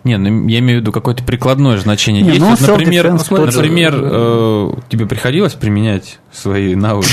Не, 0.05 0.17
ну 0.17 0.47
я 0.49 0.61
имею 0.61 0.79
в 0.79 0.83
виду 0.83 0.93
какое-то 0.93 1.25
прикладное 1.25 1.77
значение. 1.79 2.23
Не, 2.23 2.29
Есть, 2.29 2.41
ну, 2.41 2.51
вот, 2.51 2.61
например, 2.61 3.13
например 3.13 3.95
э, 3.97 4.73
тебе 4.89 5.07
приходилось 5.07 5.55
применять 5.55 6.21
свои 6.33 6.75
навыки 6.75 7.09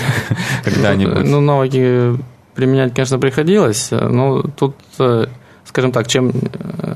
когда-нибудь? 0.64 1.24
Ну, 1.24 1.40
навыки 1.40 2.18
применять, 2.54 2.94
конечно, 2.94 3.18
приходилось, 3.18 3.90
но 3.90 4.42
тут 4.42 4.76
скажем 5.76 5.92
так, 5.92 6.06
чем 6.06 6.32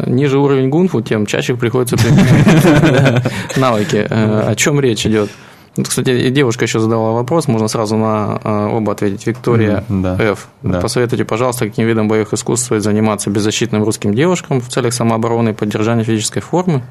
ниже 0.06 0.38
уровень 0.38 0.70
гунфу, 0.70 1.02
тем 1.02 1.26
чаще 1.26 1.54
приходится 1.54 1.98
применять 1.98 3.30
навыки. 3.58 4.06
О 4.08 4.54
чем 4.54 4.80
речь 4.80 5.04
идет? 5.04 5.28
Кстати, 5.76 6.30
девушка 6.30 6.64
еще 6.64 6.80
задала 6.80 7.12
вопрос, 7.12 7.46
можно 7.46 7.68
сразу 7.68 7.98
на 7.98 8.40
оба 8.72 8.92
ответить. 8.92 9.26
Виктория 9.26 9.84
да. 9.90 10.16
Ф. 10.18 10.48
Да. 10.62 10.80
Посоветуйте, 10.80 11.26
пожалуйста, 11.26 11.66
каким 11.66 11.86
видом 11.86 12.08
боевых 12.08 12.32
искусств 12.32 12.64
стоит 12.64 12.82
заниматься 12.82 13.28
беззащитным 13.28 13.84
русским 13.84 14.14
девушкам 14.14 14.62
в 14.62 14.68
целях 14.70 14.94
самообороны 14.94 15.50
и 15.50 15.52
поддержания 15.52 16.02
физической 16.02 16.40
формы? 16.40 16.82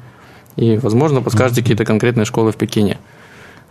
И, 0.54 0.76
возможно, 0.76 1.22
подскажете 1.22 1.62
какие-то 1.62 1.84
конкретные 1.84 2.24
школы 2.24 2.52
в 2.52 2.56
Пекине. 2.56 2.98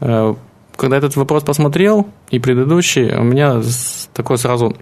Э, 0.01 0.36
когда 0.76 0.97
этот 0.97 1.15
вопрос 1.15 1.43
посмотрел, 1.43 2.09
и 2.32 2.39
предыдущий, 2.39 3.15
у 3.15 3.24
меня 3.24 3.61
такой 4.13 4.38
сразу 4.38 4.76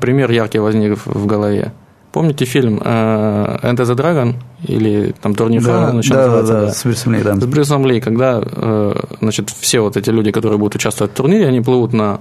пример 0.00 0.32
яркий 0.32 0.58
возник 0.58 0.98
в 1.06 1.26
голове. 1.26 1.72
Помните 2.12 2.44
фильм 2.44 2.80
э, 2.84 3.58
Enter 3.62 3.84
the 3.84 3.94
Dragon 3.94 4.34
или 4.66 5.14
там 5.22 5.34
Турнир 5.34 5.62
да, 5.62 5.92
да, 5.92 6.42
да, 6.42 6.42
да, 6.42 6.72
с 6.72 6.84
Брюсом 6.84 7.14
Ли, 7.14 7.22
да. 7.22 7.36
С 7.36 7.46
Брюсом 7.46 7.86
Ли, 7.86 8.00
когда 8.00 8.42
э, 8.42 8.94
значит, 9.20 9.50
все 9.50 9.80
вот 9.80 9.96
эти 9.96 10.10
люди, 10.10 10.32
которые 10.32 10.58
будут 10.58 10.74
участвовать 10.74 11.12
в 11.12 11.16
турнире, 11.16 11.46
они 11.46 11.60
плывут 11.60 11.92
на 11.92 12.20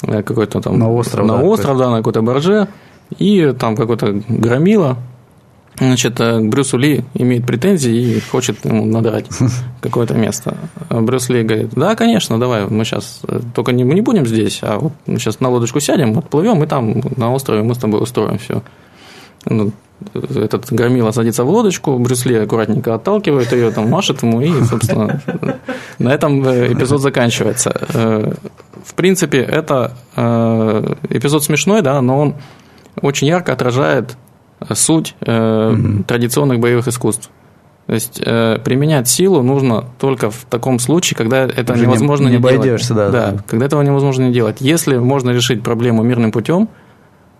какой-то 0.00 0.60
там... 0.60 0.78
На 0.78 0.90
остров, 0.90 1.26
На 1.26 1.38
да, 1.38 1.42
остров, 1.42 1.78
да, 1.78 1.90
на 1.90 1.98
какой-то 1.98 2.22
барже, 2.22 2.68
и 3.18 3.54
там 3.58 3.76
какой-то 3.76 4.22
громила 4.28 4.98
Значит, 5.78 6.18
к 6.18 6.40
Брюсу 6.42 6.76
Ли 6.76 7.02
имеет 7.14 7.46
претензии 7.46 7.92
и 7.92 8.20
хочет 8.20 8.64
ему 8.64 8.84
надрать 8.84 9.26
какое-то 9.80 10.14
место. 10.14 10.56
Брюс 10.90 11.28
Ли 11.30 11.42
говорит, 11.42 11.70
да, 11.74 11.96
конечно, 11.96 12.38
давай, 12.38 12.66
мы 12.66 12.84
сейчас, 12.84 13.20
э, 13.26 13.40
только 13.54 13.72
не, 13.72 13.84
мы 13.84 13.94
не 13.94 14.02
будем 14.02 14.26
здесь, 14.26 14.60
а 14.62 14.78
вот 14.78 14.92
мы 15.06 15.18
сейчас 15.18 15.40
на 15.40 15.48
лодочку 15.48 15.80
сядем, 15.80 16.18
отплывем, 16.18 16.62
и 16.62 16.66
там 16.66 17.00
на 17.16 17.32
острове 17.32 17.62
мы 17.62 17.74
с 17.74 17.78
тобой 17.78 18.02
устроим 18.02 18.38
все. 18.38 18.62
Ну, 19.46 19.72
этот 20.14 20.72
громила 20.72 21.10
садится 21.12 21.44
в 21.44 21.50
лодочку, 21.50 21.98
Брюс 21.98 22.24
Ли 22.26 22.36
аккуратненько 22.36 22.94
отталкивает 22.94 23.52
ее, 23.52 23.70
там 23.70 23.88
машет 23.88 24.22
ему, 24.22 24.40
и, 24.40 24.52
собственно, 24.64 25.20
на 25.98 26.12
этом 26.12 26.44
э, 26.46 26.72
эпизод 26.72 27.00
заканчивается. 27.00 27.74
Э, 27.94 28.32
в 28.84 28.94
принципе, 28.94 29.38
это 29.38 29.96
эпизод 30.16 31.44
смешной, 31.44 31.82
да, 31.82 32.00
но 32.00 32.18
он 32.18 32.34
очень 33.00 33.28
ярко 33.28 33.52
отражает 33.52 34.16
суть 34.74 35.14
э, 35.20 35.76
традиционных 36.06 36.60
боевых 36.60 36.88
искусств. 36.88 37.30
То 37.86 37.94
есть 37.94 38.22
э, 38.24 38.58
применять 38.64 39.08
силу 39.08 39.42
нужно 39.42 39.84
только 39.98 40.30
в 40.30 40.44
таком 40.48 40.78
случае, 40.78 41.16
когда 41.16 41.44
это 41.44 41.72
Уже 41.72 41.82
невозможно 41.82 42.28
не, 42.28 42.36
не, 42.36 42.42
не 42.42 42.62
делать. 42.62 42.88
Да, 42.88 43.10
да, 43.10 43.10
да, 43.32 43.42
когда 43.46 43.66
этого 43.66 43.82
невозможно 43.82 44.24
не 44.24 44.32
делать. 44.32 44.60
Если 44.60 44.96
можно 44.96 45.30
решить 45.30 45.62
проблему 45.62 46.02
мирным 46.02 46.30
путем, 46.30 46.68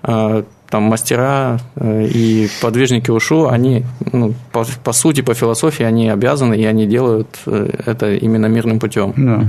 э, 0.02 0.42
там 0.72 0.84
мастера 0.84 1.60
э, 1.76 2.06
и 2.06 2.48
подвижники 2.62 3.10
ушу, 3.10 3.46
они, 3.46 3.84
ну, 4.10 4.32
по, 4.52 4.64
по 4.82 4.92
сути, 4.92 5.20
по 5.20 5.34
философии, 5.34 5.82
они 5.82 6.08
обязаны, 6.08 6.54
и 6.54 6.64
они 6.64 6.86
делают 6.86 7.28
э, 7.44 7.68
это 7.84 8.14
именно 8.14 8.46
мирным 8.46 8.80
путем. 8.80 9.12
Да. 9.14 9.44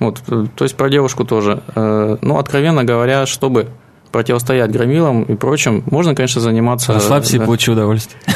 Вот, 0.00 0.22
э, 0.28 0.46
то 0.56 0.64
есть 0.64 0.74
про 0.74 0.88
девушку 0.88 1.26
тоже. 1.26 1.62
Ну, 1.76 2.38
откровенно 2.38 2.84
говоря, 2.84 3.26
чтобы 3.26 3.66
противостоять 4.12 4.72
громилам 4.72 5.24
и 5.24 5.34
прочим, 5.34 5.84
можно, 5.90 6.14
конечно, 6.14 6.40
заниматься... 6.40 6.94
Расслабься 6.94 7.36
да. 7.36 7.42
и 7.42 7.46
получи 7.46 7.70
удовольствие. 7.70 8.20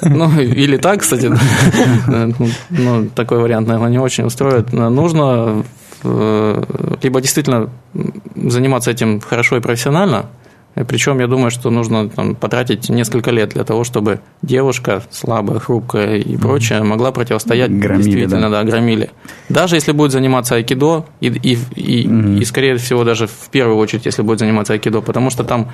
Ну, 0.00 0.30
или 0.38 0.76
так, 0.76 1.00
кстати, 1.00 1.28
ну, 2.68 3.08
такой 3.16 3.38
вариант, 3.38 3.66
наверное, 3.66 3.90
не 3.90 3.98
очень 3.98 4.24
устроит. 4.24 4.72
Нужно 4.72 5.64
либо 6.04 7.20
действительно 7.20 7.68
заниматься 8.36 8.92
этим 8.92 9.20
хорошо 9.20 9.56
и 9.56 9.60
профессионально, 9.60 10.26
причем 10.84 11.18
я 11.20 11.26
думаю, 11.26 11.50
что 11.50 11.70
нужно 11.70 12.08
там, 12.08 12.34
потратить 12.34 12.88
несколько 12.88 13.30
лет 13.30 13.50
для 13.50 13.64
того, 13.64 13.84
чтобы 13.84 14.20
девушка 14.42 15.02
слабая, 15.10 15.58
хрупкая 15.58 16.16
и 16.16 16.36
прочее 16.36 16.82
могла 16.82 17.12
противостоять 17.12 17.70
громиле, 17.70 18.04
действительно, 18.04 18.50
да. 18.50 18.62
да, 18.62 18.70
громиле. 18.70 19.10
Даже 19.48 19.76
если 19.76 19.92
будет 19.92 20.12
заниматься 20.12 20.56
айкидо, 20.56 21.06
и, 21.20 21.28
и, 21.28 21.58
и, 21.74 22.06
mm 22.06 22.38
и, 22.38 22.44
скорее 22.44 22.76
всего, 22.76 23.04
даже 23.04 23.26
в 23.26 23.48
первую 23.50 23.78
очередь, 23.78 24.06
если 24.06 24.22
будет 24.22 24.38
заниматься 24.38 24.74
айкидо, 24.74 25.00
потому 25.00 25.30
что 25.30 25.44
там 25.44 25.70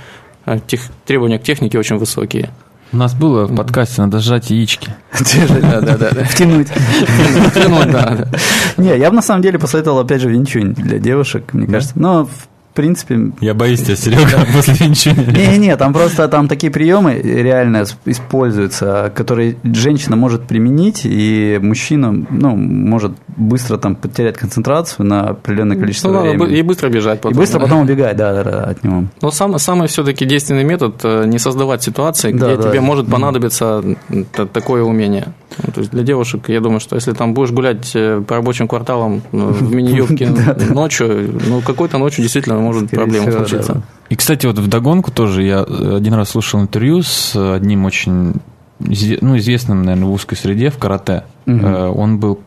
э, 0.47 0.59
тех, 0.67 0.81
требования 1.05 1.39
к 1.39 1.43
технике 1.43 1.79
очень 1.79 1.97
высокие. 1.97 2.51
У 2.93 2.97
нас 2.97 3.13
было 3.13 3.47
в 3.47 3.57
подкасте, 3.57 4.03
надо 4.03 4.21
сжать 4.21 4.51
яички. 4.51 4.95
Да, 5.61 5.81
да, 5.81 5.97
да. 5.97 6.25
Втянуть. 6.25 6.69
Втянуть, 6.69 7.91
да. 7.91 8.29
Не, 8.77 8.97
я 8.97 9.11
бы 9.11 9.17
на 9.17 9.23
самом 9.23 9.43
деле 9.43 9.59
посоветовал, 9.59 9.99
опять 9.99 10.21
же, 10.21 10.31
винчунь 10.31 10.75
для 10.75 10.99
девушек, 11.01 11.53
мне 11.53 11.67
кажется. 11.67 11.95
Но 11.97 12.29
в 12.75 12.77
принципе... 12.77 13.31
Я 13.41 13.55
боюсь 13.55 13.83
тебя, 13.83 13.95
Серега, 13.95 14.45
после 14.53 14.75
венчания. 14.75 15.31
Не-не, 15.31 15.77
там 15.77 15.93
просто 15.93 16.27
там 16.27 16.49
такие 16.49 16.73
приемы 16.73 17.15
реально 17.23 17.85
используются, 18.05 19.13
которые 19.15 19.55
женщина 19.63 20.17
может 20.17 20.49
применить, 20.49 21.03
и 21.05 21.61
мужчина 21.63 22.11
ну, 22.11 22.57
может 22.57 23.13
быстро 23.37 23.77
там 23.79 23.95
потерять 23.95 24.37
концентрацию 24.37 25.07
на 25.07 25.29
определенное 25.29 25.77
количество 25.77 26.11
ну, 26.11 26.23
времени. 26.23 26.59
И 26.59 26.63
быстро 26.63 26.89
бежать 26.89 27.21
потом. 27.21 27.39
И 27.39 27.41
быстро 27.41 27.61
потом 27.61 27.83
убегать, 27.83 28.17
да, 28.17 28.33
да, 28.35 28.43
да, 28.43 28.65
от 28.65 28.83
него. 28.83 29.05
Но 29.23 29.31
сам, 29.31 29.57
самый 29.61 29.87
все-таки 29.87 30.25
действенный 30.25 30.65
метод 30.65 31.01
э, 31.05 31.27
не 31.27 31.39
создавать 31.39 31.85
ситуации, 31.85 32.33
где 32.33 32.57
да, 32.57 32.71
тебе 32.71 32.81
может 32.81 33.09
понадобиться 33.09 33.85
такое 34.53 34.83
умение. 34.83 35.29
Ну, 35.63 35.73
то 35.73 35.81
есть 35.81 35.93
для 35.93 36.03
девушек, 36.03 36.49
я 36.49 36.61
думаю, 36.61 36.81
что 36.81 36.97
если 36.97 37.13
там 37.13 37.35
будешь 37.35 37.53
гулять 37.53 37.93
э, 37.95 38.21
по 38.27 38.37
рабочим 38.37 38.67
кварталам 38.67 39.23
э, 39.33 39.37
в 39.37 39.73
мини-юбке 39.75 40.29
ночью, 40.71 41.41
ну, 41.47 41.61
какой-то 41.61 41.99
ночью 41.99 42.23
действительно 42.23 42.64
может 42.65 42.91
проблема 42.91 43.31
случиться. 43.31 43.83
И, 44.09 44.17
кстати, 44.17 44.47
вот 44.47 44.59
в 44.59 44.69
догонку 44.69 45.11
тоже 45.11 45.43
я 45.43 45.63
один 45.63 46.15
раз 46.15 46.31
слушал 46.31 46.61
интервью 46.61 47.03
с 47.03 47.35
одним 47.35 47.85
очень 47.85 48.35
ну, 48.79 49.37
известным, 49.39 49.83
наверное, 49.83 50.09
в 50.09 50.13
узкой 50.13 50.37
среде 50.37 50.71
в 50.71 50.79
карате. 50.79 51.25
Он 51.47 52.19
был 52.19 52.41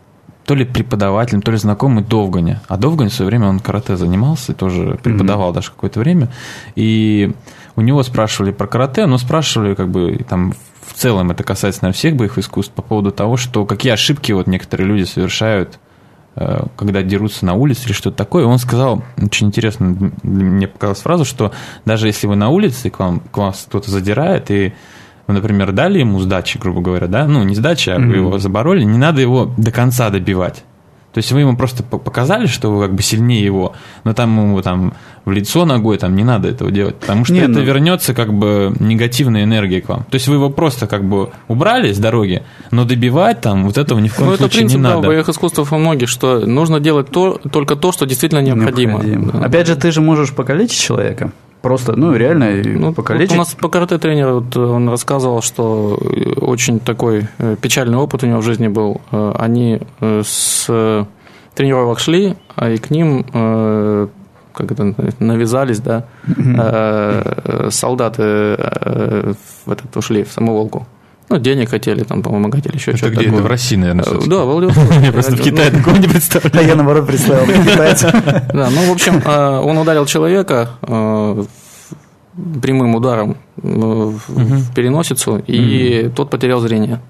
то 0.48 0.56
ли 0.56 0.64
преподавателем, 0.64 1.42
то 1.42 1.52
ли 1.52 1.58
знакомый 1.58 2.06
Довгане. 2.06 2.62
А 2.70 2.78
Довгань 2.78 3.10
в 3.10 3.14
свое 3.14 3.30
время 3.30 3.50
он 3.50 3.60
карате 3.60 3.98
занимался, 3.98 4.54
тоже 4.54 4.98
преподавал 5.04 5.52
mm-hmm. 5.52 5.56
даже 5.56 5.72
какое-то 5.72 6.00
время. 6.00 6.30
И 6.76 7.34
у 7.76 7.82
него 7.82 8.02
спрашивали 8.02 8.52
про 8.52 8.66
карате, 8.66 9.08
но 9.08 9.18
спрашивали 9.18 9.76
как 9.76 9.90
бы 9.90 10.26
там 10.28 10.54
в 10.86 10.94
целом 10.94 11.32
это 11.32 11.44
касается, 11.44 11.84
наверное, 11.84 11.98
всех 11.98 12.16
боевых 12.16 12.38
искусств 12.38 12.74
по 12.74 12.82
поводу 12.82 13.12
того, 13.12 13.36
что 13.36 13.66
какие 13.66 13.92
ошибки 13.92 14.32
вот 14.32 14.48
некоторые 14.48 14.88
люди 14.88 15.04
совершают, 15.04 15.74
э, 15.74 15.87
когда 16.76 17.02
дерутся 17.02 17.46
на 17.46 17.54
улице 17.54 17.86
или 17.86 17.94
что-то 17.94 18.18
такое. 18.18 18.46
Он 18.46 18.58
сказал, 18.60 19.04
очень 19.22 19.48
интересно, 19.48 20.12
мне 20.24 20.68
показалась 20.68 21.02
фраза, 21.02 21.26
что 21.26 21.52
даже 21.86 22.08
если 22.08 22.28
вы 22.28 22.36
на 22.36 22.50
улице, 22.50 22.90
к 22.90 23.00
вам, 23.00 23.20
к 23.20 23.38
вам 23.38 23.54
кто-то 23.54 23.90
задирает, 23.90 24.52
и 24.52 24.74
вы, 25.28 25.34
например, 25.34 25.72
дали 25.72 26.00
ему 26.00 26.20
сдачи, 26.20 26.58
грубо 26.58 26.82
говоря, 26.82 27.08
да, 27.08 27.28
ну, 27.28 27.44
не 27.44 27.56
сдачи, 27.56 27.90
а 27.90 27.98
mm-hmm. 27.98 28.08
вы 28.08 28.16
его 28.16 28.38
забороли, 28.38 28.84
не 28.84 28.98
надо 28.98 29.22
его 29.22 29.52
до 29.58 29.72
конца 29.72 30.10
добивать. 30.10 30.64
То 31.14 31.20
есть 31.20 31.32
вы 31.32 31.40
ему 31.40 31.58
просто 31.58 31.84
показали, 31.84 32.46
что 32.46 32.70
вы 32.70 32.86
как 32.86 32.94
бы 32.94 33.02
сильнее 33.02 33.44
его, 33.44 33.74
но 34.04 34.14
там 34.14 34.38
ему 34.38 34.62
там 34.62 34.94
в 35.26 35.32
лицо 35.32 35.66
ногой 35.66 35.98
там 35.98 36.16
не 36.16 36.24
надо 36.24 36.48
этого 36.48 36.72
делать, 36.72 36.96
потому 36.96 37.26
что 37.26 37.34
не, 37.34 37.40
это 37.40 37.50
ну... 37.50 37.62
вернется 37.62 38.14
как 38.14 38.34
бы 38.34 38.74
негативная 38.80 39.44
энергия 39.44 39.82
к 39.82 39.90
вам. 39.90 40.04
То 40.04 40.16
есть 40.16 40.28
вы 40.28 40.36
его 40.36 40.50
просто 40.50 40.88
как 40.88 41.04
бы 41.04 41.32
убрали 41.48 41.92
с 41.92 41.98
дороги, 41.98 42.44
но 42.72 42.86
добивать 42.86 43.42
там 43.42 43.66
вот 43.66 43.78
этого 43.78 44.00
ни 44.00 44.10
в 44.10 44.16
коем 44.16 44.30
ну, 44.32 44.38
случае 44.38 44.48
это 44.48 44.58
принцип, 44.58 44.78
не 44.78 44.84
надо. 44.84 45.02
Да, 45.02 45.08
боевых 45.08 45.30
искусств 45.30 45.60
во 45.60 45.78
многих, 45.78 46.08
что 46.08 46.40
нужно 46.46 46.80
делать 46.80 47.10
то, 47.10 47.42
только 47.52 47.76
то, 47.76 47.92
что 47.92 48.06
действительно 48.06 48.40
необходимо. 48.40 49.04
необходимо. 49.04 49.46
Опять 49.46 49.68
же, 49.68 49.76
ты 49.76 49.92
же 49.92 50.02
можешь 50.02 50.34
покалечить 50.34 50.80
человека. 50.80 51.32
Просто, 51.68 51.98
ну, 51.98 52.16
реально 52.16 52.64
ну, 52.64 52.94
покалечить. 52.94 53.32
Вот 53.32 53.36
у 53.36 53.40
нас 53.40 53.54
по 53.54 53.68
карате 53.68 53.98
тренер, 53.98 54.32
вот, 54.32 54.56
он 54.56 54.88
рассказывал, 54.88 55.42
что 55.42 56.00
очень 56.38 56.80
такой 56.80 57.28
э, 57.40 57.58
печальный 57.62 57.98
опыт 57.98 58.24
у 58.24 58.28
него 58.28 58.40
в 58.40 58.44
жизни 58.44 58.70
был. 58.70 59.02
Э, 59.12 59.34
они 59.38 59.82
э, 60.00 60.22
с 60.26 61.06
тренировок 61.56 62.00
шли, 62.00 62.36
а 62.56 62.70
и 62.70 62.78
к 62.78 62.90
ним 62.90 63.26
как 64.54 64.72
это 64.72 64.96
навязались, 65.20 65.80
да, 65.80 66.06
солдаты 67.70 68.58
в 69.66 69.72
этот 69.72 69.98
ушли 69.98 70.24
в 70.24 70.32
самоволку. 70.32 70.88
Ну, 71.30 71.38
денег 71.40 71.70
хотели 71.70 72.04
там 72.04 72.22
помогать 72.22 72.66
или 72.66 72.76
еще 72.76 72.96
что-то. 72.96 73.14
Это 73.14 73.22
где? 73.22 73.30
Это 73.30 73.44
в 73.44 73.48
России, 73.48 73.76
наверное, 73.76 74.06
Да, 74.28 74.46
в 74.46 74.48
Владивостоке. 74.48 75.00
Я 75.06 75.12
просто 75.12 75.36
в 75.36 75.42
Китае 75.42 75.72
такого 75.72 75.98
не 75.98 76.08
представляю. 76.14 76.66
А 76.66 76.70
я, 76.70 76.76
наоборот, 76.76 77.08
представил. 77.08 77.46
Да, 78.54 78.70
ну, 78.70 78.90
в 78.90 78.92
общем, 78.92 79.22
э, 79.24 79.60
он 79.60 79.78
ударил 79.78 80.06
человека 80.06 80.70
э, 80.82 81.44
прямым 82.62 82.96
ударом 82.96 83.38
э, 83.62 83.62
в 83.62 84.74
переносицу, 84.74 85.44
и 85.46 86.10
тот 86.16 86.30
потерял 86.30 86.62
зрение. 86.62 87.02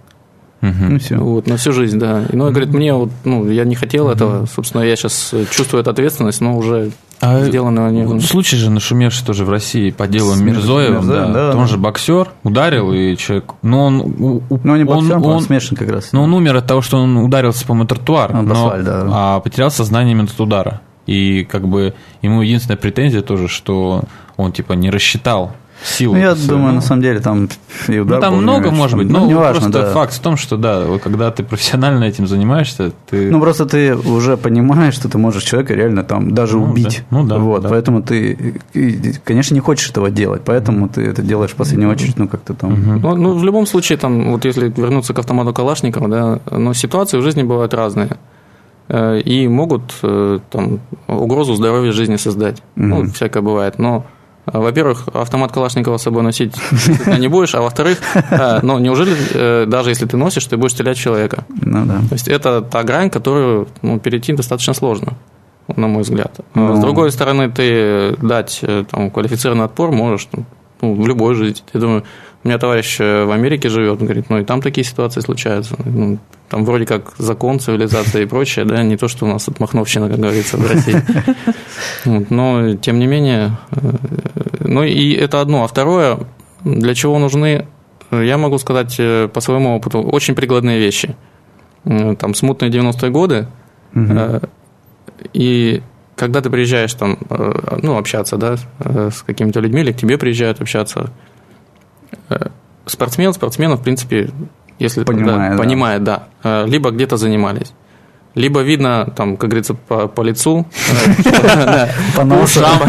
Угу. 0.62 0.72
Ну, 0.90 1.00
все. 1.00 1.18
Вот, 1.18 1.48
на 1.48 1.58
всю 1.58 1.72
жизнь, 1.72 2.00
да. 2.00 2.24
И, 2.32 2.36
ну, 2.36 2.50
говорит, 2.50 2.70
мне 2.70 2.94
вот, 2.94 3.12
ну, 3.26 3.50
я 3.50 3.64
не 3.64 3.76
хотел 3.76 4.06
угу. 4.06 4.14
этого, 4.14 4.46
собственно, 4.48 4.82
я 4.82 4.96
сейчас 4.96 5.34
чувствую 5.52 5.82
эту 5.82 5.92
ответственность, 5.92 6.42
но 6.42 6.58
уже 6.58 6.92
а 7.20 7.42
сделано 7.42 7.90
не... 7.90 8.06
Вот 8.06 8.24
случай 8.24 8.58
же 8.58 8.70
нашумевший 8.70 9.26
тоже 9.26 9.44
в 9.44 9.50
России 9.50 9.90
по 9.92 10.08
делу 10.08 10.36
Мирзоева, 10.36 11.04
да, 11.04 11.28
да, 11.28 11.58
он 11.58 11.68
же 11.68 11.78
боксер, 11.78 12.30
ударил, 12.44 12.94
и 12.94 13.16
человек... 13.18 13.54
Ну, 13.62 13.82
он... 13.82 14.42
Ну, 14.64 14.76
не 14.76 14.84
боксер, 14.84 15.18
он, 15.18 15.26
он 15.26 15.42
смешан 15.42 15.78
как 15.78 15.90
раз. 15.90 16.12
Но 16.12 16.24
он 16.24 16.34
умер 16.34 16.58
от 16.58 16.68
того, 16.68 16.82
что 16.82 16.98
он 16.98 17.18
ударился, 17.18 17.66
по-моему, 17.66 17.88
тротуар, 17.88 18.32
а, 18.34 18.42
но, 18.42 18.52
асфальт, 18.54 18.86
да. 18.86 19.08
а 19.10 19.40
потерял 19.40 19.72
сознание 19.72 20.14
именно 20.14 20.28
от 20.28 20.40
удара. 20.40 20.82
И 21.08 21.46
как 21.46 21.68
бы 21.68 21.94
ему 22.22 22.42
единственная 22.42 22.78
претензия 22.78 23.22
тоже, 23.22 23.48
что 23.48 24.04
он 24.36 24.52
типа 24.52 24.74
не 24.74 24.90
рассчитал 24.90 25.54
силу. 25.84 26.16
Ну, 26.16 26.20
я 26.20 26.36
думаю, 26.36 26.74
на 26.74 26.82
самом 26.82 27.02
деле 27.02 27.20
там 27.20 27.50
и 27.88 28.00
удар 28.00 28.20
Ну, 28.20 28.22
там 28.22 28.38
много, 28.42 28.72
может 28.72 28.98
быть, 28.98 29.10
но 29.10 29.20
ну, 29.20 29.28
не 29.28 29.34
важно, 29.34 29.62
просто 29.62 29.82
да. 29.82 29.94
факт 29.94 30.14
в 30.14 30.20
том, 30.20 30.38
что, 30.38 30.58
да, 30.58 30.86
когда 31.04 31.32
ты 31.32 31.44
профессионально 31.44 32.06
этим 32.06 32.28
занимаешься, 32.28 32.92
ты... 33.10 33.30
Ну, 33.32 33.40
просто 33.40 33.66
ты 33.66 33.96
уже 33.96 34.38
понимаешь, 34.38 34.94
что 34.94 35.10
ты 35.10 35.18
можешь 35.18 35.44
человека 35.44 35.74
реально 35.74 36.04
там 36.04 36.34
даже 36.34 36.58
ну, 36.58 36.66
убить. 36.66 37.04
Да. 37.10 37.18
Ну, 37.18 37.28
да. 37.28 37.38
Вот, 37.38 37.64
да. 37.64 37.70
поэтому 37.70 38.02
ты, 38.02 38.60
конечно, 39.24 39.54
не 39.54 39.62
хочешь 39.62 39.90
этого 39.90 40.10
делать, 40.10 40.42
поэтому 40.46 40.90
ты 40.90 41.02
это 41.02 41.22
делаешь 41.22 41.52
в 41.52 41.56
последнюю 41.56 41.92
очередь, 41.92 42.18
ну, 42.18 42.28
как-то 42.28 42.54
там... 42.54 42.74
Угу. 42.74 43.00
Ну, 43.02 43.16
ну, 43.16 43.34
в 43.34 43.44
любом 43.44 43.66
случае, 43.66 43.98
там, 43.98 44.32
вот 44.32 44.46
если 44.46 44.70
вернуться 44.70 45.14
к 45.14 45.20
автомату 45.20 45.54
Калашникова, 45.54 46.08
да, 46.08 46.40
но 46.52 46.74
ситуации 46.74 47.18
в 47.18 47.22
жизни 47.22 47.44
бывают 47.44 47.74
разные 47.74 48.18
э, 48.90 49.20
и 49.20 49.48
могут 49.48 49.94
э, 50.04 50.40
там, 50.50 50.80
угрозу 51.08 51.56
здоровья 51.56 51.92
жизни 51.92 52.16
создать. 52.18 52.62
Угу. 52.76 52.86
Ну, 52.86 53.06
всякое 53.12 53.42
бывает. 53.42 53.80
Но 53.80 54.06
во-первых, 54.54 55.10
автомат 55.14 55.52
Калашникова 55.52 55.98
с 55.98 56.04
собой 56.04 56.24
носить 56.24 56.56
не 57.18 57.28
будешь, 57.28 57.54
а 57.56 57.62
во-вторых, 57.62 58.00
э, 58.16 58.60
ну, 58.64 58.80
неужели 58.80 59.16
э, 59.34 59.66
даже 59.68 59.90
если 59.90 60.06
ты 60.06 60.18
носишь, 60.18 60.46
ты 60.46 60.58
будешь 60.58 60.72
стрелять 60.72 60.98
человека? 60.98 61.44
Ну, 61.50 61.86
да. 61.86 61.98
То 62.00 62.14
есть 62.14 62.28
это 62.28 62.62
та 62.62 62.84
грань, 62.84 63.10
которую 63.10 63.68
ну, 63.82 64.00
перейти 64.00 64.34
достаточно 64.34 64.74
сложно, 64.74 65.14
на 65.76 65.88
мой 65.88 66.04
взгляд. 66.04 66.40
Ну. 66.54 66.76
С 66.76 66.80
другой 66.80 67.12
стороны, 67.12 67.52
ты 67.52 68.16
дать 68.22 68.60
э, 68.62 68.86
там, 68.90 69.12
квалифицированный 69.12 69.66
отпор 69.66 69.92
можешь 69.92 70.30
ну, 70.82 70.94
в 70.94 71.08
любой 71.08 71.36
жизни. 71.36 71.64
Я 71.74 71.80
думаю, 71.80 72.04
у 72.48 72.50
меня 72.50 72.60
товарищ 72.60 72.98
в 73.00 73.30
Америке 73.34 73.68
живет, 73.68 74.00
он 74.00 74.06
говорит, 74.06 74.30
ну 74.30 74.40
и 74.40 74.46
там 74.46 74.62
такие 74.62 74.86
ситуации 74.86 75.20
случаются. 75.20 75.76
Ну, 75.84 76.18
там 76.48 76.64
вроде 76.64 76.86
как 76.86 77.14
закон, 77.18 77.60
цивилизация 77.60 78.22
и 78.22 78.26
прочее, 78.26 78.64
да, 78.64 78.82
не 78.84 78.96
то, 78.96 79.10
что 79.10 79.26
у 79.26 79.28
нас 79.28 79.50
отмахновщина, 79.50 80.08
как 80.08 80.18
говорится, 80.18 80.56
в 80.56 80.66
России. 80.66 80.96
Но, 82.30 82.76
тем 82.76 83.00
не 83.00 83.08
менее, 83.08 83.58
э, 83.72 83.92
ну 84.62 84.84
и 84.84 85.12
это 85.12 85.42
одно. 85.42 85.66
А 85.66 85.68
второе, 85.68 86.20
для 86.64 86.96
чего 86.96 87.20
нужны, 87.20 87.68
я 88.12 88.38
могу 88.38 88.60
сказать 88.60 88.96
э, 88.98 89.28
по 89.28 89.42
своему 89.42 89.76
опыту, 89.76 90.02
очень 90.02 90.34
прикладные 90.34 90.80
вещи. 90.80 91.18
Там 91.84 92.34
смутные 92.34 92.72
90-е 92.72 93.12
годы, 93.12 93.48
угу. 93.94 94.42
и 95.34 95.82
когда 96.16 96.40
ты 96.40 96.50
приезжаешь 96.50 96.94
там, 96.94 97.18
ну, 97.82 97.98
общаться, 97.98 98.38
да, 98.38 98.56
с 98.80 99.22
какими-то 99.22 99.60
людьми, 99.60 99.82
или 99.82 99.92
к 99.92 99.98
тебе 99.98 100.18
приезжают 100.18 100.62
общаться, 100.62 101.12
спортсмен, 102.88 103.34
спортсмена, 103.34 103.76
в 103.76 103.84
принципе, 103.84 104.30
если 104.80 105.04
понимает, 105.04 105.52
да, 105.52 105.58
да. 105.58 105.58
понимает, 105.58 106.04
да, 106.04 106.24
э, 106.44 106.66
либо 106.68 106.92
где-то 106.92 107.18
занимались. 107.18 107.74
Либо 108.36 108.62
видно, 108.62 109.12
там, 109.16 109.36
как 109.36 109.50
говорится, 109.50 109.74
по, 109.74 110.08
по 110.08 110.22
лицу, 110.22 110.68
по 112.16 112.22
ушам, 112.22 112.80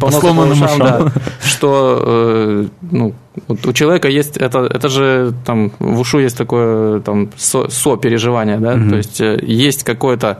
по 0.00 0.10
сломанным 0.10 0.62
ушам, 0.62 1.12
что 1.42 2.02
э, 2.02 2.66
ну, 2.90 3.14
у 3.48 3.72
человека 3.74 4.08
есть, 4.08 4.38
это, 4.38 4.60
это 4.60 4.88
же 4.88 5.34
там 5.44 5.72
в 5.78 6.00
ушу 6.00 6.20
есть 6.20 6.38
такое 6.38 7.00
там 7.00 7.28
со-переживание, 7.36 8.58
да, 8.58 8.74
то 8.74 8.96
есть 8.96 9.20
э, 9.20 9.38
есть 9.42 9.84
какой-то 9.84 10.38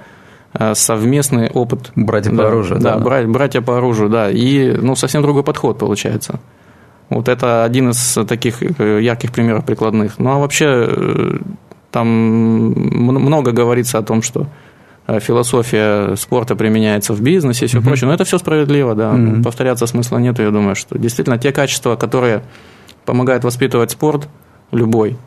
совместный 0.74 1.50
опыт. 1.50 1.90
Братья 1.96 2.30
по 2.30 2.46
оружию, 2.46 2.78
да. 2.78 2.96
Да, 2.96 3.26
братья 3.26 3.60
по 3.60 3.76
оружию, 3.76 4.08
да, 4.08 4.30
и 4.30 4.70
ну, 4.70 4.96
совсем 4.96 5.20
другой 5.20 5.42
подход 5.42 5.78
получается. 5.78 6.40
Вот 7.10 7.28
это 7.28 7.64
один 7.64 7.90
из 7.90 8.18
таких 8.26 8.62
э, 8.62 9.00
ярких 9.02 9.32
примеров 9.32 9.64
прикладных. 9.64 10.18
Ну 10.18 10.30
а 10.30 10.38
вообще 10.38 10.88
э, 10.88 11.38
там 11.90 12.08
много 12.08 13.52
говорится 13.52 13.98
о 13.98 14.02
том, 14.02 14.22
что 14.22 14.46
э, 15.06 15.20
философия 15.20 16.16
спорта 16.16 16.56
применяется 16.56 17.12
в 17.12 17.20
бизнесе 17.20 17.66
и 17.66 17.68
все 17.68 17.78
mm-hmm. 17.78 17.84
прочее. 17.84 18.08
Но 18.08 18.14
это 18.14 18.24
все 18.24 18.38
справедливо, 18.38 18.94
да. 18.94 19.12
Mm-hmm. 19.12 19.42
Повторяться 19.42 19.86
смысла 19.86 20.18
нет, 20.18 20.38
я 20.38 20.50
думаю, 20.50 20.74
что 20.74 20.98
действительно 20.98 21.38
те 21.38 21.52
качества, 21.52 21.96
которые 21.96 22.42
помогают 23.04 23.44
воспитывать 23.44 23.90
спорт, 23.90 24.28
любой, 24.72 25.18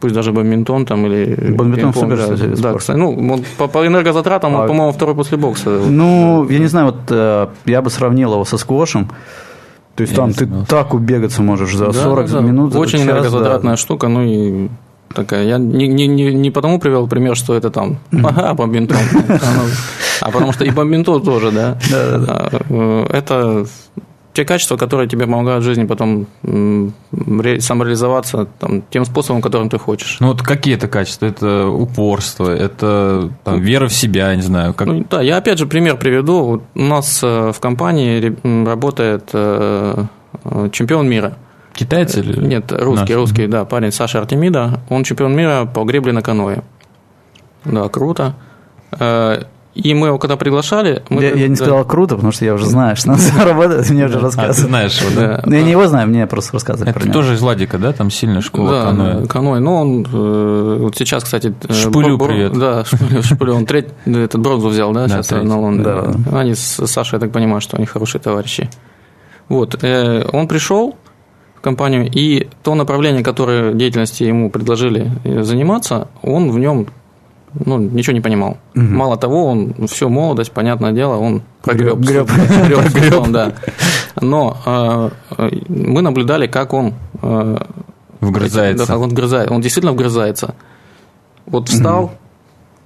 пусть 0.00 0.14
даже 0.14 0.32
бадминтон 0.32 0.86
там 0.86 1.06
или 1.06 1.52
бадминтон 1.52 1.92
супер 1.92 2.16
да, 2.16 2.72
да, 2.72 2.78
кстати, 2.78 2.96
ну 2.96 3.12
он, 3.12 3.44
по, 3.58 3.68
по 3.68 3.86
энергозатратам 3.86 4.56
а, 4.56 4.62
он, 4.62 4.68
по-моему, 4.68 4.92
второй 4.92 5.14
после 5.14 5.36
бокса. 5.36 5.68
Ну, 5.68 6.48
я 6.48 6.58
не 6.58 6.66
знаю, 6.66 6.86
вот 6.86 7.50
я 7.66 7.82
бы 7.82 7.90
сравнил 7.90 8.32
его 8.32 8.44
со 8.46 8.56
сквошем. 8.56 9.10
То 9.96 10.02
есть 10.02 10.12
я 10.12 10.16
там 10.16 10.32
ты 10.32 10.46
так 10.68 10.92
убегаться 10.92 11.42
можешь 11.42 11.74
за 11.74 11.86
да, 11.86 11.92
40 11.92 12.30
да, 12.30 12.40
минут. 12.40 12.74
Очень 12.76 12.98
час, 12.98 13.08
энергозатратная 13.08 13.72
да. 13.72 13.76
штука, 13.76 14.08
ну 14.08 14.22
и 14.22 14.68
такая. 15.14 15.46
Я 15.46 15.56
не, 15.56 15.88
не, 15.88 16.06
не, 16.06 16.34
не 16.34 16.50
потому 16.50 16.78
привел 16.78 17.08
пример, 17.08 17.34
что 17.34 17.54
это 17.54 17.70
там, 17.70 17.98
ага, 18.12 18.54
бомбинтон. 18.54 18.98
А 20.18 20.30
потому 20.30 20.52
что 20.52 20.64
и 20.64 20.70
бомбинтон 20.70 21.22
тоже, 21.22 21.50
да. 21.50 21.78
А, 21.92 22.48
э, 22.70 23.06
это 23.10 23.66
те 24.36 24.44
качества, 24.44 24.76
которые 24.76 25.08
тебе 25.08 25.24
помогают 25.24 25.64
в 25.64 25.66
жизни 25.66 25.86
потом 25.86 26.26
самореализоваться 26.42 28.46
там, 28.58 28.82
тем 28.90 29.06
способом, 29.06 29.40
которым 29.40 29.70
ты 29.70 29.78
хочешь. 29.78 30.18
Ну 30.20 30.28
вот 30.28 30.42
какие 30.42 30.74
это 30.74 30.88
качества? 30.88 31.26
Это 31.26 31.68
упорство, 31.68 32.50
это 32.50 33.30
там, 33.44 33.60
вера 33.60 33.88
в 33.88 33.94
себя, 33.94 34.36
не 34.36 34.42
знаю. 34.42 34.74
Как... 34.74 34.88
Ну, 34.88 35.06
да, 35.10 35.22
я 35.22 35.38
опять 35.38 35.58
же 35.58 35.66
пример 35.66 35.96
приведу. 35.96 36.62
У 36.74 36.80
нас 36.80 37.20
э, 37.22 37.50
в 37.50 37.58
компании 37.60 38.36
работает 38.66 39.30
э, 39.32 40.04
чемпион 40.70 41.08
мира. 41.08 41.38
Китаец 41.72 42.14
или? 42.16 42.38
Нет, 42.38 42.72
русский, 42.72 43.14
Наш? 43.14 43.22
русский, 43.22 43.46
да, 43.46 43.64
парень 43.64 43.90
Саша 43.90 44.18
Артемида. 44.18 44.80
Он 44.90 45.02
чемпион 45.02 45.34
мира 45.34 45.64
по 45.64 45.84
гребле 45.84 46.12
на 46.12 46.20
каное. 46.20 46.62
Да, 47.64 47.88
круто. 47.88 48.34
И 49.76 49.92
мы 49.92 50.06
его 50.06 50.18
когда 50.18 50.36
приглашали... 50.36 51.02
Мы, 51.10 51.22
я, 51.22 51.34
я 51.34 51.48
не 51.48 51.54
сказал 51.54 51.84
круто, 51.84 52.14
потому 52.14 52.32
что 52.32 52.46
я 52.46 52.54
уже 52.54 52.64
знаю, 52.64 52.96
что 52.96 53.12
он 53.12 53.18
работает, 53.44 53.88
мне 53.90 54.06
уже 54.06 54.18
рассказывают. 54.18 54.58
А, 54.58 54.62
ты 54.62 54.68
знаешь 54.68 55.00
его, 55.02 55.20
да? 55.20 55.42
Я 55.44 55.62
не 55.62 55.72
его 55.72 55.86
знаю, 55.86 56.08
мне 56.08 56.26
просто 56.26 56.54
рассказывают 56.54 56.94
про 56.94 57.04
него. 57.04 57.12
тоже 57.12 57.34
из 57.34 57.42
Ладика, 57.42 57.76
да? 57.76 57.92
Там 57.92 58.10
сильная 58.10 58.40
школа 58.40 58.70
да, 58.70 58.82
каноэ. 58.84 59.26
каноэ. 59.26 59.58
Ну, 59.60 59.74
он 59.74 60.06
э, 60.10 60.78
вот 60.80 60.96
сейчас, 60.96 61.24
кстати... 61.24 61.54
Э, 61.68 61.72
Шпулю 61.74 62.16
привет. 62.16 62.58
Да, 62.58 62.84
Шпулю. 62.84 63.54
Он 63.54 63.66
треть, 63.66 63.88
этот 64.06 64.40
бронзу 64.40 64.68
взял, 64.68 64.92
да, 64.92 65.08
сейчас 65.08 65.30
на 65.30 65.60
Лондоне. 65.60 66.24
Они 66.32 66.54
с 66.54 66.86
Сашей, 66.86 67.16
я 67.16 67.20
так 67.20 67.32
понимаю, 67.32 67.60
что 67.60 67.76
они 67.76 67.84
хорошие 67.84 68.18
товарищи. 68.18 68.70
Вот. 69.50 69.84
Э, 69.84 70.26
он 70.32 70.48
пришел 70.48 70.96
в 71.58 71.60
компанию, 71.60 72.10
и 72.10 72.48
то 72.62 72.74
направление, 72.74 73.22
которое 73.22 73.74
деятельности 73.74 74.22
ему 74.22 74.48
предложили 74.48 75.12
заниматься, 75.42 76.08
он 76.22 76.50
в 76.50 76.58
нем 76.58 76.86
ну, 77.64 77.78
ничего 77.78 78.14
не 78.14 78.20
понимал. 78.20 78.58
Угу. 78.74 78.84
Мало 78.84 79.16
того, 79.16 79.46
он 79.46 79.74
всю 79.86 80.08
молодость, 80.08 80.52
понятное 80.52 80.92
дело, 80.92 81.16
он 81.16 81.42
прогреб. 81.62 81.96
Греб. 81.96 82.28
Греб, 82.66 82.92
греб. 82.92 83.28
да. 83.28 83.52
Но 84.20 84.56
э, 84.66 85.50
мы 85.68 86.02
наблюдали, 86.02 86.46
как 86.46 86.72
он... 86.72 86.94
Э, 87.22 87.58
вгрызается. 88.20 88.86
Да, 88.86 88.98
он 88.98 89.10
вгрызается. 89.10 89.54
Он 89.54 89.60
действительно 89.60 89.92
вгрызается. 89.92 90.54
Вот 91.46 91.68
встал 91.68 92.04
угу. 92.04 92.12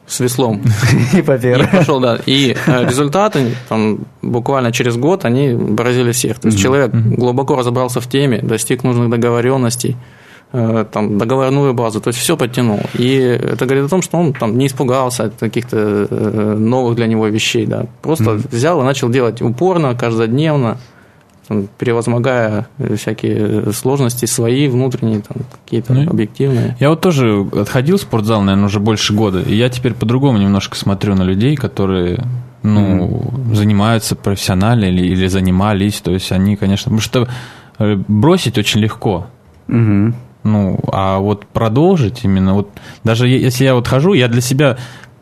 с 0.07 0.21
веслом. 0.21 0.63
И 1.15 1.23
попер. 1.23 1.63
И 1.63 1.67
пошел, 1.67 2.01
да. 2.01 2.19
И 2.27 2.57
э, 2.67 2.85
результаты 2.87 3.55
там, 3.69 4.01
буквально 4.23 4.73
через 4.73 4.97
год, 4.97 5.25
они 5.25 5.75
поразили 5.77 6.13
всех. 6.13 6.39
То 6.39 6.49
есть 6.49 6.59
угу. 6.59 6.63
человек 6.63 6.91
глубоко 6.93 7.57
разобрался 7.57 8.01
в 8.01 8.09
теме, 8.09 8.39
достиг 8.43 8.85
нужных 8.85 9.11
договоренностей, 9.11 9.97
Э, 9.97 10.20
там, 10.53 11.19
договорную 11.19 11.75
базу, 11.75 12.01
то 12.01 12.09
есть 12.09 12.19
все 12.19 12.37
подтянул. 12.37 12.81
И 12.95 13.15
это 13.15 13.67
говорит 13.67 13.85
о 13.85 13.89
том, 13.89 14.03
что 14.03 14.19
он 14.19 14.33
там 14.33 14.59
не 14.59 14.67
испугался 14.67 15.25
от 15.25 15.35
каких-то 15.39 16.09
э, 16.11 16.55
новых 16.59 16.97
для 16.97 17.07
него 17.07 17.29
вещей, 17.29 17.67
да. 17.67 17.87
Просто 18.03 18.25
mm-hmm. 18.25 18.49
взял 18.51 18.81
и 18.81 18.85
начал 18.85 19.09
делать 19.11 19.41
упорно, 19.43 19.95
каждодневно, 19.95 20.79
там, 21.47 21.69
превозмогая 21.79 22.67
всякие 22.97 23.73
сложности 23.73 24.27
свои, 24.27 24.67
внутренние, 24.69 25.21
там, 25.21 25.37
какие-то 25.65 25.93
ну, 25.95 26.11
объективные. 26.11 26.77
Я 26.81 26.91
вот 26.91 27.01
тоже 27.01 27.47
отходил 27.53 27.99
в 27.99 28.01
спортзал, 28.01 28.43
наверное, 28.43 28.67
уже 28.67 28.81
больше 28.81 29.15
года, 29.15 29.41
и 29.41 29.55
я 29.55 29.69
теперь 29.69 29.95
по-другому 29.95 30.39
немножко 30.39 30.77
смотрю 30.77 31.15
на 31.15 31.23
людей, 31.23 31.55
которые 31.55 32.25
ну, 32.65 33.07
mm-hmm. 33.07 33.55
занимаются 33.55 34.17
профессионально 34.17 34.87
или, 34.87 35.07
или 35.07 35.29
занимались, 35.29 36.01
то 36.01 36.11
есть 36.11 36.33
они, 36.33 36.57
конечно, 36.57 36.85
потому 36.85 37.01
что 37.01 37.29
э, 37.79 37.97
бросить 38.09 38.59
очень 38.59 38.81
легко. 38.81 39.29
Mm-hmm. 39.69 40.15
Ну, 40.43 40.79
а 40.91 41.19
вот 41.19 41.47
продолжить 41.47 42.25
именно, 42.25 42.55
вот 42.55 42.71
даже 43.05 43.29
если 43.29 43.65
я 43.65 43.75
вот 43.75 43.87
хожу, 43.87 44.15
я 44.15 44.29
для 44.29 44.41
себя 44.41 44.79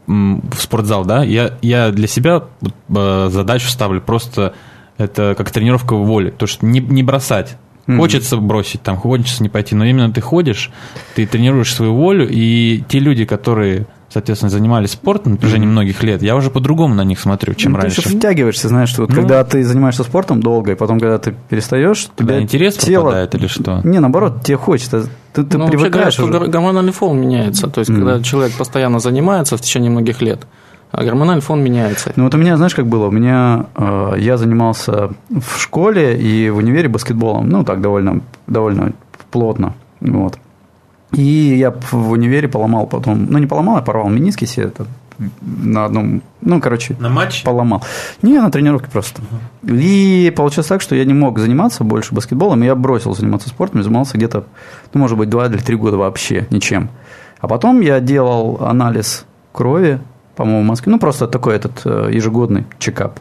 в 0.07 0.61
спортзал, 0.61 1.05
да, 1.05 1.23
я, 1.23 1.59
я 1.61 1.91
для 1.91 2.07
себя 2.07 2.45
э, 2.89 3.29
задачу 3.31 3.69
ставлю 3.69 4.01
просто 4.01 4.55
это 4.97 5.35
как 5.37 5.51
тренировка 5.51 5.95
воли, 5.95 6.31
то 6.31 6.47
что 6.47 6.65
не, 6.67 6.81
не 6.81 7.03
бросать. 7.03 7.57
Хочется 7.87 8.37
бросить, 8.37 8.83
там, 8.83 8.99
хочется 8.99 9.43
не 9.43 9.49
пойти, 9.49 9.75
но 9.75 9.87
именно 9.87 10.13
ты 10.13 10.21
ходишь, 10.21 10.71
ты 11.15 11.27
тренируешь 11.27 11.75
свою 11.75 11.95
волю, 11.95 12.29
и 12.31 12.85
те 12.87 12.99
люди, 12.99 13.25
которые 13.25 13.87
соответственно, 14.09 14.51
занимались 14.51 14.93
спортом 14.93 15.33
на 15.33 15.39
протяжении 15.39 15.67
mm-hmm. 15.69 15.73
многих 15.73 16.03
лет, 16.03 16.23
я 16.23 16.37
уже 16.37 16.51
по-другому 16.51 16.95
на 16.95 17.05
них 17.05 17.21
смотрю, 17.21 17.55
чем 17.55 17.73
ну, 17.73 17.79
раньше. 17.79 18.03
Ты 18.03 18.09
еще 18.09 18.19
втягиваешься, 18.19 18.69
знаешь, 18.69 18.89
что 18.89 19.03
вот 19.03 19.11
ну, 19.11 19.17
когда 19.17 19.45
ты 19.45 19.63
занимаешься 19.65 20.03
спортом 20.05 20.41
долго, 20.41 20.73
и 20.73 20.75
потом, 20.75 20.99
когда 20.99 21.19
ты 21.19 21.35
перестаешь, 21.49 22.09
тебя 22.17 22.41
интерес 22.41 22.77
тело... 22.77 23.03
пропадает 23.03 23.35
или 23.35 23.47
что? 23.47 23.81
Не, 23.85 24.01
наоборот, 24.01 24.43
тебе 24.43 24.57
хочется. 24.57 25.09
Ты, 25.33 25.45
ты 25.45 25.59
ну, 25.59 25.69
привыкаешь. 25.69 26.19
Говорят, 26.19 26.43
что 26.43 26.51
гормональный 26.51 26.93
фон 26.93 27.21
меняется. 27.21 27.69
То 27.69 27.81
есть, 27.81 27.91
mm-hmm. 27.91 27.97
когда 27.97 28.23
человек 28.23 28.53
постоянно 28.57 28.99
занимается 28.99 29.57
в 29.57 29.61
течение 29.61 29.91
многих 29.91 30.23
лет, 30.23 30.41
А 30.91 31.05
гормональный 31.05 31.43
фон 31.43 31.63
меняется. 31.63 32.13
Ну 32.17 32.25
вот 32.25 32.35
у 32.35 32.39
меня, 32.39 32.57
знаешь, 32.57 32.75
как 32.75 32.87
было? 32.87 33.09
У 33.09 33.11
меня 33.11 33.67
э, 33.77 34.15
я 34.19 34.39
занимался 34.39 35.11
в 35.29 35.61
школе 35.61 36.19
и 36.19 36.49
в 36.49 36.57
универе 36.57 36.89
баскетболом, 36.89 37.49
ну 37.49 37.63
так 37.63 37.83
довольно, 37.83 38.23
довольно 38.47 38.93
плотно, 39.31 39.75
вот. 40.01 40.39
И 41.13 41.57
я 41.57 41.71
в 41.71 42.11
универе 42.11 42.49
поломал 42.49 42.87
потом, 42.87 43.27
ну 43.31 43.39
не 43.39 43.47
поломал, 43.47 43.77
я 43.77 43.83
порвал 43.83 44.09
мениски 44.09 44.45
себе 44.45 44.67
это 44.67 44.87
на 45.41 45.87
одном, 45.87 46.23
ну 46.41 46.61
короче, 46.61 46.97
на 47.01 47.09
матч 47.09 47.43
поломал. 47.43 47.83
Не, 48.23 48.39
на 48.41 48.51
тренировке 48.51 48.89
просто. 48.91 49.21
Uh-huh. 49.21 49.77
И 49.77 50.31
получилось 50.31 50.69
так, 50.69 50.81
что 50.81 50.95
я 50.95 51.05
не 51.05 51.15
мог 51.15 51.39
заниматься 51.39 51.83
больше 51.83 52.15
баскетболом, 52.15 52.63
и 52.63 52.67
я 52.67 52.75
бросил 52.77 53.15
заниматься 53.17 53.49
спортом, 53.49 53.83
занимался 53.83 54.17
где-то, 54.17 54.45
ну 54.95 55.01
может 55.01 55.19
быть, 55.19 55.29
два 55.29 55.47
или 55.47 55.57
три 55.57 55.77
года 55.77 55.97
вообще 55.97 56.47
ничем. 56.51 56.91
А 57.41 57.49
потом 57.49 57.81
я 57.81 58.01
делал 58.01 58.59
анализ 58.61 59.25
крови, 59.53 60.01
по-моему, 60.37 60.63
в 60.63 60.67
Москве. 60.67 60.93
Ну, 60.93 60.99
просто 60.99 61.27
такой 61.27 61.57
этот 61.57 61.83
э, 61.85 62.11
ежегодный 62.13 62.67
чекап. 62.79 63.19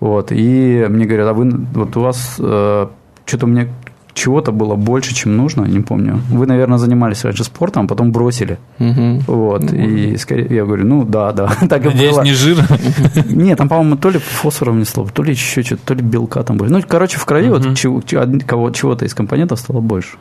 Вот. 0.00 0.30
И 0.30 0.86
мне 0.88 1.04
говорят, 1.04 1.28
а 1.28 1.32
вы, 1.32 1.50
вот 1.50 1.96
у 1.96 2.00
вас 2.00 2.36
э, 2.38 2.86
что-то 3.26 3.46
мне 3.46 3.68
чего-то 4.14 4.52
было 4.52 4.76
больше, 4.76 5.14
чем 5.14 5.36
нужно, 5.36 5.64
не 5.64 5.80
помню. 5.80 6.20
Вы, 6.30 6.46
наверное, 6.46 6.78
занимались 6.78 7.24
раньше 7.24 7.44
спортом, 7.44 7.84
а 7.84 7.88
потом 7.88 8.12
бросили. 8.12 8.58
Угу. 8.78 9.22
Вот. 9.26 9.62
Ну, 9.62 9.78
и 9.78 10.16
скорее, 10.16 10.46
я 10.50 10.64
говорю, 10.64 10.86
ну 10.86 11.04
да, 11.04 11.32
да. 11.32 11.48
так 11.68 11.84
Надеюсь, 11.84 12.12
и 12.12 12.14
было. 12.14 12.22
не 12.22 12.32
жир? 12.32 12.58
Нет, 13.28 13.58
там, 13.58 13.68
по-моему, 13.68 13.96
то 13.96 14.10
ли 14.10 14.18
фосфором 14.18 14.78
не 14.78 14.84
слово, 14.84 15.10
то 15.10 15.22
ли 15.22 15.32
еще 15.32 15.62
что-то, 15.62 15.82
то 15.86 15.94
ли 15.94 16.02
белка 16.02 16.42
там 16.42 16.56
было. 16.56 16.68
Ну, 16.68 16.80
короче, 16.86 17.18
в 17.18 17.24
крови 17.24 17.50
угу. 17.50 17.58
вот 17.58 17.76
чего, 17.76 18.00
чего-то 18.70 19.04
из 19.04 19.14
компонентов 19.14 19.58
стало 19.58 19.80
больше. 19.80 20.16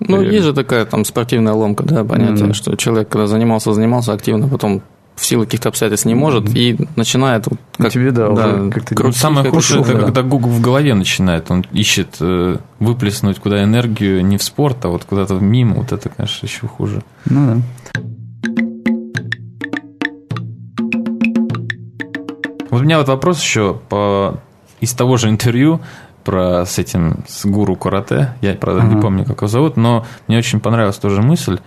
Ну, 0.00 0.20
есть 0.20 0.44
же 0.44 0.52
такая 0.52 0.84
там 0.84 1.04
спортивная 1.04 1.54
ломка, 1.54 1.84
да, 1.84 2.04
понятие, 2.04 2.48
mm 2.48 2.52
что 2.52 2.76
человек, 2.76 3.08
когда 3.08 3.26
занимался, 3.26 3.72
занимался 3.72 4.12
активно, 4.12 4.46
потом 4.46 4.82
в 5.16 5.24
силу 5.24 5.44
каких-то 5.44 5.70
обстоятельств 5.70 6.06
не 6.06 6.14
может 6.14 6.54
и 6.54 6.76
начинает 6.94 7.46
вот 7.46 7.58
как, 7.78 7.90
Тебе, 7.90 8.10
да, 8.10 8.28
да 8.28 8.70
как 8.70 8.84
то 8.84 9.12
Самое 9.12 9.50
худшее, 9.50 9.80
это 9.80 9.94
да. 9.94 10.00
когда 10.00 10.22
Google 10.22 10.50
в 10.50 10.60
голове 10.60 10.94
начинает, 10.94 11.50
он 11.50 11.64
ищет 11.72 12.16
э, 12.20 12.58
выплеснуть 12.78 13.38
куда 13.38 13.64
энергию 13.64 14.24
не 14.24 14.36
в 14.36 14.42
спорт, 14.42 14.84
а 14.84 14.88
вот 14.88 15.04
куда-то 15.04 15.34
мимо, 15.34 15.76
вот 15.76 15.92
это, 15.92 16.10
конечно, 16.10 16.46
еще 16.46 16.66
хуже. 16.66 17.02
Ну 17.24 17.46
да. 17.46 17.62
Вот 22.70 22.82
у 22.82 22.84
меня 22.84 22.98
вот 22.98 23.08
вопрос 23.08 23.40
еще 23.40 23.80
по 23.88 24.38
из 24.80 24.92
того 24.92 25.16
же 25.16 25.30
интервью 25.30 25.80
про 26.24 26.66
с 26.66 26.78
этим 26.78 27.24
с 27.26 27.46
гуру 27.46 27.76
карате. 27.76 28.34
Я, 28.42 28.54
правда, 28.54 28.82
uh-huh. 28.82 28.94
не 28.94 29.00
помню, 29.00 29.24
как 29.24 29.38
его 29.38 29.46
зовут, 29.46 29.78
но 29.78 30.04
мне 30.28 30.36
очень 30.36 30.60
понравилась 30.60 30.96
тоже 30.96 31.22
мысль 31.22 31.58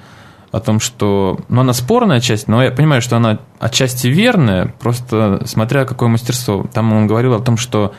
о 0.52 0.60
том, 0.60 0.80
что... 0.80 1.40
Ну, 1.50 1.62
она 1.62 1.74
спорная 1.74 2.20
часть, 2.20 2.48
но 2.48 2.64
я 2.64 2.72
понимаю, 2.72 3.02
что 3.02 3.18
она 3.18 3.40
отчасти 3.60 4.08
верная, 4.08 4.74
просто 4.80 5.42
смотря 5.46 5.86
какое 5.86 6.10
мастерство. 6.10 6.66
Там 6.74 6.92
он 6.94 7.08
говорил 7.08 7.34
о 7.34 7.40
том, 7.40 7.58
что 7.58 7.94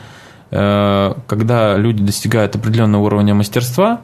э, 0.51 1.13
когда 1.27 1.77
люди 1.77 2.03
достигают 2.03 2.55
определенного 2.55 3.03
уровня 3.03 3.33
мастерства, 3.33 4.01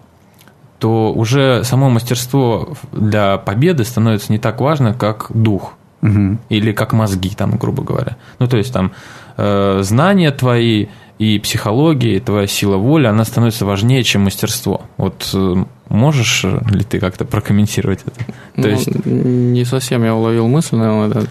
то 0.80 1.12
уже 1.12 1.64
само 1.64 1.90
мастерство 1.90 2.76
для 2.92 3.38
победы 3.38 3.84
становится 3.84 4.32
не 4.32 4.40
так 4.40 4.62
важно, 4.62 4.94
как 4.94 5.28
дух. 5.34 5.74
Угу. 6.02 6.38
Или 6.50 6.72
как 6.72 6.94
мозги, 6.94 7.32
там, 7.32 7.58
грубо 7.58 7.84
говоря. 7.84 8.18
Ну, 8.40 8.48
то 8.48 8.58
есть 8.58 8.72
там 8.72 8.92
э, 9.36 9.80
знания 9.82 10.32
твои 10.32 10.88
и 11.20 11.40
психология, 11.40 12.18
и 12.18 12.20
твоя 12.20 12.46
сила 12.46 12.78
воли, 12.78 13.08
она 13.08 13.26
становится 13.26 13.66
важнее, 13.66 14.04
чем 14.04 14.24
мастерство. 14.24 14.82
Вот 14.98 15.32
э, 15.34 15.56
можешь 15.90 16.44
ли 16.44 16.84
ты 16.84 17.00
как-то 17.00 17.26
прокомментировать 17.26 18.02
это? 18.06 18.26
То 18.26 18.34
ну, 18.56 18.68
есть... 18.68 19.06
Не 19.06 19.66
совсем 19.66 20.04
я 20.04 20.14
уловил 20.14 20.48
мысль, 20.48 20.76
наверное. 20.76 21.10
Да. 21.10 21.22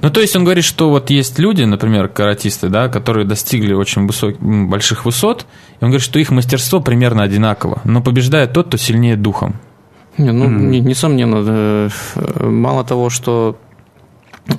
Ну, 0.00 0.10
то 0.10 0.22
есть 0.22 0.34
он 0.34 0.44
говорит, 0.44 0.64
что 0.64 0.88
вот 0.88 1.10
есть 1.10 1.38
люди, 1.38 1.62
например, 1.62 2.08
каратисты, 2.08 2.70
да, 2.70 2.88
которые 2.88 3.26
достигли 3.26 3.74
очень 3.74 4.06
высок... 4.06 4.38
больших 4.40 5.04
высот, 5.04 5.44
и 5.78 5.84
он 5.84 5.90
говорит, 5.90 6.04
что 6.04 6.18
их 6.18 6.30
мастерство 6.30 6.80
примерно 6.80 7.22
одинаково, 7.22 7.82
но 7.84 8.00
побеждает 8.00 8.54
тот, 8.54 8.68
кто 8.68 8.78
сильнее 8.78 9.16
духом. 9.16 9.56
Не, 10.16 10.32
ну, 10.32 10.46
mm-hmm. 10.46 10.80
несомненно, 10.80 11.42
э, 11.46 11.88
мало 12.46 12.82
того, 12.84 13.10
что 13.10 13.58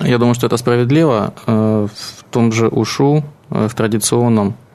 я 0.02 0.18
думаю, 0.18 0.34
что 0.34 0.46
это 0.46 0.58
справедливо, 0.58 1.34
э, 1.46 1.88
в 1.92 2.24
том 2.30 2.52
же 2.52 2.68
УШУ, 2.68 3.24
в 3.48 3.74
традиционном 3.74 4.54
Э, 4.54 4.65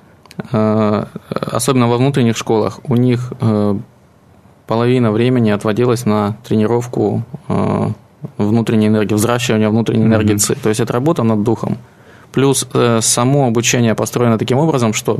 особенно 0.49 1.87
во 1.87 1.97
внутренних 1.97 2.37
школах, 2.37 2.79
у 2.83 2.95
них 2.95 3.33
э, 3.39 3.75
половина 4.67 5.11
времени 5.11 5.49
отводилась 5.51 6.05
на 6.05 6.37
тренировку 6.43 7.23
э, 7.47 7.87
внутренней 8.37 8.87
энергии, 8.87 9.15
взращивание 9.15 9.69
внутренней 9.69 10.05
энергии 10.05 10.35
ЦИ. 10.35 10.55
То 10.55 10.69
есть 10.69 10.81
это 10.81 10.93
работа 10.93 11.23
над 11.23 11.43
духом. 11.43 11.77
Плюс 12.31 12.65
само 13.01 13.47
обучение 13.47 13.93
построено 13.93 14.37
таким 14.37 14.57
образом, 14.57 14.93
что 14.93 15.19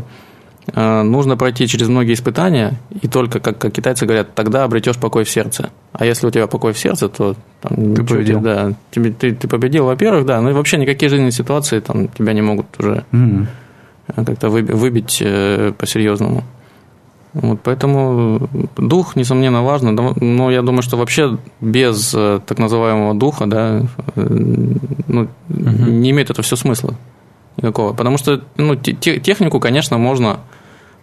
нужно 0.76 1.36
пройти 1.36 1.68
через 1.68 1.90
многие 1.90 2.14
испытания, 2.14 2.80
и 3.02 3.08
только, 3.08 3.40
как, 3.40 3.58
как 3.58 3.74
китайцы 3.74 4.06
говорят, 4.06 4.34
тогда 4.34 4.64
обретешь 4.64 4.96
покой 4.96 5.26
в 5.26 5.30
сердце. 5.30 5.72
А 5.92 6.06
если 6.06 6.28
у 6.28 6.32
тебя 6.32 6.48
покой 6.48 6.72
в 6.72 6.80
сердце, 6.80 7.10
то 7.10 7.36
там, 7.60 7.96
ты 7.96 8.04
победил. 8.04 8.40
Да, 8.40 8.72
тебе, 8.92 9.12
ты, 9.12 9.34
ты 9.34 9.48
победил, 9.48 9.86
во-первых, 9.86 10.26
да, 10.26 10.40
ну 10.40 10.52
и 10.52 10.54
вообще 10.54 10.78
никакие 10.78 11.10
жизненные 11.10 11.32
ситуации 11.32 11.80
там 11.80 12.08
тебя 12.08 12.32
не 12.32 12.42
могут 12.42 12.68
уже 12.80 13.04
mm-hmm 13.12 13.46
как-то 14.16 14.50
выбить 14.50 15.22
э, 15.24 15.74
по-серьезному. 15.78 16.44
Вот, 17.34 17.62
поэтому 17.64 18.50
дух, 18.76 19.16
несомненно, 19.16 19.64
важно, 19.64 19.92
но 19.92 20.52
я 20.52 20.62
думаю, 20.62 20.82
что 20.82 20.98
вообще 20.98 21.38
без 21.62 22.14
э, 22.14 22.42
так 22.46 22.60
называемого 22.60 23.14
духа, 23.14 23.46
да, 23.46 23.84
э, 24.16 24.28
ну, 25.08 25.22
угу. 25.22 25.30
не 25.50 26.12
имеет 26.12 26.30
это 26.30 26.42
все 26.42 26.58
смысла 26.58 26.96
никакого. 27.56 27.94
Потому 27.94 28.18
что 28.18 28.42
ну, 28.58 28.76
технику, 28.76 29.60
конечно, 29.60 29.98
можно 29.98 30.40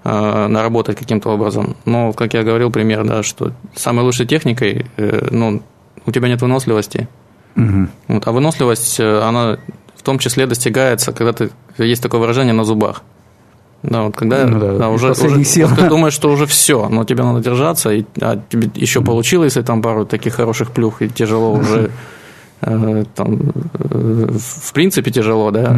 наработать 0.05 0.97
каким-то 0.97 1.31
образом, 1.31 1.77
но, 1.85 2.13
как 2.13 2.33
я 2.33 2.43
говорил, 2.43 2.71
пример, 2.71 3.05
да, 3.05 3.23
что 3.23 3.53
самой 3.75 4.05
лучшей 4.05 4.27
техникой, 4.27 4.87
ну, 4.97 5.61
у 6.07 6.13
тебя 6.13 6.29
нет 6.29 6.41
выносливости, 6.41 7.09
угу. 7.57 7.89
вот, 8.07 8.27
а 8.27 8.33
выносливость, 8.33 9.01
она 9.01 9.59
в 9.99 10.03
том 10.03 10.19
числе 10.19 10.47
достигается, 10.47 11.13
когда 11.13 11.33
ты 11.33 11.51
есть 11.77 12.03
такое 12.03 12.21
выражение 12.21 12.55
на 12.55 12.65
зубах. 12.65 13.03
Да, 13.83 14.03
вот 14.03 14.17
когда 14.17 14.45
ну, 14.45 14.59
да, 14.59 14.73
да, 14.73 14.89
уже, 14.89 15.11
уже 15.13 15.45
сил. 15.45 15.69
ты 15.77 15.89
думаешь, 15.89 16.13
что 16.13 16.31
уже 16.31 16.47
все, 16.47 16.89
но 16.89 17.05
тебе 17.05 17.23
надо 17.23 17.41
держаться, 17.41 17.91
и, 17.91 18.05
а 18.21 18.41
тебе 18.49 18.71
еще 18.75 19.03
получилось, 19.03 19.57
и 19.57 19.63
там 19.63 19.83
пару 19.83 20.05
таких 20.05 20.35
хороших 20.35 20.73
плюх, 20.73 21.01
и 21.01 21.09
тяжело 21.09 21.53
уже, 21.53 21.91
э, 22.61 23.05
там, 23.15 23.39
э, 23.75 24.29
в 24.37 24.73
принципе 24.73 25.11
тяжело, 25.13 25.53
да, 25.53 25.77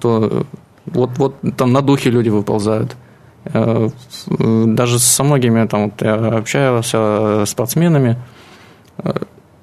то 0.00 0.46
вот, 0.86 1.10
вот 1.18 1.34
там 1.56 1.72
на 1.72 1.82
духе 1.82 2.10
люди 2.10 2.30
выползают. 2.30 2.96
Э, 3.44 3.90
даже 4.28 4.98
со 4.98 5.22
многими 5.22 5.66
там 5.66 5.84
вот, 5.84 6.00
я 6.00 6.14
общался 6.14 7.44
с 7.44 7.50
спортсменами, 7.50 8.16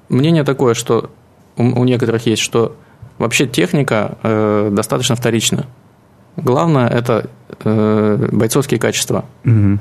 мнение 0.08 0.44
такое, 0.44 0.74
что 0.74 1.10
у, 1.56 1.64
у 1.80 1.84
некоторых 1.84 2.26
есть, 2.26 2.42
что 2.42 2.76
вообще 3.20 3.46
техника 3.46 4.18
э, 4.22 4.70
достаточно 4.72 5.14
вторична. 5.14 5.66
Главное– 6.36 6.88
это 6.88 7.28
э, 7.64 8.28
бойцовские 8.32 8.80
качества. 8.80 9.24
Угу. 9.44 9.78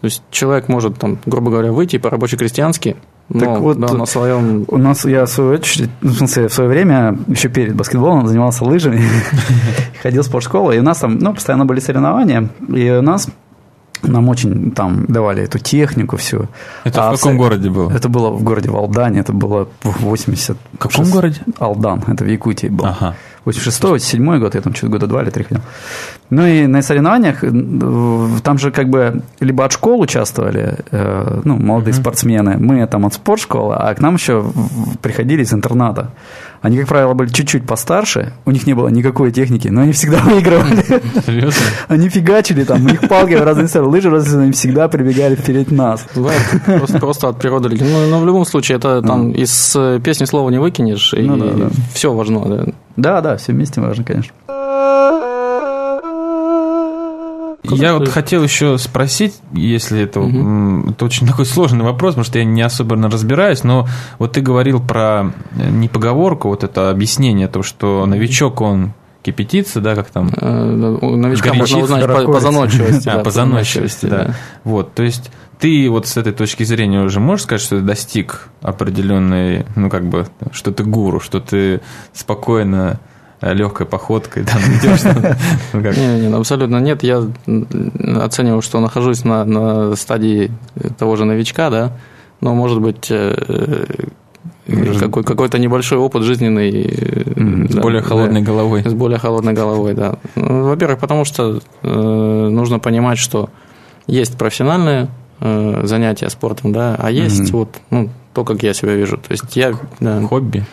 То 0.00 0.04
есть 0.04 0.22
человек 0.30 0.68
может, 0.68 0.98
там, 0.98 1.18
грубо 1.26 1.50
говоря, 1.50 1.72
выйти 1.72 1.98
по-рабоче-крестьянски, 1.98 2.96
но 3.28 3.40
так 3.40 3.58
вот, 3.58 3.78
да, 3.78 3.92
на 3.92 4.06
своем... 4.06 4.64
У 4.68 4.78
нас, 4.78 5.04
я 5.04 5.26
в 5.26 5.28
свою 5.28 5.52
очередь, 5.52 5.90
ну, 6.00 6.12
в 6.12 6.16
смысле, 6.16 6.48
в 6.48 6.54
свое 6.54 6.70
время, 6.70 7.18
еще 7.26 7.48
перед 7.48 7.74
баскетболом, 7.74 8.26
занимался 8.26 8.64
лыжами, 8.64 9.02
ходил 10.02 10.22
в 10.22 10.26
спортшколу, 10.26 10.72
и 10.72 10.78
у 10.78 10.82
нас 10.82 10.98
там, 10.98 11.18
ну, 11.18 11.34
постоянно 11.34 11.66
были 11.66 11.80
соревнования, 11.80 12.48
и 12.74 12.90
у 12.90 13.02
нас 13.02 13.28
нам 14.02 14.28
очень 14.28 14.70
там 14.72 15.04
давали 15.08 15.42
эту 15.42 15.58
технику, 15.58 16.16
всю. 16.16 16.48
Это 16.84 17.08
а 17.08 17.12
в 17.12 17.16
каком 17.16 17.34
в, 17.34 17.38
городе 17.38 17.70
было? 17.70 17.90
Это 17.90 18.08
было 18.08 18.30
в 18.30 18.42
городе 18.42 18.70
Валдане, 18.70 19.20
это 19.20 19.32
было 19.32 19.68
в 19.82 20.00
80... 20.00 20.56
В 20.74 20.78
каком 20.78 21.04
6, 21.04 21.12
городе? 21.12 21.40
Алдан, 21.58 22.04
это 22.06 22.24
в 22.24 22.28
Якутии 22.28 22.68
был. 22.68 22.86
Ага. 22.86 23.14
86-87 23.48 24.38
год, 24.38 24.54
я 24.54 24.60
там 24.60 24.74
что-то 24.74 24.92
года 24.92 25.06
два 25.06 25.22
или 25.22 25.30
три 25.30 25.44
ходил. 25.44 25.62
Ну 26.30 26.46
и 26.46 26.66
на 26.66 26.82
соревнованиях, 26.82 27.40
там 28.42 28.58
же 28.58 28.70
как 28.70 28.88
бы 28.88 29.22
либо 29.40 29.64
от 29.64 29.72
школ 29.72 30.00
участвовали, 30.00 30.78
э, 30.90 31.40
ну, 31.44 31.56
молодые 31.56 31.94
mm-hmm. 31.94 32.00
спортсмены, 32.00 32.56
мы 32.58 32.86
там 32.86 33.06
от 33.06 33.14
спортшколы, 33.14 33.74
а 33.74 33.94
к 33.94 34.00
нам 34.00 34.14
еще 34.14 34.52
приходили 35.00 35.42
из 35.42 35.52
интерната. 35.52 36.10
Они, 36.60 36.78
как 36.78 36.88
правило, 36.88 37.14
были 37.14 37.28
чуть-чуть 37.28 37.66
постарше, 37.66 38.32
у 38.44 38.50
них 38.50 38.66
не 38.66 38.74
было 38.74 38.88
никакой 38.88 39.30
техники, 39.30 39.68
но 39.68 39.82
они 39.82 39.92
всегда 39.92 40.18
выигрывали. 40.24 40.84
Серьезно? 41.24 41.62
Они 41.88 42.08
фигачили 42.08 42.64
там, 42.64 42.84
у 42.84 42.88
них 42.88 43.08
палки 43.08 43.34
в 43.34 43.42
разные 43.42 43.68
стороны, 43.68 43.92
лыжи 43.92 44.10
разные 44.10 44.44
они 44.44 44.52
всегда 44.52 44.88
прибегали 44.88 45.34
вперед 45.34 45.70
нас. 45.70 46.04
просто, 46.12 46.98
просто 46.98 47.28
от 47.28 47.38
природы. 47.38 47.68
Ну, 47.80 48.06
но 48.08 48.20
в 48.20 48.26
любом 48.26 48.44
случае, 48.44 48.78
это 48.78 49.02
там 49.02 49.32
из 49.32 49.74
э, 49.76 50.00
песни 50.02 50.24
слова 50.24 50.50
не 50.50 50.58
выкинешь, 50.58 51.14
и 51.14 51.22
ну, 51.22 51.36
да, 51.36 51.52
да. 51.52 51.70
все 51.92 52.12
важно. 52.12 52.44
Да. 52.44 52.72
да, 52.96 53.20
да, 53.20 53.36
все 53.36 53.52
вместе 53.52 53.80
важно, 53.80 54.04
конечно. 54.04 54.32
Я 57.70 57.94
вот 57.94 58.08
хотел 58.08 58.42
еще 58.42 58.78
спросить, 58.78 59.34
если 59.52 60.02
это, 60.02 60.20
угу. 60.20 60.90
это 60.90 61.04
очень 61.04 61.26
такой 61.26 61.46
сложный 61.46 61.84
вопрос, 61.84 62.14
потому 62.14 62.24
что 62.24 62.38
я 62.38 62.44
не 62.44 62.62
особо 62.62 62.96
разбираюсь, 62.96 63.64
но 63.64 63.86
вот 64.18 64.32
ты 64.32 64.40
говорил 64.40 64.80
про 64.80 65.32
э, 65.56 65.70
не 65.70 65.88
поговорку, 65.88 66.48
вот 66.48 66.64
это 66.64 66.90
объяснение, 66.90 67.48
то, 67.48 67.62
что 67.62 68.06
новичок, 68.06 68.60
он 68.60 68.92
кипятиться, 69.22 69.80
да, 69.80 69.94
как 69.94 70.10
там? 70.10 70.30
У 70.40 71.16
новичка 71.16 71.52
можно 71.54 71.78
узнать 71.78 72.06
по, 72.06 72.24
по 72.24 72.40
заносчивости. 72.40 73.08
А, 73.12 73.22
по 73.22 73.30
заносчивости, 73.30 74.06
да. 74.06 74.34
Вот, 74.64 74.94
то 74.94 75.02
есть 75.02 75.30
ты 75.58 75.90
вот 75.90 76.06
с 76.06 76.16
этой 76.16 76.32
точки 76.32 76.62
зрения 76.62 77.00
уже 77.00 77.20
можешь 77.20 77.44
сказать, 77.44 77.60
что 77.60 77.78
ты 77.78 77.82
достиг 77.82 78.48
определенной, 78.62 79.66
ну, 79.76 79.90
как 79.90 80.08
бы, 80.08 80.26
что 80.52 80.72
ты 80.72 80.84
гуру, 80.84 81.20
что 81.20 81.40
ты 81.40 81.80
спокойно 82.12 83.00
э, 83.00 83.17
легкой 83.40 83.86
походкой 83.86 84.44
там 84.46 84.60
идешь? 84.60 85.02
Ну, 85.72 85.80
не, 85.80 86.28
не, 86.28 86.34
абсолютно 86.34 86.78
нет. 86.78 87.02
Я 87.02 87.22
оцениваю, 88.22 88.62
что 88.62 88.80
нахожусь 88.80 89.24
на, 89.24 89.44
на 89.44 89.96
стадии 89.96 90.50
того 90.98 91.16
же 91.16 91.24
новичка, 91.24 91.70
да, 91.70 91.92
но, 92.40 92.54
может 92.54 92.80
быть, 92.80 93.08
э, 93.10 93.86
какой, 94.98 95.24
какой-то 95.24 95.58
небольшой 95.58 95.98
опыт 95.98 96.22
жизненный. 96.22 96.84
С 97.68 97.74
да, 97.74 97.80
более 97.80 98.02
холодной 98.02 98.40
да, 98.40 98.46
головой. 98.46 98.82
С 98.84 98.92
более 98.92 99.18
холодной 99.18 99.54
головой, 99.54 99.94
да. 99.94 100.16
Ну, 100.36 100.68
во-первых, 100.68 100.98
потому 100.98 101.24
что 101.24 101.60
э, 101.82 101.88
нужно 101.88 102.78
понимать, 102.78 103.18
что 103.18 103.50
есть 104.06 104.36
профессиональные 104.36 105.08
э, 105.40 105.80
занятия 105.84 106.28
спортом, 106.28 106.72
да, 106.72 106.96
а 106.98 107.10
есть 107.10 107.50
вот 107.50 107.76
ну, 107.90 108.10
то, 108.34 108.44
как 108.44 108.62
я 108.62 108.74
себя 108.74 108.94
вижу. 108.94 109.16
То 109.16 109.32
есть 109.32 109.56
я... 109.56 109.74
Да, 110.00 110.20
хобби? 110.22 110.64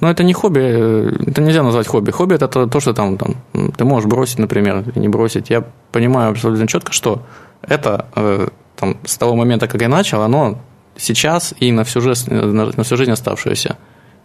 Ну, 0.00 0.08
это 0.08 0.22
не 0.22 0.32
хобби, 0.32 0.60
э, 0.60 1.12
это 1.26 1.40
нельзя 1.40 1.62
назвать 1.62 1.86
хобби. 1.86 2.10
Хобби– 2.10 2.34
это 2.36 2.48
то, 2.48 2.66
то, 2.66 2.80
что 2.80 2.92
там, 2.92 3.16
там 3.16 3.36
ты 3.76 3.84
можешь 3.84 4.08
бросить, 4.08 4.38
например, 4.38 4.84
или 4.86 4.98
не 4.98 5.08
бросить. 5.08 5.50
Я 5.50 5.64
понимаю 5.92 6.30
абсолютно 6.30 6.66
четко, 6.66 6.92
что 6.92 7.22
это 7.62 8.06
э, 8.14 8.48
там, 8.76 8.96
с 9.04 9.16
того 9.16 9.34
момента, 9.34 9.66
как 9.66 9.80
я 9.80 9.88
начал, 9.88 10.22
оно 10.22 10.58
сейчас 10.96 11.54
и 11.58 11.72
на 11.72 11.84
всю 11.84 12.00
жизнь, 12.00 12.32
на 12.32 12.82
всю 12.82 12.96
жизнь 12.96 13.12
оставшуюся. 13.12 13.76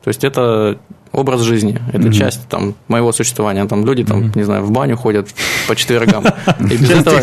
То 0.04 0.10
есть 0.10 0.26
это 0.26 0.78
образ 1.14 1.42
жизни, 1.42 1.80
это 1.94 2.08
mm-hmm. 2.08 2.14
часть 2.14 2.48
там, 2.50 2.76
моего 2.90 3.14
существования. 3.14 3.66
Там 3.66 3.86
люди 3.86 4.04
там, 4.04 4.20
mm-hmm. 4.20 4.32
не 4.36 4.44
знаю, 4.44 4.64
в 4.64 4.72
баню 4.72 4.98
ходят 4.98 5.30
по 5.68 5.76
четвергам. 5.76 6.26
И 6.60 6.76
без 6.76 6.90
этого 6.90 7.22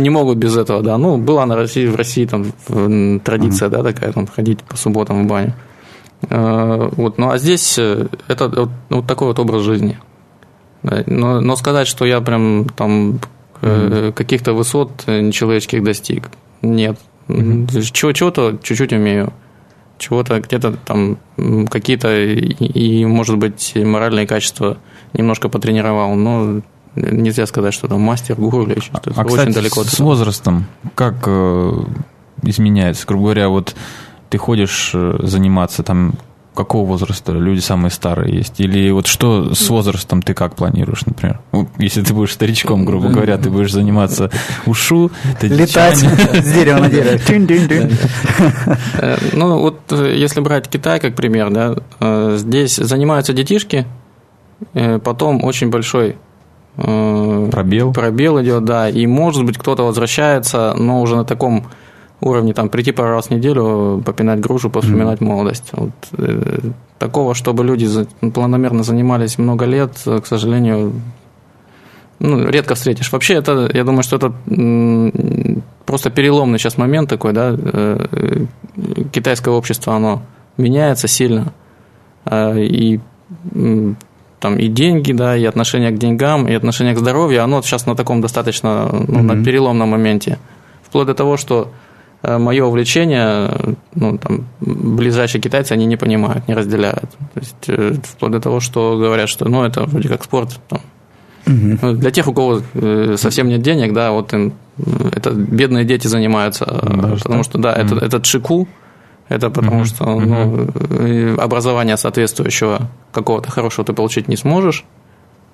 не 0.00 0.10
могут 0.10 0.38
без 0.38 0.56
этого, 0.56 0.82
да. 0.82 0.96
Ну, 0.96 1.18
была 1.18 1.44
на 1.44 1.56
России, 1.56 1.86
в 1.86 1.96
России 1.96 2.24
там 2.24 2.52
традиция, 3.20 3.68
да, 3.68 3.82
такая, 3.82 4.12
там, 4.12 4.26
ходить 4.26 4.62
по 4.62 4.78
субботам 4.78 5.24
в 5.24 5.28
баню. 5.28 5.52
Э, 6.28 6.88
вот, 6.92 7.18
ну 7.18 7.30
а 7.30 7.38
здесь 7.38 7.78
э, 7.78 8.06
это 8.28 8.48
вот, 8.48 8.70
вот 8.88 9.06
такой 9.06 9.28
вот 9.28 9.38
образ 9.38 9.62
жизни. 9.62 9.98
Но, 10.82 11.40
но 11.40 11.56
сказать, 11.56 11.86
что 11.86 12.06
я 12.06 12.22
прям 12.22 12.66
там 12.70 13.20
mm-hmm. 13.60 14.12
каких-то 14.12 14.54
высот 14.54 15.06
нечеловеческих 15.06 15.84
достиг, 15.84 16.30
нет. 16.62 16.98
Mm-hmm. 17.28 18.12
Чего-то 18.12 18.58
чуть-чуть 18.62 18.92
умею 18.94 19.32
чего-то 20.00 20.40
где-то 20.40 20.72
там 20.72 21.18
какие-то 21.68 22.18
и, 22.18 22.48
и, 22.48 23.04
может 23.04 23.36
быть, 23.36 23.72
моральные 23.76 24.26
качества 24.26 24.78
немножко 25.12 25.48
потренировал, 25.48 26.14
но 26.14 26.62
нельзя 26.96 27.46
сказать, 27.46 27.74
что 27.74 27.86
там 27.86 28.00
мастер, 28.00 28.34
гуру 28.34 28.64
или 28.64 28.76
еще 28.76 28.90
что-то. 28.92 29.12
А, 29.14 29.20
Очень 29.20 29.28
кстати, 29.28 29.54
далеко 29.54 29.84
с 29.84 29.98
возрастом 30.00 30.66
как 30.94 31.14
э, 31.26 31.72
изменяется? 32.42 33.06
Грубо 33.06 33.24
говоря, 33.24 33.48
вот 33.48 33.76
ты 34.30 34.38
ходишь 34.38 34.92
э, 34.94 35.18
заниматься 35.22 35.82
там 35.82 36.14
какого 36.54 36.86
возраста 36.86 37.32
люди 37.32 37.60
самые 37.60 37.90
старые 37.90 38.36
есть? 38.36 38.60
Или 38.60 38.90
вот 38.90 39.06
что 39.06 39.54
с 39.54 39.68
возрастом 39.68 40.22
ты 40.22 40.34
как 40.34 40.54
планируешь, 40.54 41.04
например? 41.04 41.40
Если 41.78 42.02
ты 42.02 42.14
будешь 42.14 42.32
старичком, 42.32 42.84
грубо 42.84 43.08
говоря, 43.08 43.38
ты 43.38 43.50
будешь 43.50 43.72
заниматься 43.72 44.30
ушу, 44.66 45.10
летать 45.42 45.96
с 45.98 46.52
дерева 46.52 46.78
на 46.78 46.88
дерево. 46.88 47.18
Э, 48.94 49.16
ну, 49.32 49.58
вот 49.58 49.80
э, 49.90 50.14
если 50.16 50.40
брать 50.40 50.68
Китай 50.68 51.00
как 51.00 51.14
пример, 51.14 51.50
да, 51.50 52.36
здесь 52.36 52.76
занимаются 52.76 53.32
детишки, 53.32 53.86
потом 55.04 55.44
очень 55.44 55.70
большой 55.70 56.16
пробел. 56.76 57.92
Пробел 57.92 58.42
идет, 58.42 58.64
да, 58.64 58.88
и 58.88 59.06
может 59.06 59.44
быть 59.44 59.58
кто-то 59.58 59.84
возвращается, 59.84 60.74
но 60.76 61.00
уже 61.00 61.16
на 61.16 61.24
таком 61.24 61.66
уровне 62.20 62.52
там 62.52 62.68
прийти 62.68 62.92
пару 62.92 63.10
раз 63.10 63.26
в 63.26 63.30
неделю, 63.30 64.02
попинать 64.04 64.40
грушу, 64.40 64.70
повспоминать 64.70 65.20
mm-hmm. 65.20 65.24
молодость. 65.24 65.70
Вот, 65.72 65.90
э, 66.18 66.58
такого, 66.98 67.34
чтобы 67.34 67.64
люди 67.64 67.86
за, 67.86 68.06
планомерно 68.34 68.82
занимались 68.82 69.38
много 69.38 69.64
лет, 69.64 69.92
к 70.04 70.26
сожалению, 70.26 70.92
ну, 72.18 72.48
редко 72.48 72.74
встретишь. 72.74 73.10
Вообще, 73.12 73.34
это, 73.34 73.70
я 73.72 73.84
думаю, 73.84 74.02
что 74.02 74.16
это 74.16 74.32
м, 74.50 75.62
просто 75.86 76.10
переломный 76.10 76.58
сейчас 76.58 76.76
момент 76.76 77.08
такой, 77.08 77.32
да, 77.32 77.56
э, 77.56 78.44
китайское 79.12 79.54
общество, 79.54 79.94
оно 79.94 80.22
меняется 80.58 81.08
сильно, 81.08 81.54
э, 82.26 82.60
и 82.60 83.00
м, 83.54 83.96
там 84.40 84.58
и 84.58 84.68
деньги, 84.68 85.12
да, 85.12 85.36
и 85.36 85.44
отношение 85.44 85.90
к 85.90 85.98
деньгам, 85.98 86.46
и 86.46 86.52
отношение 86.52 86.94
к 86.94 86.98
здоровью, 86.98 87.42
оно 87.42 87.62
сейчас 87.62 87.86
на 87.86 87.96
таком 87.96 88.20
достаточно, 88.20 88.88
ну, 88.92 89.20
mm-hmm. 89.20 89.22
на 89.22 89.44
переломном 89.44 89.88
моменте. 89.88 90.38
Вплоть 90.82 91.06
до 91.06 91.14
того, 91.14 91.38
что 91.38 91.68
Э, 91.68 91.70
мое 92.22 92.64
увлечение, 92.64 93.50
ну, 93.94 94.18
там, 94.18 94.46
ближайшие 94.60 95.40
китайцы, 95.40 95.72
они 95.72 95.86
не 95.86 95.96
понимают, 95.96 96.48
не 96.48 96.54
разделяют. 96.54 97.10
То 97.34 97.40
есть, 97.40 97.68
э, 97.68 97.94
вплоть 98.02 98.32
до 98.32 98.40
того, 98.40 98.60
что 98.60 98.98
говорят, 98.98 99.28
что, 99.28 99.48
ну, 99.48 99.64
это 99.64 99.84
вроде 99.84 100.08
как 100.08 100.24
спорт, 100.24 100.60
там, 100.68 100.80
угу. 101.46 101.92
Для 101.94 102.10
тех, 102.10 102.28
у 102.28 102.34
кого 102.34 102.60
э, 102.74 103.14
совсем 103.16 103.48
нет 103.48 103.62
денег, 103.62 103.94
да, 103.94 104.12
вот 104.12 104.32
им, 104.34 104.52
это 105.14 105.30
бедные 105.30 105.84
дети 105.84 106.06
занимаются, 106.06 106.66
Даже 106.66 107.22
потому 107.22 107.42
так? 107.42 107.44
что, 107.44 107.58
да, 107.58 107.72
угу. 107.72 107.80
это, 107.80 108.04
это 108.04 108.20
чеку, 108.20 108.68
это 109.28 109.48
потому 109.48 109.78
угу. 109.78 109.84
что 109.86 110.20
ну, 110.20 110.68
образование 111.38 111.96
соответствующего 111.96 112.90
какого-то 113.12 113.50
хорошего 113.50 113.86
ты 113.86 113.92
получить 113.92 114.28
не 114.28 114.36
сможешь. 114.36 114.84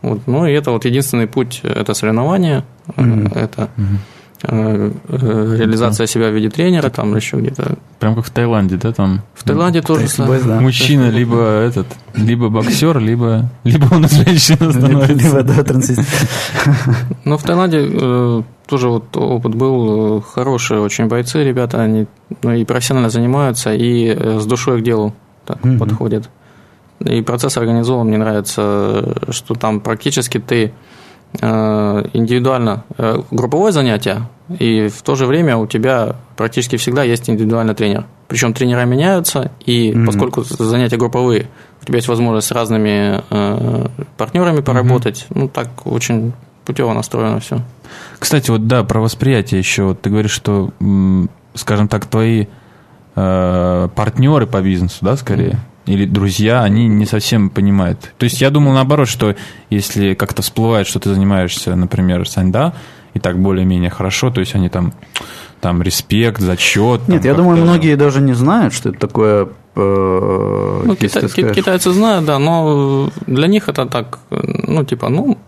Вот, 0.02 0.26
ну 0.26 0.46
и 0.46 0.52
это 0.52 0.72
вот 0.72 0.84
единственный 0.84 1.26
путь, 1.26 1.60
это 1.62 1.94
соревнование, 1.94 2.64
угу. 2.96 3.30
это 3.34 3.70
угу 3.76 3.84
Э, 3.84 3.92
э, 3.92 4.15
реализация 4.42 6.06
себя 6.06 6.30
в 6.30 6.34
виде 6.34 6.50
тренера, 6.50 6.90
там 6.90 7.14
еще 7.16 7.38
где-то. 7.38 7.78
Прям 7.98 8.14
как 8.14 8.26
в 8.26 8.30
Таиланде, 8.30 8.76
да, 8.76 8.92
там? 8.92 9.22
В 9.34 9.44
Таиланде 9.44 9.82
тоже 9.82 10.08
самое. 10.08 10.42
Да. 10.42 10.60
Мужчина 10.60 11.08
либо 11.08 11.40
этот, 11.40 11.86
либо 12.14 12.48
боксер, 12.48 12.98
либо, 12.98 13.48
либо 13.64 13.88
он 13.92 14.08
женщина 14.08 14.72
становится. 14.72 15.12
Либо, 15.14 15.42
да, 15.42 15.62
трансвестит. 15.64 16.06
Ну, 17.24 17.36
в 17.38 17.42
Таиланде 17.42 17.88
э, 17.90 18.42
тоже 18.66 18.88
вот 18.88 19.16
опыт 19.16 19.54
был 19.54 20.20
хороший, 20.20 20.80
очень 20.80 21.06
бойцы, 21.06 21.42
ребята, 21.42 21.82
они 21.82 22.06
ну, 22.42 22.52
и 22.52 22.64
профессионально 22.64 23.10
занимаются, 23.10 23.74
и 23.74 24.38
с 24.38 24.44
душой 24.46 24.80
к 24.80 24.84
делу 24.84 25.14
так 25.46 25.58
mm-hmm. 25.58 25.78
подходят. 25.78 26.28
И 27.00 27.22
процесс 27.22 27.56
организован, 27.56 28.08
мне 28.08 28.18
нравится, 28.18 29.16
что 29.30 29.54
там 29.54 29.80
практически 29.80 30.38
ты 30.38 30.66
Э, 30.66 30.70
индивидуально 31.34 32.84
э, 32.96 33.20
групповое 33.30 33.72
занятие, 33.72 34.28
и 34.58 34.88
в 34.88 35.02
то 35.02 35.16
же 35.16 35.26
время 35.26 35.56
у 35.56 35.66
тебя 35.66 36.16
практически 36.36 36.76
всегда 36.76 37.02
есть 37.02 37.28
индивидуальный 37.28 37.74
тренер. 37.74 38.06
Причем 38.28 38.52
тренера 38.54 38.84
меняются, 38.84 39.50
и 39.64 39.90
mm-hmm. 39.90 40.06
поскольку 40.06 40.42
занятия 40.42 40.96
групповые, 40.96 41.48
у 41.82 41.84
тебя 41.84 41.96
есть 41.96 42.08
возможность 42.08 42.48
с 42.48 42.52
разными 42.52 43.22
э, 43.30 43.88
партнерами 44.16 44.60
поработать. 44.60 45.26
Mm-hmm. 45.28 45.38
Ну, 45.38 45.48
так 45.48 45.68
очень 45.86 46.32
путево 46.64 46.92
настроено 46.92 47.40
все. 47.40 47.60
Кстати, 48.18 48.50
вот 48.50 48.66
да, 48.66 48.82
про 48.82 49.00
восприятие 49.00 49.58
еще. 49.58 49.84
Вот 49.84 50.00
ты 50.00 50.10
говоришь, 50.10 50.32
что, 50.32 50.72
скажем 51.54 51.88
так, 51.88 52.06
твои 52.06 52.46
э, 53.14 53.88
партнеры 53.94 54.46
по 54.46 54.60
бизнесу, 54.62 54.98
да, 55.02 55.16
скорее, 55.16 55.50
mm-hmm 55.50 55.75
или 55.86 56.04
друзья, 56.04 56.62
они 56.62 56.88
не 56.88 57.06
совсем 57.06 57.48
понимают. 57.48 58.12
То 58.18 58.24
есть 58.24 58.40
я 58.40 58.50
думал 58.50 58.72
наоборот, 58.72 59.08
что 59.08 59.34
если 59.70 60.14
как-то 60.14 60.42
всплывает, 60.42 60.86
что 60.86 60.98
ты 60.98 61.14
занимаешься, 61.14 61.74
например, 61.76 62.28
саньда, 62.28 62.74
и 63.14 63.18
так 63.18 63.38
более-менее 63.38 63.90
хорошо, 63.90 64.30
то 64.30 64.40
есть 64.40 64.54
они 64.54 64.68
там, 64.68 64.92
там 65.60 65.82
респект, 65.82 66.40
зачет. 66.40 67.08
Нет, 67.08 67.24
я 67.24 67.34
думаю, 67.34 67.62
многие 67.62 67.96
даже 67.96 68.20
не 68.20 68.34
знают, 68.34 68.74
что 68.74 68.90
это 68.90 68.98
такое 68.98 69.48
э, 69.74 70.82
ну, 70.84 70.94
кита- 70.94 71.54
китайцы 71.54 71.92
знают, 71.92 72.26
да, 72.26 72.38
но 72.38 73.10
для 73.26 73.46
них 73.46 73.68
это 73.68 73.86
так, 73.86 74.18
ну, 74.30 74.84
типа, 74.84 75.08
ну, 75.08 75.38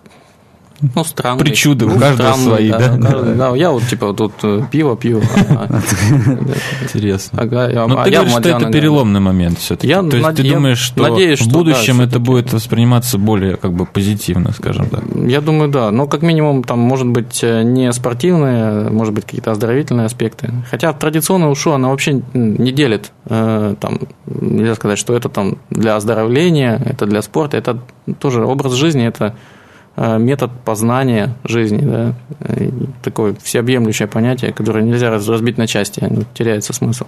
ну, 0.81 1.05
странный. 1.05 1.41
Причуды 1.45 1.87
у 1.87 1.99
каждого 1.99 2.33
странный, 2.33 2.45
свои, 2.45 2.71
да? 2.71 2.97
Да, 2.97 3.11
каждый, 3.11 3.35
да, 3.35 3.57
я 3.57 3.71
вот, 3.71 3.83
типа, 3.85 4.15
тут 4.15 4.33
э, 4.43 4.63
пиво 4.71 4.97
пью. 4.97 5.21
А, 5.51 5.67
Интересно. 6.83 7.43
Но 7.43 8.05
ты 8.05 8.11
говоришь, 8.11 8.31
что 8.31 8.49
это 8.49 8.71
переломный 8.71 9.21
момент 9.21 9.59
все-таки. 9.59 9.93
То 9.93 10.17
есть 10.17 10.37
ты 10.37 10.49
думаешь, 10.49 10.79
что 10.79 11.05
в 11.05 11.49
будущем 11.49 12.01
это 12.01 12.19
будет 12.19 12.53
восприниматься 12.53 13.19
более 13.19 13.57
как 13.57 13.73
бы 13.73 13.87
позитивно, 13.87 14.53
скажем 14.53 14.89
так? 14.89 15.03
Я 15.15 15.41
думаю, 15.41 15.69
да. 15.71 15.91
Но 15.91 16.07
как 16.07 16.23
минимум 16.23 16.63
там 16.63 16.79
может 16.79 17.07
быть 17.07 17.41
э, 17.43 17.63
не 17.63 17.93
спортивные, 17.93 18.91
может 18.91 19.15
быть 19.15 19.25
какие-то 19.25 19.53
оздоровительные 19.53 20.07
аспекты. 20.07 20.51
Хотя 20.71 20.93
традиционная 20.93 21.49
ушу, 21.49 21.73
она 21.73 21.89
вообще 21.89 22.23
не 22.35 22.73
делит. 22.73 23.13
Э, 23.27 23.75
там, 23.81 24.01
нельзя 24.27 24.75
сказать, 24.75 24.99
что 24.99 25.15
это 25.15 25.29
там 25.29 25.59
для 25.71 25.97
оздоровления, 25.97 26.81
это 26.85 27.07
для 27.07 27.23
спорта, 27.23 27.57
это 27.57 27.79
тоже 28.21 28.45
образ 28.45 28.73
жизни, 28.73 29.07
это 29.07 29.35
Э, 30.01 30.17
метод 30.17 30.53
познания 30.65 31.35
жизни, 31.43 31.79
да, 31.79 32.15
такое 33.03 33.35
всеобъемлющее 33.43 34.07
понятие, 34.07 34.53
которое 34.53 34.85
нельзя 34.85 35.11
разбить 35.11 35.59
на 35.59 35.67
части, 35.67 36.09
теряется 36.35 36.73
смысл. 36.73 37.07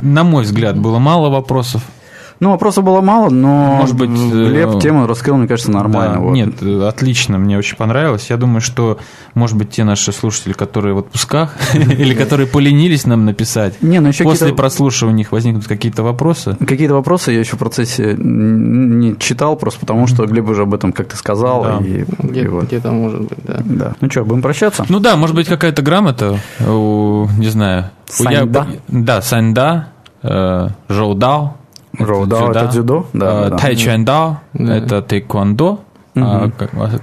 На 0.00 0.22
мой 0.22 0.44
взгляд, 0.44 0.78
было 0.78 1.00
мало 1.00 1.28
вопросов. 1.28 1.82
Ну, 2.40 2.50
вопросов 2.50 2.84
было 2.84 3.00
мало, 3.00 3.30
но 3.30 3.76
Может 3.80 3.96
быть, 3.96 4.10
Глеб 4.10 4.76
э, 4.76 4.80
тему 4.80 5.06
раскрыл, 5.06 5.36
мне 5.36 5.48
кажется, 5.48 5.72
нормально. 5.72 6.14
Да, 6.14 6.20
вот. 6.20 6.34
Нет, 6.34 6.62
отлично, 6.62 7.38
мне 7.38 7.58
очень 7.58 7.76
понравилось. 7.76 8.30
Я 8.30 8.36
думаю, 8.36 8.60
что, 8.60 8.98
может 9.34 9.56
быть, 9.56 9.70
те 9.70 9.82
наши 9.82 10.12
слушатели, 10.12 10.52
которые 10.52 10.94
в 10.94 10.98
отпусках 10.98 11.56
или 11.74 12.14
которые 12.14 12.46
поленились 12.46 13.06
нам 13.06 13.24
написать, 13.24 13.80
не, 13.82 14.00
ну 14.00 14.08
еще 14.08 14.24
после 14.24 14.54
прослушивания 14.54 15.14
у 15.14 15.16
них 15.16 15.32
возникнут 15.32 15.66
какие-то 15.66 16.02
вопросы. 16.02 16.56
Какие-то 16.64 16.94
вопросы 16.94 17.32
я 17.32 17.40
еще 17.40 17.56
в 17.56 17.58
процессе 17.58 18.14
не 18.16 19.18
читал, 19.18 19.56
просто 19.56 19.80
потому 19.80 20.06
что 20.06 20.26
Глеб 20.26 20.48
уже 20.48 20.62
об 20.62 20.74
этом 20.74 20.92
как-то 20.92 21.16
сказал. 21.16 21.64
Да. 21.64 21.78
И, 21.84 22.04
Где, 22.22 22.42
и 22.42 22.46
вот. 22.46 22.64
Где-то 22.64 22.92
может 22.92 23.22
быть, 23.22 23.38
да. 23.44 23.60
да. 23.64 23.92
Ну 24.00 24.10
что, 24.10 24.24
будем 24.24 24.42
прощаться? 24.42 24.86
Ну 24.88 25.00
да, 25.00 25.16
может 25.16 25.34
быть, 25.34 25.48
какая-то 25.48 25.82
грамота 25.82 26.38
у, 26.60 27.26
не 27.36 27.48
знаю. 27.48 27.90
Саньда. 28.06 28.66
Да, 28.88 29.22
Саньда, 29.22 29.88
э, 30.22 30.68
Жоудао. 30.88 31.54
Роудао 31.98 32.50
это 32.50 32.66
дзюдо? 32.68 33.06
Да, 33.12 33.50
Тайчуэндао 33.50 34.40
это 34.54 35.02
тэквондо. 35.02 35.80
А, 36.16 36.50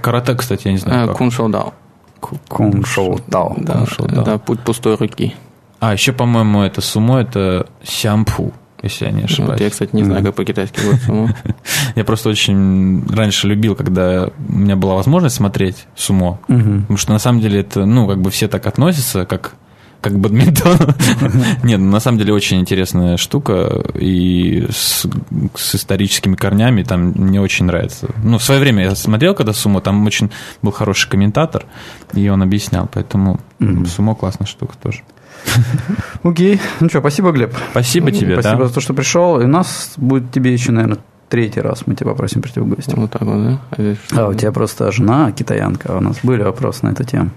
карате, 0.00 0.34
кстати, 0.34 0.66
я 0.66 0.72
не 0.72 0.78
знаю. 0.78 1.14
Кун 1.14 1.30
шоудао. 1.30 1.72
Кун 2.20 2.84
шоудао. 2.84 3.56
Да, 3.58 4.38
путь 4.38 4.60
пустой 4.60 4.96
руки. 4.96 5.34
А, 5.78 5.92
еще, 5.92 6.12
по-моему, 6.12 6.62
это 6.62 6.80
сумо, 6.80 7.20
это 7.20 7.66
сямпу, 7.82 8.52
если 8.82 9.06
я 9.06 9.10
не 9.10 9.24
ошибаюсь. 9.24 9.52
Вот 9.52 9.60
я, 9.60 9.70
кстати, 9.70 9.94
не 9.94 10.04
знаю, 10.04 10.24
как 10.24 10.34
по-китайски 10.34 10.80
будет 10.80 11.02
сумо. 11.02 11.34
Я 11.96 12.04
просто 12.04 12.30
очень 12.30 13.06
раньше 13.10 13.46
любил, 13.46 13.74
когда 13.74 14.30
у 14.48 14.52
меня 14.52 14.76
была 14.76 14.94
возможность 14.94 15.36
смотреть 15.36 15.86
сумо. 15.94 16.38
Потому 16.46 16.96
что, 16.96 17.12
на 17.12 17.18
самом 17.18 17.40
деле, 17.40 17.60
это, 17.60 17.84
ну, 17.84 18.08
как 18.08 18.20
бы 18.20 18.30
все 18.30 18.48
так 18.48 18.66
относятся, 18.66 19.26
как 19.26 19.54
как 20.00 20.18
бадминтон. 20.18 20.76
Нет, 21.62 21.80
ну, 21.80 21.90
на 21.90 22.00
самом 22.00 22.18
деле 22.18 22.32
очень 22.32 22.60
интересная 22.60 23.16
штука 23.16 23.82
и 23.94 24.66
с, 24.70 25.06
с 25.54 25.74
историческими 25.74 26.36
корнями 26.36 26.82
там 26.82 27.12
мне 27.12 27.40
очень 27.40 27.66
нравится. 27.66 28.08
Ну, 28.22 28.38
в 28.38 28.42
свое 28.42 28.60
время 28.60 28.84
я 28.84 28.94
смотрел, 28.94 29.34
когда 29.34 29.52
Сумо, 29.52 29.80
там 29.80 30.04
очень 30.06 30.30
был 30.62 30.72
хороший 30.72 31.08
комментатор, 31.08 31.64
и 32.14 32.28
он 32.28 32.42
объяснял, 32.42 32.88
поэтому 32.92 33.40
mm-hmm. 33.60 33.86
Сумо 33.86 34.14
классная 34.14 34.46
штука 34.46 34.74
тоже. 34.82 35.02
Окей. 36.22 36.60
Ну 36.80 36.88
что, 36.88 37.00
спасибо, 37.00 37.32
Глеб. 37.32 37.54
Спасибо 37.70 38.10
тебе, 38.10 38.34
Спасибо 38.40 38.62
да. 38.62 38.68
за 38.68 38.74
то, 38.74 38.80
что 38.80 38.94
пришел. 38.94 39.40
И 39.40 39.44
у 39.44 39.48
нас 39.48 39.94
будет 39.96 40.32
тебе 40.32 40.52
еще, 40.52 40.72
наверное, 40.72 40.98
третий 41.28 41.60
раз 41.60 41.86
мы 41.86 41.94
тебя 41.94 42.10
попросим 42.10 42.42
прийти 42.42 42.60
в 42.60 42.68
гости. 42.68 42.94
Вот 42.96 43.10
так 43.10 43.22
вот, 43.22 43.42
да? 43.42 43.60
А, 44.12 44.26
а 44.26 44.28
у 44.28 44.34
тебя 44.34 44.52
просто 44.52 44.90
жена 44.92 45.32
китаянка, 45.32 45.92
а 45.92 45.98
у 45.98 46.00
нас 46.00 46.18
были 46.22 46.42
вопросы 46.42 46.86
на 46.86 46.90
эту 46.90 47.04
тему. 47.04 47.30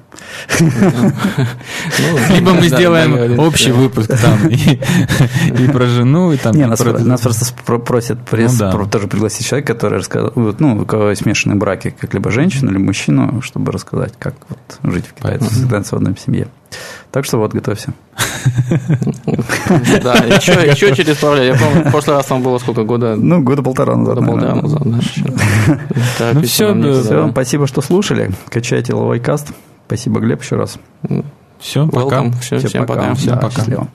Ну, 0.60 0.70
Либо 2.36 2.53
мы 2.53 2.68
сделаем 2.68 3.40
общий 3.40 3.72
выпуск 3.72 4.11
там 4.22 4.48
и 4.48 5.68
про 5.72 5.86
жену, 5.86 6.32
и 6.34 6.38
там... 6.38 6.56
Не, 6.56 6.66
нас 6.68 7.22
просто 7.22 7.53
просят 7.80 8.20
ну 8.32 8.86
тоже 8.88 9.07
пригласить 9.07 9.48
человека, 9.48 9.74
который 9.74 9.98
рассказывает, 9.99 10.60
ну, 10.60 10.78
у 10.82 10.86
кого 10.86 11.14
смешанные 11.16 11.57
браки, 11.57 11.95
как 11.98 12.14
либо 12.14 12.32
женщину, 12.32 12.72
либо 12.72 12.84
мужчину, 12.84 13.41
чтобы 13.41 13.72
рассказать, 13.72 14.14
как 14.18 14.36
жить 14.84 15.06
в 15.07 15.14
Китае, 15.14 15.40
в 15.40 15.94
одной 15.94 16.16
семье. 16.18 16.48
Так 17.11 17.25
что 17.25 17.37
вот, 17.37 17.53
готовься. 17.53 17.93
Да, 20.03 20.15
еще, 20.15 20.95
через 20.95 21.17
пару 21.17 21.37
лет. 21.37 21.55
Я 21.55 21.59
помню, 21.59 21.85
в 21.85 21.91
прошлый 21.91 22.17
раз 22.17 22.25
там 22.27 22.43
было 22.43 22.59
сколько 22.59 22.83
года? 22.83 23.15
Ну, 23.15 23.41
года 23.41 23.63
полтора 23.63 23.95
назад. 23.95 24.15
Года 24.15 24.27
полтора 24.31 24.55
назад, 24.55 24.81
да. 24.83 26.31
Ну 26.33 26.41
все, 26.43 26.73
все, 27.01 27.31
спасибо, 27.31 27.67
что 27.67 27.81
слушали. 27.81 28.31
Качайте 28.49 28.93
ловой 28.93 29.19
каст. 29.19 29.51
Спасибо, 29.87 30.19
Глеб, 30.19 30.41
еще 30.41 30.55
раз. 30.55 30.77
Все, 31.59 31.87
пока. 31.87 32.31
Всем 32.39 32.85
пока. 32.85 33.15
Всем 33.15 33.39
пока. 33.39 33.87